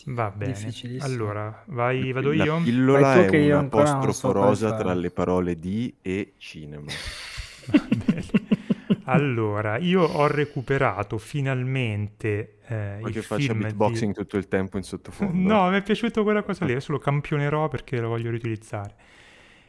Va 0.09 0.31
bene. 0.31 0.73
Allora, 1.01 1.65
vai, 1.67 2.13
vado 2.13 2.33
io. 2.33 2.57
La 2.57 2.63
pillola 2.63 3.27
è 3.27 3.55
un 3.55 3.65
apostrofo 3.65 4.33
rosa 4.33 4.75
tra 4.75 4.95
le 4.95 5.11
parole 5.11 5.59
di 5.59 5.95
e 6.01 6.33
cinema. 6.39 6.91
allora, 9.05 9.77
io 9.77 10.03
ho 10.03 10.27
recuperato 10.27 11.19
finalmente 11.19 12.57
eh, 12.67 12.97
Vuoi 13.01 13.13
che 13.13 13.21
faccia 13.21 13.55
beatboxing 13.55 14.15
di... 14.15 14.19
tutto 14.19 14.39
il 14.39 14.49
tempo 14.49 14.79
in 14.79 14.83
sottofondo? 14.83 15.55
no, 15.55 15.69
mi 15.69 15.77
è 15.77 15.83
piaciuto 15.83 16.23
quella 16.23 16.43
cosa 16.43 16.65
lì, 16.65 16.71
adesso 16.71 16.93
lo 16.93 16.99
campionerò 16.99 17.69
perché 17.69 18.01
lo 18.01 18.09
voglio 18.09 18.31
riutilizzare. 18.31 18.95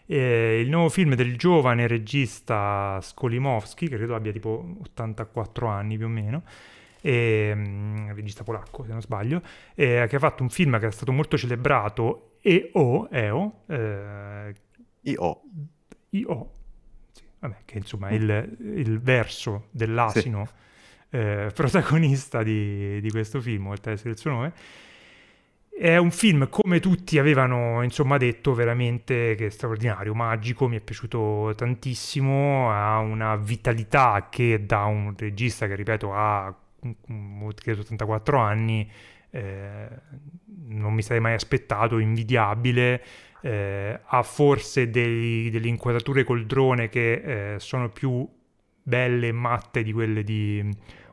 Eh, 0.06 0.62
il 0.62 0.70
nuovo 0.70 0.88
film 0.88 1.16
del 1.16 1.36
giovane 1.36 1.86
regista 1.86 2.98
Skolimowski, 3.02 3.90
che 3.90 3.98
credo 3.98 4.16
abbia 4.16 4.32
tipo 4.32 4.78
84 4.84 5.68
anni 5.68 5.98
più 5.98 6.06
o 6.06 6.10
meno, 6.10 6.44
e, 7.02 7.52
um, 7.54 8.14
regista 8.14 8.44
polacco 8.44 8.84
se 8.84 8.92
non 8.92 9.02
sbaglio, 9.02 9.42
eh, 9.76 10.06
che 10.10 10.16
ha 10.16 10.20
fatto 10.20 10.44
un 10.44 10.50
film 10.50 10.80
che 10.80 10.88
è 10.88 10.92
stato 10.92 11.12
molto 11.12 11.38
celebrato 11.38 12.36
E-O, 12.42 13.08
EO, 13.12 13.64
eh, 13.68 14.54
Io. 15.02 15.42
I-O, 16.12 16.52
sì, 17.12 17.24
vabbè, 17.40 17.58
che 17.66 17.78
insomma 17.78 18.08
è 18.08 18.14
il, 18.14 18.58
il 18.60 19.00
verso 19.00 19.68
dell'asino 19.72 20.48
eh, 21.10 21.52
protagonista 21.54 22.44
di, 22.44 23.00
di 23.02 23.12
questo 23.12 23.42
film, 23.42 23.68
oltre 23.68 23.92
ad 23.92 23.98
essere 23.98 24.14
il 24.14 24.18
suo 24.18 24.32
nome. 24.32 24.54
È 25.80 25.96
un 25.96 26.12
film, 26.12 26.50
come 26.50 26.82
tutti 26.82 27.18
avevano 27.20 27.82
insomma 27.84 28.18
detto, 28.18 28.54
veramente 28.54 29.36
che 29.36 29.46
è 29.46 29.50
straordinario, 29.50 30.14
magico, 30.14 30.68
mi 30.68 30.76
è 30.76 30.82
piaciuto 30.82 31.54
tantissimo, 31.56 32.70
ha 32.70 32.98
una 32.98 33.38
vitalità 33.38 34.28
che 34.30 34.66
da 34.66 34.84
un 34.86 35.14
regista 35.16 35.68
che, 35.68 35.76
ripeto, 35.76 36.14
ha 36.14 36.48
mm, 36.50 36.69
credo 37.56 37.82
84 37.82 38.38
anni, 38.38 38.90
eh, 39.32 39.88
non 40.68 40.94
mi 40.94 41.02
sarei 41.02 41.22
mai 41.22 41.34
aspettato, 41.34 41.98
invidiabile, 41.98 43.04
eh, 43.42 44.00
ha 44.04 44.24
forse 44.24 44.90
dei, 44.90 45.50
delle 45.50 45.68
inquadrature 45.68 46.24
col 46.24 46.46
drone 46.46 46.90
che 46.90 47.54
eh, 47.54 47.60
sono 47.60 47.90
più 47.90 48.28
belle 48.82 49.28
e 49.28 49.32
matte 49.32 49.84
di 49.84 49.94
quelle 49.94 50.24
di 50.24 50.68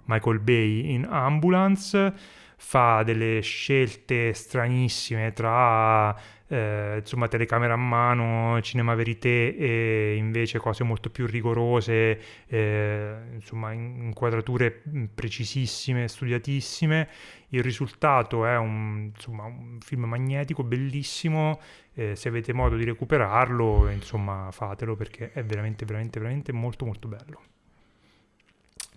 Michael 0.04 0.40
Bay 0.40 0.92
in 0.92 1.06
Ambulance, 1.08 2.14
fa 2.56 3.02
delle 3.02 3.40
scelte 3.40 4.32
stranissime 4.32 5.32
tra 5.32 6.16
eh, 6.48 6.96
insomma 6.98 7.28
telecamera 7.28 7.74
a 7.74 7.76
mano, 7.76 8.60
cinema 8.62 8.94
verité 8.94 9.56
e 9.56 10.16
invece 10.16 10.58
cose 10.58 10.84
molto 10.84 11.10
più 11.10 11.26
rigorose, 11.26 12.20
eh, 12.46 13.16
insomma 13.34 13.72
inquadrature 13.72 14.82
precisissime, 15.14 16.08
studiatissime. 16.08 17.08
Il 17.50 17.62
risultato 17.62 18.44
è 18.44 18.56
un, 18.56 19.10
insomma, 19.14 19.44
un 19.44 19.78
film 19.80 20.04
magnetico, 20.04 20.64
bellissimo, 20.64 21.60
eh, 21.94 22.16
se 22.16 22.28
avete 22.28 22.52
modo 22.52 22.76
di 22.76 22.84
recuperarlo, 22.84 23.88
insomma 23.90 24.50
fatelo 24.50 24.96
perché 24.96 25.32
è 25.32 25.44
veramente, 25.44 25.84
veramente, 25.84 26.18
veramente 26.18 26.52
molto 26.52 26.84
molto 26.84 27.08
bello. 27.08 27.40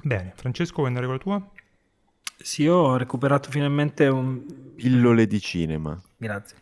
Bene, 0.02 0.34
Francesco, 0.36 0.76
vuoi 0.76 0.88
andare 0.88 1.06
con 1.06 1.16
la 1.16 1.22
tua? 1.22 1.50
Sì, 2.38 2.64
io 2.64 2.76
ho 2.76 2.98
recuperato 2.98 3.52
finalmente 3.52 4.08
un... 4.08 4.74
Pillole 4.76 5.28
di 5.28 5.42
cinema. 5.42 6.02
Grazie. 6.16 6.58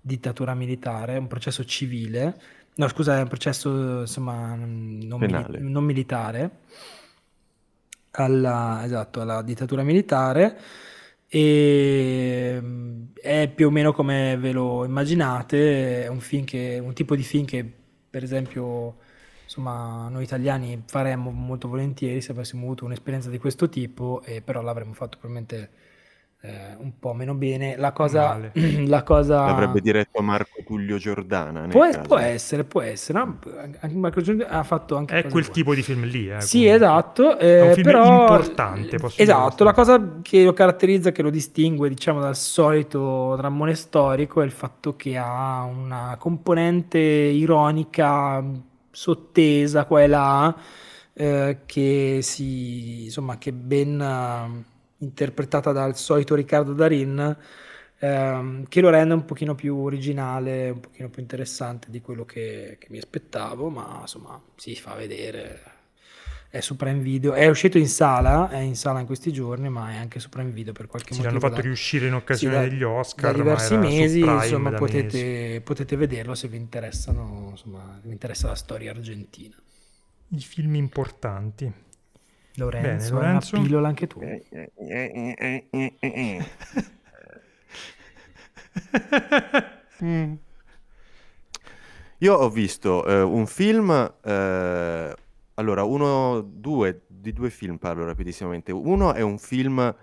dittatura 0.00 0.54
militare, 0.54 1.16
un 1.16 1.26
processo 1.26 1.64
civile, 1.64 2.40
no 2.74 2.88
scusa, 2.88 3.18
è 3.18 3.22
un 3.22 3.28
processo 3.28 4.00
insomma 4.00 4.54
non, 4.54 5.18
mili- 5.18 5.60
non 5.60 5.84
militare, 5.84 6.50
alla, 8.12 8.82
esatto, 8.84 9.20
alla 9.20 9.42
dittatura 9.42 9.82
militare 9.82 10.58
e 11.28 12.58
mm, 12.60 13.04
è 13.20 13.48
più 13.54 13.68
o 13.68 13.70
meno 13.70 13.92
come 13.92 14.36
ve 14.36 14.52
lo 14.52 14.84
immaginate, 14.84 16.04
è 16.04 16.08
un 16.08 16.20
film 16.20 16.44
che, 16.44 16.80
un 16.82 16.92
tipo 16.92 17.16
di 17.16 17.22
film 17.22 17.44
che 17.44 17.70
per 18.10 18.22
esempio 18.22 18.96
insomma 19.44 20.08
noi 20.08 20.24
italiani 20.24 20.82
faremmo 20.86 21.30
molto 21.30 21.68
volentieri 21.68 22.20
se 22.20 22.32
avessimo 22.32 22.64
avuto 22.64 22.84
un'esperienza 22.84 23.30
di 23.30 23.38
questo 23.38 23.68
tipo, 23.68 24.22
e 24.24 24.42
però 24.42 24.62
l'avremmo 24.62 24.92
fatto 24.94 25.18
probabilmente 25.18 25.70
eh, 26.44 26.76
un 26.78 26.98
po' 26.98 27.14
meno 27.14 27.34
bene. 27.34 27.76
La 27.76 27.92
cosa, 27.92 28.38
la 28.86 29.02
cosa 29.02 29.44
L'avrebbe 29.44 29.80
diretto 29.80 30.20
Marco 30.22 30.62
Tullio 30.64 30.98
Giordana. 30.98 31.66
nel 31.66 31.70
può, 31.70 31.88
caso. 31.90 32.00
può 32.02 32.18
essere, 32.18 32.64
può 32.64 32.80
essere, 32.82 33.18
no? 33.18 33.38
Anche 33.80 33.94
Marco 33.96 34.20
Giorgi 34.20 34.42
ha 34.42 34.62
fatto 34.62 34.96
anche 34.96 35.16
È 35.16 35.20
cose 35.20 35.28
quel 35.28 35.44
buone. 35.44 35.50
tipo 35.50 35.74
di 35.74 35.82
film 35.82 36.04
lì. 36.04 36.28
Eh, 36.30 36.40
Sì, 36.40 36.66
comunque. 36.66 36.74
esatto. 36.74 37.38
È 37.38 37.60
un 37.62 37.70
eh, 37.70 37.72
film 37.72 37.82
però, 37.82 38.20
importante, 38.20 38.98
posso 38.98 39.22
Esatto, 39.22 39.64
la 39.64 39.72
cosa 39.72 40.18
che 40.22 40.44
lo 40.44 40.52
caratterizza, 40.52 41.12
che 41.12 41.22
lo 41.22 41.30
distingue, 41.30 41.88
diciamo, 41.88 42.20
dal 42.20 42.36
solito 42.36 43.34
drammone 43.36 43.74
storico 43.74 44.42
è 44.42 44.44
il 44.44 44.50
fatto 44.52 44.96
che 44.96 45.16
ha 45.16 45.62
una 45.64 46.16
componente 46.18 46.98
ironica 46.98 48.44
sottesa 48.90 49.84
qua 49.86 50.02
e 50.02 50.06
là, 50.06 50.56
eh, 51.12 51.60
che 51.66 52.18
si, 52.22 53.04
insomma, 53.04 53.38
che 53.38 53.52
ben 53.52 54.00
eh, 54.00 54.64
interpretata 55.04 55.72
dal 55.72 55.96
solito 55.96 56.34
Riccardo 56.34 56.72
Darin, 56.72 57.36
ehm, 57.98 58.66
che 58.68 58.80
lo 58.80 58.90
rende 58.90 59.14
un 59.14 59.24
pochino 59.24 59.54
più 59.54 59.76
originale, 59.76 60.70
un 60.70 60.80
pochino 60.80 61.08
più 61.10 61.22
interessante 61.22 61.90
di 61.90 62.00
quello 62.00 62.24
che, 62.24 62.76
che 62.80 62.86
mi 62.90 62.98
aspettavo, 62.98 63.68
ma 63.70 63.98
insomma 64.02 64.40
si 64.56 64.74
fa 64.76 64.94
vedere. 64.94 65.72
È 66.48 66.60
su 66.60 66.76
Prime 66.76 67.00
Video, 67.00 67.32
è 67.32 67.48
uscito 67.48 67.78
in 67.78 67.88
sala, 67.88 68.48
è 68.48 68.58
in 68.58 68.76
sala 68.76 69.00
in 69.00 69.06
questi 69.06 69.32
giorni, 69.32 69.68
ma 69.68 69.90
è 69.90 69.96
anche 69.96 70.20
su 70.20 70.28
Prime 70.28 70.50
Video 70.50 70.72
per 70.72 70.86
qualche 70.86 71.12
Sì, 71.12 71.14
motivo. 71.14 71.22
l'hanno 71.22 71.38
fatto 71.40 71.60
da- 71.60 71.62
riuscire 71.62 72.08
in 72.08 72.14
sì, 72.28 72.48
occasione 72.48 72.48
da- 72.48 72.68
degli 72.68 72.82
Oscar. 72.82 73.32
da 73.32 73.32
diversi 73.32 73.76
mesi, 73.76 74.20
Prime 74.20 74.34
insomma, 74.34 74.70
da 74.70 74.80
mesi. 74.80 75.26
potete, 75.28 75.60
potete 75.64 75.96
vederlo 75.96 76.34
se 76.34 76.48
vi 76.48 76.56
interessano, 76.56 77.48
insomma, 77.50 77.98
vi 78.02 78.12
interessa 78.12 78.48
la 78.48 78.54
storia 78.54 78.90
argentina. 78.92 79.56
I 80.32 80.40
film 80.40 80.74
importanti. 80.74 81.72
Lorenzo, 82.56 83.14
Bene, 83.14 83.26
Lorenzo? 83.26 83.56
una 83.56 83.64
pillola 83.64 83.88
anche 83.88 84.06
tu. 84.06 84.20
Mm. 90.02 90.34
Io 92.18 92.34
ho 92.34 92.50
visto 92.50 93.06
eh, 93.06 93.22
un 93.22 93.46
film, 93.46 93.90
eh, 94.22 95.14
allora 95.54 95.84
uno, 95.84 96.40
due, 96.40 97.02
di 97.06 97.32
due 97.32 97.48
film 97.48 97.76
parlo 97.76 98.04
rapidissimamente. 98.04 98.72
Uno 98.72 99.14
è 99.14 99.20
un 99.20 99.38
film 99.38 99.94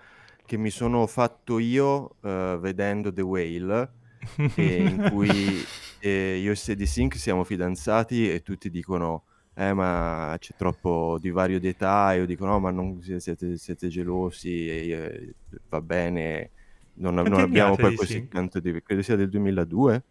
che 0.45 0.57
mi 0.57 0.69
sono 0.69 1.05
fatto 1.07 1.59
io 1.59 2.15
eh, 2.21 2.57
vedendo 2.59 3.11
The 3.11 3.21
Whale, 3.21 3.91
e 4.55 4.75
in 4.77 5.09
cui 5.11 5.63
eh, 5.99 6.37
io 6.37 6.51
e 6.51 6.55
Sadie 6.55 6.85
Sink 6.85 7.15
siamo 7.15 7.43
fidanzati 7.43 8.31
e 8.31 8.41
tutti 8.41 8.69
dicono 8.69 9.25
eh 9.69 9.73
ma 9.73 10.35
c'è 10.39 10.53
troppo 10.55 11.17
divario 11.19 11.59
di 11.59 11.67
età 11.67 12.13
e 12.13 12.17
io 12.17 12.25
dico 12.25 12.45
no 12.45 12.59
ma 12.59 12.71
non 12.71 13.01
si- 13.01 13.19
siete, 13.19 13.57
siete 13.57 13.87
gelosi 13.89 14.69
e 14.69 14.83
io, 14.85 15.03
eh, 15.03 15.35
va 15.69 15.81
bene 15.81 16.51
non, 16.93 17.13
non 17.15 17.33
abbiamo 17.41 17.75
poi 17.75 17.93
così 17.95 18.27
tanto 18.27 18.59
di 18.59 18.81
credo 18.81 19.01
sia 19.01 19.15
del 19.15 19.29
2002 19.29 20.03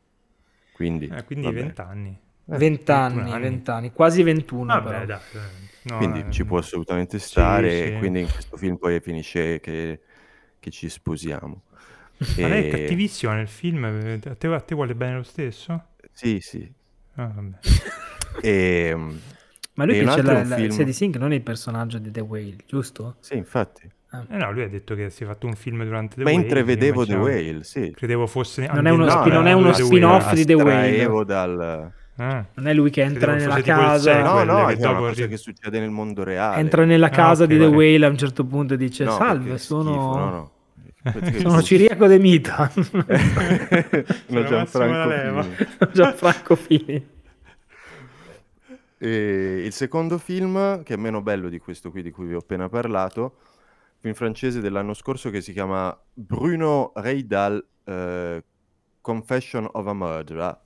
quindi, 0.72 1.06
Eh, 1.08 1.24
quindi 1.24 1.46
vabbè. 1.46 1.62
20 1.62 1.80
anni. 1.80 2.18
20 2.46 2.90
anni, 2.92 3.22
21 3.22 3.32
anni. 3.32 3.42
20 3.42 3.70
anni, 3.70 3.92
quasi 3.92 4.22
21 4.22 4.66
Vabbè, 4.66 4.82
però. 4.82 5.06
dai. 5.06 5.20
eh, 5.34 5.50
no, 5.82 5.96
quindi 5.96 6.18
eh, 6.28 6.32
ci 6.32 6.44
può 6.44 6.58
assolutamente 6.58 7.18
stare 7.18 7.70
sì. 7.70 7.84
e 7.86 7.98
quindi 7.98 8.20
in 8.20 8.28
questo 8.30 8.56
film 8.56 8.76
poi 8.76 9.00
finisce 9.00 9.60
che, 9.60 10.00
che 10.58 10.70
ci 10.70 10.88
sposiamo 10.88 11.62
Ma 12.40 12.48
lei 12.48 12.64
è 12.64 12.68
cattivissima 12.68 13.34
nel 13.34 13.48
film, 13.48 13.84
a 13.84 14.18
te, 14.34 14.46
a 14.48 14.60
te 14.60 14.74
vuole 14.74 14.94
bene 14.94 15.16
lo 15.16 15.22
stesso? 15.22 15.82
sì 16.12 16.40
sì 16.40 16.72
Ah, 17.16 17.26
vabbè. 17.34 17.58
e, 18.42 18.94
Ma 19.80 19.86
lui 19.86 19.96
E 19.96 20.00
dice 20.00 20.10
altro 20.12 20.32
la, 20.34 20.44
la, 20.44 20.56
film- 20.56 20.70
Sadie 20.70 20.92
Sink 20.92 21.16
non 21.16 21.32
è 21.32 21.34
il 21.36 21.42
personaggio 21.42 21.98
di 21.98 22.10
The 22.10 22.20
Whale, 22.20 22.56
giusto? 22.66 23.16
sì 23.20 23.36
infatti 23.36 23.82
Eh 24.12 24.36
no, 24.36 24.52
lui 24.52 24.62
ha 24.62 24.68
detto 24.68 24.94
che 24.94 25.08
si 25.10 25.22
è 25.22 25.26
fatto 25.26 25.46
un 25.46 25.54
film 25.54 25.84
durante 25.84 26.16
The 26.16 26.24
mentre 26.24 26.60
Whale, 26.60 26.60
io 26.60 26.64
vedevo 26.66 27.06
The 27.06 27.14
Whale 27.14 27.64
sì 27.64 27.92
Credevo 27.96 28.26
fosse 28.26 28.66
Non 28.66 28.86
è 28.86 28.90
uno 28.90 29.04
ambientato 29.04 29.20
spin- 29.20 29.32
non 29.34 29.46
è 29.46 29.52
uno 29.52 29.72
spin-off 29.72 30.32
di 30.34 30.44
The 30.44 30.54
Whale. 30.54 31.24
dal 31.24 31.92
Ah. 32.16 32.44
Non 32.52 32.66
è 32.66 32.74
lui 32.74 32.90
che 32.90 33.00
entra 33.00 33.32
Credevo 33.32 33.48
nella 33.54 33.62
casa. 33.62 34.12
sequel. 34.12 34.22
No, 34.24 34.44
no, 34.58 34.66
che 34.66 34.72
è 34.74 34.76
una 34.76 34.86
dopo 34.88 35.00
cosa 35.06 35.26
che 35.26 35.36
succede 35.38 35.80
nel 35.80 35.88
mondo 35.88 36.22
reale. 36.22 36.60
Entra 36.60 36.84
nella 36.84 37.06
Ah, 37.06 37.10
casa 37.10 37.44
ok, 37.44 37.48
di 37.48 37.56
The 37.56 37.64
vabbè. 37.64 37.76
Whale 37.76 38.04
a 38.04 38.08
un 38.10 38.18
certo 38.18 38.44
punto 38.44 38.74
e 38.74 38.76
dice: 38.76 39.04
No, 39.04 39.12
Salve, 39.12 39.56
sono, 39.56 39.82
schifo, 39.84 40.18
no, 40.18 40.30
no. 40.30 40.50
Sono 41.48 41.62
Ciriaco 41.62 42.06
De 42.06 42.18
Mita. 42.18 42.68
Sono 42.76 43.04
Massimo 43.06 44.42
Gianfranco 44.46 45.08
Leva. 45.08 45.42
Fini. 45.44 45.66
Gianfranco 45.92 46.56
Fini. 46.56 47.06
E 49.02 49.62
il 49.64 49.72
secondo 49.72 50.18
film, 50.18 50.82
che 50.82 50.92
è 50.92 50.96
meno 50.98 51.22
bello 51.22 51.48
di 51.48 51.58
questo 51.58 51.90
qui 51.90 52.02
di 52.02 52.10
cui 52.10 52.26
vi 52.26 52.34
ho 52.34 52.40
appena 52.40 52.68
parlato, 52.68 53.36
film 53.98 54.12
francese 54.12 54.60
dell'anno 54.60 54.92
scorso 54.92 55.30
che 55.30 55.40
si 55.40 55.54
chiama 55.54 55.98
Bruno 56.12 56.92
Reidal 56.96 57.66
eh, 57.84 58.44
Confession 59.00 59.66
of 59.72 59.86
a 59.86 59.94
Murderer, 59.94 60.60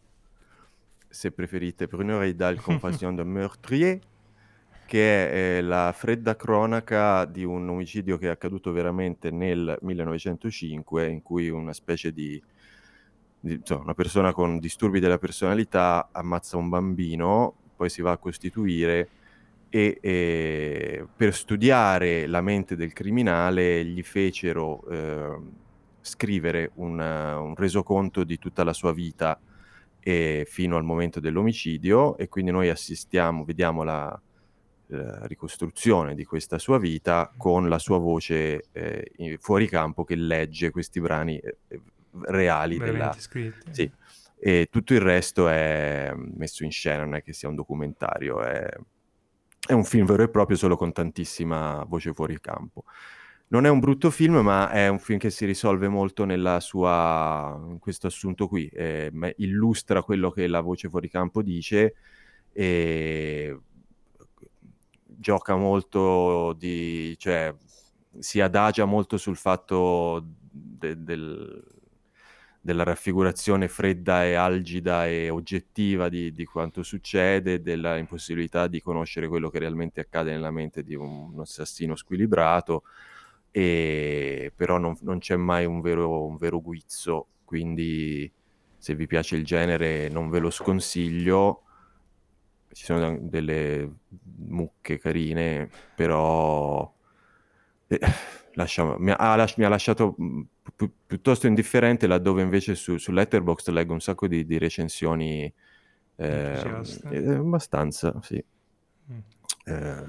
se 1.08 1.30
preferite 1.30 1.86
Bruno 1.86 2.18
Reidal 2.18 2.60
Confession 2.60 3.14
d'un 3.14 3.28
meurtrier, 3.28 4.00
che 4.84 5.30
è 5.30 5.58
eh, 5.58 5.62
la 5.62 5.92
fredda 5.96 6.34
cronaca 6.34 7.26
di 7.26 7.44
un 7.44 7.68
omicidio 7.68 8.18
che 8.18 8.26
è 8.26 8.30
accaduto 8.30 8.72
veramente 8.72 9.30
nel 9.30 9.78
1905, 9.80 11.06
in 11.06 11.22
cui 11.22 11.50
una 11.50 11.72
specie 11.72 12.12
di, 12.12 12.42
di- 13.38 13.54
insomma, 13.54 13.82
una 13.84 13.94
persona 13.94 14.32
con 14.32 14.58
disturbi 14.58 14.98
della 14.98 15.18
personalità 15.18 16.08
ammazza 16.10 16.56
un 16.56 16.68
bambino, 16.68 17.58
poi 17.74 17.88
si 17.88 18.02
va 18.02 18.12
a 18.12 18.16
costituire 18.16 19.08
e, 19.68 19.98
e 20.00 21.06
per 21.16 21.34
studiare 21.34 22.26
la 22.26 22.40
mente 22.40 22.76
del 22.76 22.92
criminale 22.92 23.84
gli 23.84 24.02
fecero 24.02 24.86
eh, 24.88 25.38
scrivere 26.00 26.70
un, 26.74 26.98
un 26.98 27.54
resoconto 27.56 28.24
di 28.24 28.38
tutta 28.38 28.62
la 28.62 28.72
sua 28.72 28.92
vita 28.92 29.38
e 29.98 30.46
fino 30.48 30.76
al 30.76 30.84
momento 30.84 31.18
dell'omicidio 31.18 32.16
e 32.18 32.28
quindi 32.28 32.50
noi 32.50 32.68
assistiamo, 32.68 33.44
vediamo 33.44 33.82
la, 33.82 34.20
la 34.86 35.26
ricostruzione 35.26 36.14
di 36.14 36.24
questa 36.24 36.58
sua 36.58 36.78
vita 36.78 37.32
con 37.36 37.68
la 37.68 37.78
sua 37.78 37.98
voce 37.98 38.66
eh, 38.72 39.38
fuori 39.40 39.66
campo 39.66 40.04
che 40.04 40.14
legge 40.14 40.70
questi 40.70 41.00
brani 41.00 41.38
eh, 41.38 41.56
reali 42.26 42.78
della, 42.78 43.14
scritti. 43.18 43.72
sì, 43.72 43.90
e 44.46 44.68
tutto 44.70 44.92
il 44.92 45.00
resto 45.00 45.48
è 45.48 46.12
messo 46.14 46.64
in 46.64 46.70
scena, 46.70 47.04
non 47.04 47.14
è 47.14 47.22
che 47.22 47.32
sia 47.32 47.48
un 47.48 47.54
documentario, 47.54 48.42
è, 48.42 48.68
è 49.66 49.72
un 49.72 49.84
film 49.84 50.04
vero 50.04 50.22
e 50.22 50.28
proprio 50.28 50.58
solo 50.58 50.76
con 50.76 50.92
tantissima 50.92 51.82
voce 51.88 52.12
fuori 52.12 52.38
campo. 52.40 52.84
Non 53.48 53.64
è 53.64 53.70
un 53.70 53.78
brutto 53.80 54.10
film, 54.10 54.36
ma 54.40 54.70
è 54.70 54.88
un 54.88 54.98
film 54.98 55.18
che 55.18 55.30
si 55.30 55.46
risolve 55.46 55.88
molto 55.88 56.26
nella 56.26 56.60
sua, 56.60 57.58
in 57.70 57.78
questo 57.78 58.06
assunto 58.08 58.46
qui, 58.46 58.66
eh, 58.66 59.10
illustra 59.38 60.02
quello 60.02 60.30
che 60.30 60.46
la 60.46 60.60
voce 60.60 60.90
fuori 60.90 61.08
campo 61.08 61.40
dice 61.40 61.94
e 62.52 63.58
gioca 65.06 65.56
molto 65.56 66.52
di, 66.52 67.16
cioè 67.16 67.54
si 68.18 68.42
adagia 68.42 68.84
molto 68.84 69.16
sul 69.16 69.36
fatto 69.36 70.22
de- 70.50 71.02
del, 71.02 71.64
della 72.64 72.82
raffigurazione 72.82 73.68
fredda 73.68 74.24
e 74.24 74.32
algida 74.32 75.06
e 75.06 75.28
oggettiva 75.28 76.08
di, 76.08 76.32
di 76.32 76.46
quanto 76.46 76.82
succede, 76.82 77.60
della 77.60 77.98
impossibilità 77.98 78.68
di 78.68 78.80
conoscere 78.80 79.28
quello 79.28 79.50
che 79.50 79.58
realmente 79.58 80.00
accade 80.00 80.30
nella 80.30 80.50
mente 80.50 80.82
di 80.82 80.94
un, 80.94 81.34
un 81.34 81.40
assassino 81.40 81.94
squilibrato, 81.94 82.84
e 83.50 84.50
però 84.56 84.78
non, 84.78 84.96
non 85.02 85.18
c'è 85.18 85.36
mai 85.36 85.66
un 85.66 85.82
vero, 85.82 86.24
un 86.24 86.38
vero 86.38 86.58
guizzo, 86.62 87.26
quindi 87.44 88.32
se 88.78 88.94
vi 88.94 89.06
piace 89.06 89.36
il 89.36 89.44
genere 89.44 90.08
non 90.08 90.30
ve 90.30 90.38
lo 90.38 90.48
sconsiglio. 90.48 91.64
Ci 92.72 92.84
sono 92.86 93.18
delle 93.20 93.88
mucche 94.38 94.98
carine, 94.98 95.68
però 95.94 96.90
eh, 97.88 98.00
lascia- 98.54 98.96
mi, 98.98 99.12
ha, 99.16 99.36
lasci- 99.36 99.60
mi 99.60 99.66
ha 99.66 99.68
lasciato 99.68 100.14
mh, 100.16 100.40
pi- 100.76 100.92
piuttosto 101.06 101.46
indifferente 101.46 102.06
laddove 102.06 102.42
invece 102.42 102.74
su, 102.74 102.96
su 102.96 103.12
Letterboxd 103.12 103.68
leggo 103.70 103.92
un 103.92 104.00
sacco 104.00 104.26
di, 104.26 104.44
di 104.44 104.58
recensioni 104.58 105.52
eh, 106.16 106.62
eh, 107.10 107.34
abbastanza, 107.34 108.18
sì. 108.22 108.42
Mm. 109.10 109.18
Eh, 109.66 110.04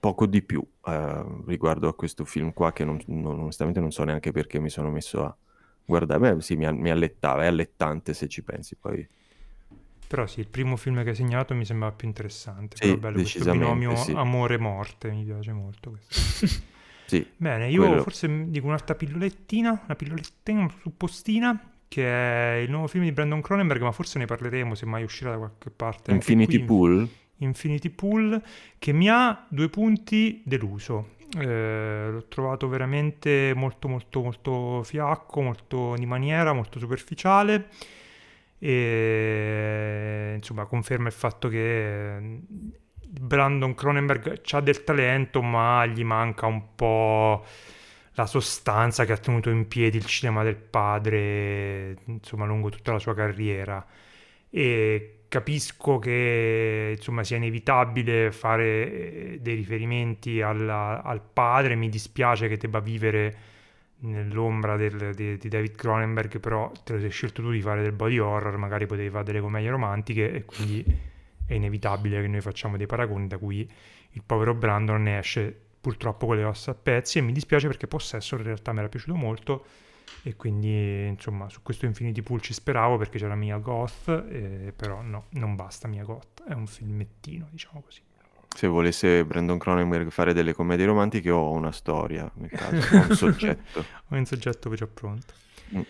poco 0.00 0.26
di 0.26 0.42
più 0.42 0.62
eh, 0.86 1.24
riguardo 1.46 1.88
a 1.88 1.94
questo 1.94 2.24
film 2.24 2.52
qua 2.52 2.72
che 2.72 2.84
non, 2.84 3.00
non- 3.06 3.40
onestamente 3.40 3.80
non 3.80 3.90
so 3.90 4.04
neanche 4.04 4.32
perché 4.32 4.58
mi 4.58 4.68
sono 4.70 4.90
messo 4.90 5.24
a 5.24 5.36
guardare. 5.84 6.34
Beh, 6.34 6.42
sì, 6.42 6.56
mi, 6.56 6.70
mi 6.72 6.90
allettava, 6.90 7.44
è 7.44 7.46
allettante 7.46 8.12
se 8.14 8.28
ci 8.28 8.42
pensi 8.42 8.76
poi. 8.76 9.06
Però 10.06 10.26
sì, 10.26 10.40
il 10.40 10.46
primo 10.46 10.76
film 10.76 11.02
che 11.02 11.10
hai 11.10 11.14
segnalato 11.14 11.54
mi 11.54 11.64
sembrava 11.64 11.94
più 11.94 12.06
interessante. 12.06 12.76
Sì, 12.76 12.94
bello 12.96 13.18
questo 13.18 13.50
binomio 13.50 13.96
sì. 13.96 14.12
amore-morte, 14.12 15.10
mi 15.10 15.24
piace 15.24 15.52
molto 15.52 15.90
questo. 15.90 16.62
Sì, 17.06 17.26
Bene, 17.36 17.70
io 17.70 17.86
Quello. 17.86 18.02
forse 18.02 18.48
dico 18.48 18.66
un'altra 18.66 18.94
pillolettina, 18.94 19.82
una 19.84 19.94
pillolettina, 19.94 20.60
una 20.60 20.74
suppostina, 20.80 21.72
che 21.88 22.06
è 22.06 22.56
il 22.56 22.70
nuovo 22.70 22.86
film 22.86 23.04
di 23.04 23.12
Brandon 23.12 23.40
Cronenberg, 23.40 23.82
ma 23.82 23.92
forse 23.92 24.18
ne 24.18 24.24
parleremo 24.24 24.74
se 24.74 24.86
mai 24.86 25.02
uscirà 25.04 25.30
da 25.30 25.36
qualche 25.38 25.70
parte. 25.70 26.12
Infinity 26.12 26.58
qui, 26.58 26.64
Pool. 26.64 27.08
Infinity 27.38 27.90
Pool, 27.90 28.42
che 28.78 28.92
mi 28.92 29.08
ha 29.08 29.46
due 29.48 29.68
punti 29.68 30.42
deluso. 30.44 31.12
Eh, 31.36 32.08
l'ho 32.10 32.26
trovato 32.28 32.68
veramente 32.68 33.52
molto 33.56 33.88
molto 33.88 34.22
molto 34.22 34.82
fiacco, 34.84 35.40
molto 35.40 35.94
di 35.96 36.06
maniera, 36.06 36.52
molto 36.52 36.78
superficiale 36.78 37.68
e 38.58 40.32
insomma 40.36 40.64
conferma 40.64 41.08
il 41.08 41.12
fatto 41.12 41.48
che 41.48 42.40
Brandon 43.08 43.74
Cronenberg 43.74 44.40
ha 44.50 44.60
del 44.60 44.84
talento 44.84 45.42
ma 45.42 45.84
gli 45.86 46.04
manca 46.04 46.46
un 46.46 46.74
po' 46.74 47.44
la 48.14 48.26
sostanza 48.26 49.04
che 49.04 49.12
ha 49.12 49.16
tenuto 49.16 49.50
in 49.50 49.66
piedi 49.68 49.96
il 49.96 50.06
cinema 50.06 50.42
del 50.44 50.56
padre 50.56 51.96
insomma 52.06 52.44
lungo 52.46 52.68
tutta 52.70 52.92
la 52.92 52.98
sua 52.98 53.14
carriera. 53.14 53.84
E 54.50 55.24
capisco 55.28 55.98
che 55.98 56.94
insomma 56.96 57.24
sia 57.24 57.36
inevitabile 57.36 58.30
fare 58.32 59.34
eh, 59.34 59.38
dei 59.40 59.56
riferimenti 59.56 60.40
alla- 60.42 61.02
al 61.02 61.20
padre. 61.22 61.74
Mi 61.74 61.88
dispiace 61.88 62.48
che 62.48 62.56
debba 62.56 62.80
vivere 62.80 63.36
nell'ombra 64.00 64.76
del- 64.76 65.14
di, 65.14 65.36
di 65.38 65.48
David 65.48 65.74
Cronenberg 65.76 66.38
però 66.40 66.70
te 66.84 66.94
lo 66.94 67.00
sei 67.00 67.10
scelto 67.10 67.42
tu 67.42 67.50
di 67.50 67.60
fare 67.62 67.82
del 67.82 67.92
body 67.92 68.18
horror 68.18 68.56
magari 68.58 68.86
potevi 68.86 69.08
fare 69.10 69.24
delle 69.24 69.40
commedie 69.40 69.70
romantiche 69.70 70.30
e 70.32 70.44
quindi 70.44 70.84
è 71.46 71.54
inevitabile 71.54 72.20
che 72.20 72.28
noi 72.28 72.40
facciamo 72.40 72.76
dei 72.76 72.86
paragoni 72.86 73.26
da 73.26 73.38
cui 73.38 73.68
il 74.10 74.22
povero 74.24 74.54
Brandon 74.54 75.02
ne 75.02 75.18
esce 75.18 75.58
purtroppo 75.80 76.26
con 76.26 76.36
le 76.36 76.44
ossa 76.44 76.70
a 76.70 76.74
pezzi 76.74 77.18
e 77.18 77.20
mi 77.20 77.32
dispiace 77.32 77.66
perché 77.66 77.86
Possessor 77.86 78.38
in 78.40 78.46
realtà 78.46 78.72
mi 78.72 78.78
era 78.78 78.88
piaciuto 78.88 79.14
molto 79.16 79.64
e 80.22 80.36
quindi 80.36 81.06
insomma 81.06 81.48
su 81.50 81.60
questo 81.62 81.84
Infinity 81.86 82.22
Pool 82.22 82.40
ci 82.40 82.54
speravo 82.54 82.96
perché 82.96 83.18
c'era 83.18 83.34
Mia 83.34 83.58
Goth 83.58 84.08
eh, 84.30 84.72
però 84.74 85.02
no, 85.02 85.26
non 85.30 85.54
basta 85.56 85.86
Mia 85.88 86.04
Goth 86.04 86.44
è 86.48 86.52
un 86.54 86.66
filmettino 86.66 87.48
diciamo 87.50 87.82
così 87.82 88.00
Se 88.54 88.66
volesse 88.66 89.24
Brandon 89.24 89.58
Cronenberg 89.58 90.08
fare 90.10 90.32
delle 90.32 90.54
commedie 90.54 90.86
romantiche, 90.86 91.28
ho 91.30 91.50
una 91.50 91.72
storia, 91.72 92.30
nel 92.36 92.50
caso, 92.50 92.76
ho 92.96 93.06
un 93.08 93.16
soggetto. 93.16 93.80
ho 94.08 94.14
un 94.16 94.24
soggetto 94.24 94.72
già 94.74 94.86
pronto 94.86 95.34
Mm. 95.74 95.80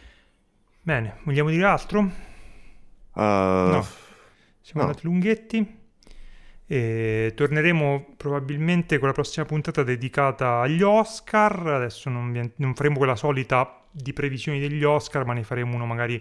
bene 0.83 1.17
vogliamo 1.25 1.51
dire 1.51 1.65
altro? 1.65 2.01
Uh, 2.01 3.21
No. 3.21 3.87
Siamo 4.65 4.81
No. 4.81 4.89
andati 4.89 5.05
lunghetti 5.05 5.83
e 6.67 7.33
torneremo 7.37 8.15
probabilmente 8.17 8.99
con 8.99 9.09
la 9.09 9.13
prossima 9.15 9.45
puntata 9.45 9.83
dedicata 9.83 10.61
agli 10.61 10.81
Oscar. 10.81 11.67
Adesso 11.67 12.09
non, 12.09 12.33
vi- 12.33 12.51
non 12.57 12.75
faremo 12.75 12.97
quella 12.97 13.15
solita 13.15 13.83
di 13.91 14.15
previsioni 14.15 14.59
degli 14.59 14.83
Oscar, 14.83 15.27
ma 15.27 15.35
ne 15.35 15.43
faremo 15.43 15.75
uno 15.75 15.85
magari 15.85 16.19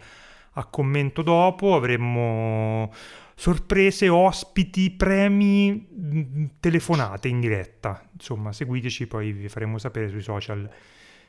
a 0.56 0.66
commento 0.66 1.22
dopo. 1.22 1.74
Avremo 1.74 2.92
sorprese, 3.34 4.10
ospiti, 4.10 4.92
premi, 4.92 5.72
mh, 5.72 6.46
telefonate 6.60 7.30
in 7.30 7.40
diretta. 7.40 8.06
Insomma, 8.12 8.52
seguiteci, 8.52 9.08
poi 9.08 9.32
vi 9.32 9.48
faremo 9.48 9.78
sapere 9.78 10.10
sui 10.10 10.22
social, 10.22 10.70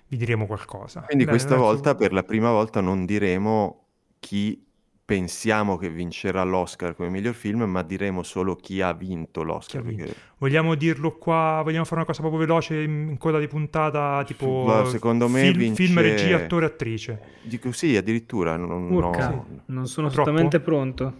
vi 0.08 0.16
diremo 0.16 0.46
qualcosa. 0.46 1.02
Quindi 1.02 1.26
Bene, 1.26 1.36
questa 1.36 1.54
adesso- 1.54 1.70
volta, 1.70 1.94
per 1.94 2.12
la 2.12 2.24
prima 2.24 2.50
volta, 2.50 2.80
non 2.80 3.06
diremo 3.06 3.84
chi 4.18 4.66
pensiamo 5.04 5.76
che 5.76 5.90
vincerà 5.90 6.42
l'Oscar 6.44 6.94
come 6.94 7.10
miglior 7.10 7.34
film, 7.34 7.62
ma 7.64 7.82
diremo 7.82 8.22
solo 8.22 8.56
chi 8.56 8.80
ha 8.80 8.92
vinto 8.92 9.42
l'Oscar. 9.42 9.80
Ha 9.82 9.84
vinto. 9.84 10.04
perché- 10.04 10.20
Vogliamo 10.38 10.74
dirlo 10.74 11.16
qua? 11.18 11.60
Vogliamo 11.62 11.84
fare 11.84 11.96
una 11.96 12.04
cosa 12.06 12.20
proprio 12.20 12.40
veloce 12.40 12.80
in 12.82 13.16
coda 13.18 13.38
di 13.38 13.46
puntata? 13.46 14.22
Tipo 14.26 14.62
Guarda, 14.64 14.88
secondo 14.88 15.28
me 15.28 15.40
film, 15.42 15.58
vince- 15.58 15.84
film, 15.84 16.00
regia, 16.00 16.36
attore, 16.36 16.66
attrice. 16.66 17.20
Dico 17.42 17.72
sì, 17.72 17.96
addirittura. 17.96 18.56
Non, 18.56 18.90
Urca, 18.90 19.28
no. 19.28 19.46
non 19.66 19.86
sono 19.86 20.08
Troppo? 20.08 20.22
assolutamente 20.22 20.60
pronto. 20.60 21.14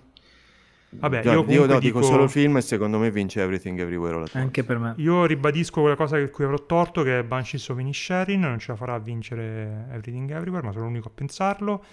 Vabbè, 0.97 1.23
Già, 1.23 1.33
io 1.33 1.45
io 1.49 1.61
no, 1.67 1.67
dico 1.67 1.99
dico- 1.99 2.03
solo 2.03 2.23
il 2.23 2.31
film 2.31 2.57
e 2.57 2.61
secondo 2.61 2.99
me 2.99 3.11
vince 3.11 3.43
Everything 3.43 3.79
Everywhere 3.81 4.15
All. 4.17 4.29
Anche 4.33 4.63
per 4.63 4.79
me. 4.79 4.95
Io 4.99 5.25
ribadisco 5.27 5.81
quella 5.81 5.97
cosa 5.97 6.17
per 6.17 6.31
cui 6.31 6.45
avrò 6.45 6.65
torto, 6.67 7.03
che 7.03 7.19
è 7.19 7.23
Banshees 7.25 7.69
of 7.71 7.79
Inisherin, 7.81 8.41
non 8.41 8.59
ce 8.61 8.71
la 8.73 8.77
farà 8.77 8.95
a 8.95 8.99
vincere 9.01 9.87
Everything 9.89 10.31
Everywhere, 10.31 10.65
ma 10.65 10.73
sono 10.73 10.85
l'unico 10.85 11.09
a 11.09 11.13
pensarlo. 11.13 11.85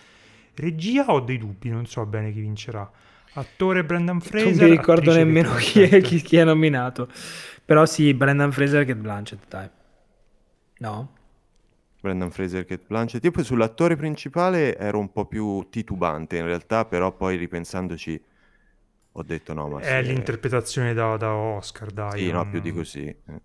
Regia 0.55 1.05
ho 1.11 1.19
dei 1.21 1.37
dubbi, 1.37 1.69
non 1.69 1.85
so 1.85 2.05
bene 2.05 2.31
chi 2.31 2.39
vincerà. 2.41 2.89
Attore 3.33 3.83
Brendan 3.85 4.19
Fraser. 4.21 4.51
Non 4.51 4.69
mi 4.69 4.75
ricordo 4.75 5.13
nemmeno 5.13 5.53
chi 5.55 5.81
è, 5.81 6.01
chi, 6.01 6.21
chi 6.21 6.37
è 6.37 6.43
nominato. 6.43 7.07
Però 7.65 7.85
sì, 7.85 8.13
Brendan 8.13 8.51
Fraser 8.51 8.85
che 8.85 8.95
Blanchett, 8.95 9.47
dai. 9.47 9.69
No? 10.79 11.09
Brendan 12.01 12.31
Fraser, 12.31 12.65
Kate 12.65 12.83
Blanchett. 12.85 13.23
Io 13.23 13.31
poi 13.31 13.43
sull'attore 13.43 13.95
principale 13.95 14.75
ero 14.77 14.99
un 14.99 15.11
po' 15.11 15.25
più 15.25 15.67
titubante 15.69 16.37
in 16.37 16.45
realtà, 16.45 16.85
però 16.85 17.15
poi 17.15 17.37
ripensandoci 17.37 18.21
ho 19.13 19.23
detto 19.23 19.53
no, 19.53 19.69
ma 19.69 19.81
È 19.81 20.01
sì, 20.01 20.01
l'interpretazione 20.01 20.93
da, 20.93 21.17
da 21.17 21.33
Oscar, 21.35 21.91
dai. 21.91 22.21
Sì, 22.21 22.29
no, 22.31 22.45
non- 22.45 22.47
più 22.47 22.59
di 22.59 22.71
così. 22.71 23.05
eh. 23.07 23.41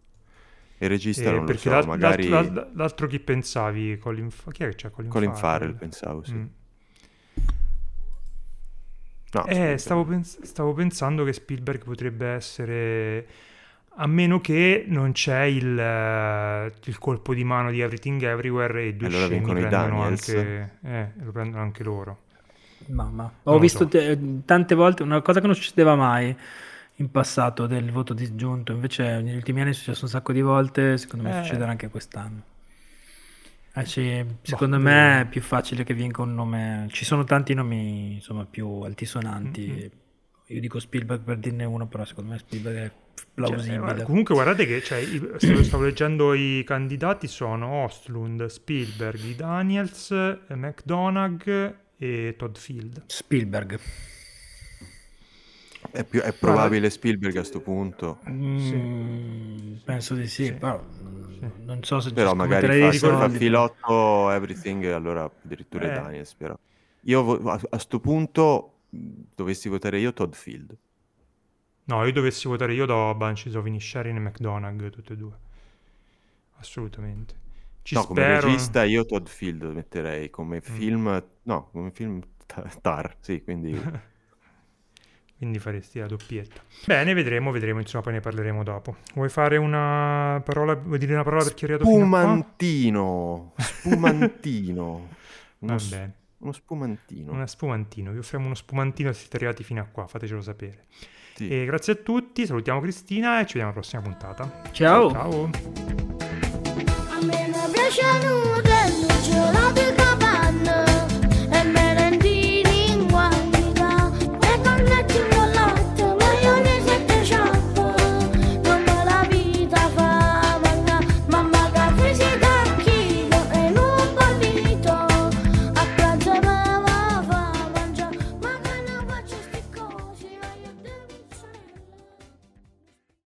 Il 0.78 0.88
regista 0.88 1.30
Eh, 1.30 1.32
non 1.32 1.46
lo 1.46 1.56
so, 1.56 1.70
l'al- 1.70 1.84
magari 1.84 2.28
l'altro, 2.28 2.30
l'al- 2.30 2.70
l'altro 2.74 3.06
chi 3.06 3.18
pensavi? 3.20 3.98
Colin, 3.98 4.30
Fa- 4.30 4.50
chi 4.52 4.62
è 4.64 4.68
che 4.68 4.74
c'è? 4.76 4.90
Colin, 4.90 5.12
Colin 5.12 5.32
Farrell? 5.34 5.34
Farrell 5.34 5.74
pensavo, 5.74 6.22
sì. 6.22 6.38
Mm. 6.38 6.46
No, 9.40 9.46
Eh, 9.46 9.76
stavo, 9.78 10.04
pens- 10.04 10.40
stavo 10.42 10.72
pensando 10.72 11.24
che 11.24 11.32
Spielberg 11.32 11.84
potrebbe 11.84 12.26
essere, 12.28 13.26
a 13.96 14.06
meno 14.06 14.40
che 14.40 14.84
non 14.88 15.12
c'è 15.12 15.42
il, 15.42 15.78
eh, 15.78 16.72
il 16.84 16.98
colpo 16.98 17.34
di 17.34 17.44
mano 17.44 17.70
di 17.70 17.80
Everything 17.80 18.22
Everywhere 18.22 18.80
e 18.82 18.86
i 18.88 18.96
due 18.96 19.08
Allora 19.08 19.22
scemi 19.24 19.38
vincono 19.38 19.58
i 19.58 19.66
prendono 19.66 19.98
Daniels. 20.00 20.28
anche, 20.28 20.78
eh, 20.82 21.08
lo 21.22 21.32
prendono 21.32 21.62
anche 21.62 21.82
loro. 21.82 22.18
Mamma. 22.88 23.22
Non 23.22 23.30
Ho 23.42 23.52
lo 23.52 23.58
visto 23.58 23.78
so. 23.84 23.88
te- 23.88 24.18
tante 24.44 24.74
volte 24.74 25.02
una 25.02 25.20
cosa 25.22 25.40
che 25.40 25.46
non 25.46 25.54
succedeva 25.56 25.94
mai 25.96 26.34
in 26.98 27.10
passato 27.10 27.66
del 27.66 27.90
voto 27.90 28.14
disgiunto, 28.14 28.72
invece 28.72 29.20
negli 29.20 29.36
ultimi 29.36 29.60
anni 29.60 29.70
è 29.70 29.74
successo 29.74 30.04
un 30.04 30.10
sacco 30.10 30.32
di 30.32 30.40
volte, 30.40 30.96
secondo 30.96 31.28
me 31.28 31.38
Eh. 31.40 31.42
succederà 31.42 31.70
anche 31.70 31.88
quest'anno. 31.88 32.42
Eh 33.78 33.84
sì, 33.84 34.24
secondo 34.40 34.76
Boh, 34.76 34.82
me 34.82 35.20
è 35.20 35.26
più 35.28 35.42
facile 35.42 35.84
che 35.84 35.92
vinca 35.92 36.22
un 36.22 36.34
nome. 36.34 36.86
Ci 36.90 37.04
sono 37.04 37.24
tanti 37.24 37.52
nomi 37.52 38.14
insomma 38.14 38.46
più 38.46 38.80
altisonanti. 38.80 39.66
Mm-mm. 39.66 39.90
Io 40.46 40.60
dico 40.60 40.78
Spielberg 40.78 41.22
per 41.22 41.38
dirne 41.38 41.64
uno, 41.64 41.86
però 41.86 42.04
secondo 42.04 42.30
me 42.30 42.38
Spielberg 42.38 42.76
è 42.76 42.90
Cioè, 42.90 43.26
plausibile. 43.34 44.00
eh, 44.00 44.02
comunque 44.02 44.34
guardate 44.34 44.64
che 44.66 44.82
cioè, 44.82 45.04
stavo, 45.36 45.62
stavo 45.62 45.84
leggendo 45.84 46.32
i 46.34 46.62
candidati 46.64 47.26
sono 47.28 47.84
Ostlund, 47.84 48.46
Spielberg, 48.46 49.34
Daniels, 49.34 50.10
eh, 50.10 50.54
McDonagh 50.54 51.74
e 51.98 52.34
Todd 52.38 52.56
Field. 52.56 53.02
Spielberg. 53.06 53.78
È, 55.90 56.04
più- 56.04 56.20
è 56.20 56.32
probabile 56.32 56.90
Spielberg 56.90 57.36
a 57.36 57.44
sto 57.44 57.60
punto, 57.60 58.18
Mm, 58.28 59.76
penso 59.84 60.14
di 60.14 60.26
sì, 60.26 60.46
Sì. 60.46 60.52
però 60.52 60.82
mm, 60.82 61.22
Sì. 61.38 61.52
non 61.64 61.82
so 61.82 62.00
se 62.00 62.12
però 62.12 62.34
magari 62.34 62.70
fa, 62.70 62.92
se 62.92 63.12
fa 63.14 63.28
filotto 63.28 64.30
Everything 64.30 64.84
e 64.84 64.90
allora 64.92 65.24
addirittura 65.24 65.86
Eh. 65.86 65.90
Daniels, 65.90 66.34
però. 66.34 66.58
Io 67.02 67.38
a, 67.48 67.60
a 67.70 67.78
sto 67.78 68.00
punto 68.00 68.80
mh, 68.90 68.98
dovessi 69.34 69.68
votare 69.68 69.98
io 70.00 70.12
Todd 70.12 70.32
Field. 70.32 70.76
No, 71.86 72.04
io 72.04 72.12
dovessi 72.12 72.46
votare 72.48 72.74
io 72.74 72.84
do 72.86 73.14
Banshees 73.14 73.54
of 73.56 73.66
Inisherin 73.66 74.16
e 74.16 74.20
McDonagh, 74.20 74.90
tutte 74.90 75.14
e 75.14 75.16
due. 75.16 75.36
Assolutamente. 76.58 77.34
Ci 77.82 77.94
no, 77.94 78.04
come 78.06 78.20
spero. 78.22 78.40
regista 78.40 78.84
io 78.84 79.04
Todd 79.04 79.26
Field 79.26 79.62
metterei, 79.64 80.28
Mm. 80.28 80.30
come 80.30 80.60
film, 80.60 81.24
no, 81.42 81.68
come 81.70 81.90
film 81.92 82.20
ta- 82.46 82.62
Tar, 82.80 83.16
sì, 83.20 83.42
quindi 83.42 83.72
Quindi 85.36 85.58
faresti 85.58 85.98
la 85.98 86.06
doppietta. 86.06 86.62
Bene, 86.86 87.12
vedremo, 87.12 87.50
vedremo, 87.50 87.78
insomma, 87.80 88.02
poi 88.02 88.14
ne 88.14 88.20
parleremo 88.20 88.62
dopo. 88.62 88.96
Vuoi 89.14 89.28
fare 89.28 89.58
una 89.58 90.40
parola, 90.44 90.74
vuoi 90.74 90.98
dire 90.98 91.12
una 91.12 91.24
parola 91.24 91.44
per 91.44 91.52
chi 91.54 91.64
è 91.66 91.68
arrivato 91.68 91.90
fino 91.90 92.04
a 92.04 92.08
qua? 92.08 92.18
spumantino, 92.20 93.52
spumantino, 93.58 95.08
uno, 95.60 95.72
Va 95.72 95.78
s- 95.78 95.88
bene, 95.90 96.12
uno 96.38 96.52
spumantino. 96.52 97.32
una 97.32 97.46
spumantino, 97.46 98.12
vi 98.12 98.18
offriamo 98.18 98.46
uno 98.46 98.54
spumantino 98.54 99.12
se 99.12 99.20
siete 99.20 99.36
arrivati 99.36 99.62
fino 99.62 99.80
a 99.82 99.84
qua, 99.84 100.06
fatecelo 100.06 100.40
sapere. 100.40 100.84
Sì. 101.34 101.48
E 101.50 101.66
grazie 101.66 101.92
a 101.92 101.96
tutti, 101.96 102.46
salutiamo 102.46 102.80
Cristina 102.80 103.36
e 103.40 103.46
ci 103.46 103.58
vediamo 103.58 103.72
alla 103.72 103.80
prossima 103.80 104.00
puntata. 104.00 104.62
Ciao. 104.72 105.10
Ciao. 105.10 106.05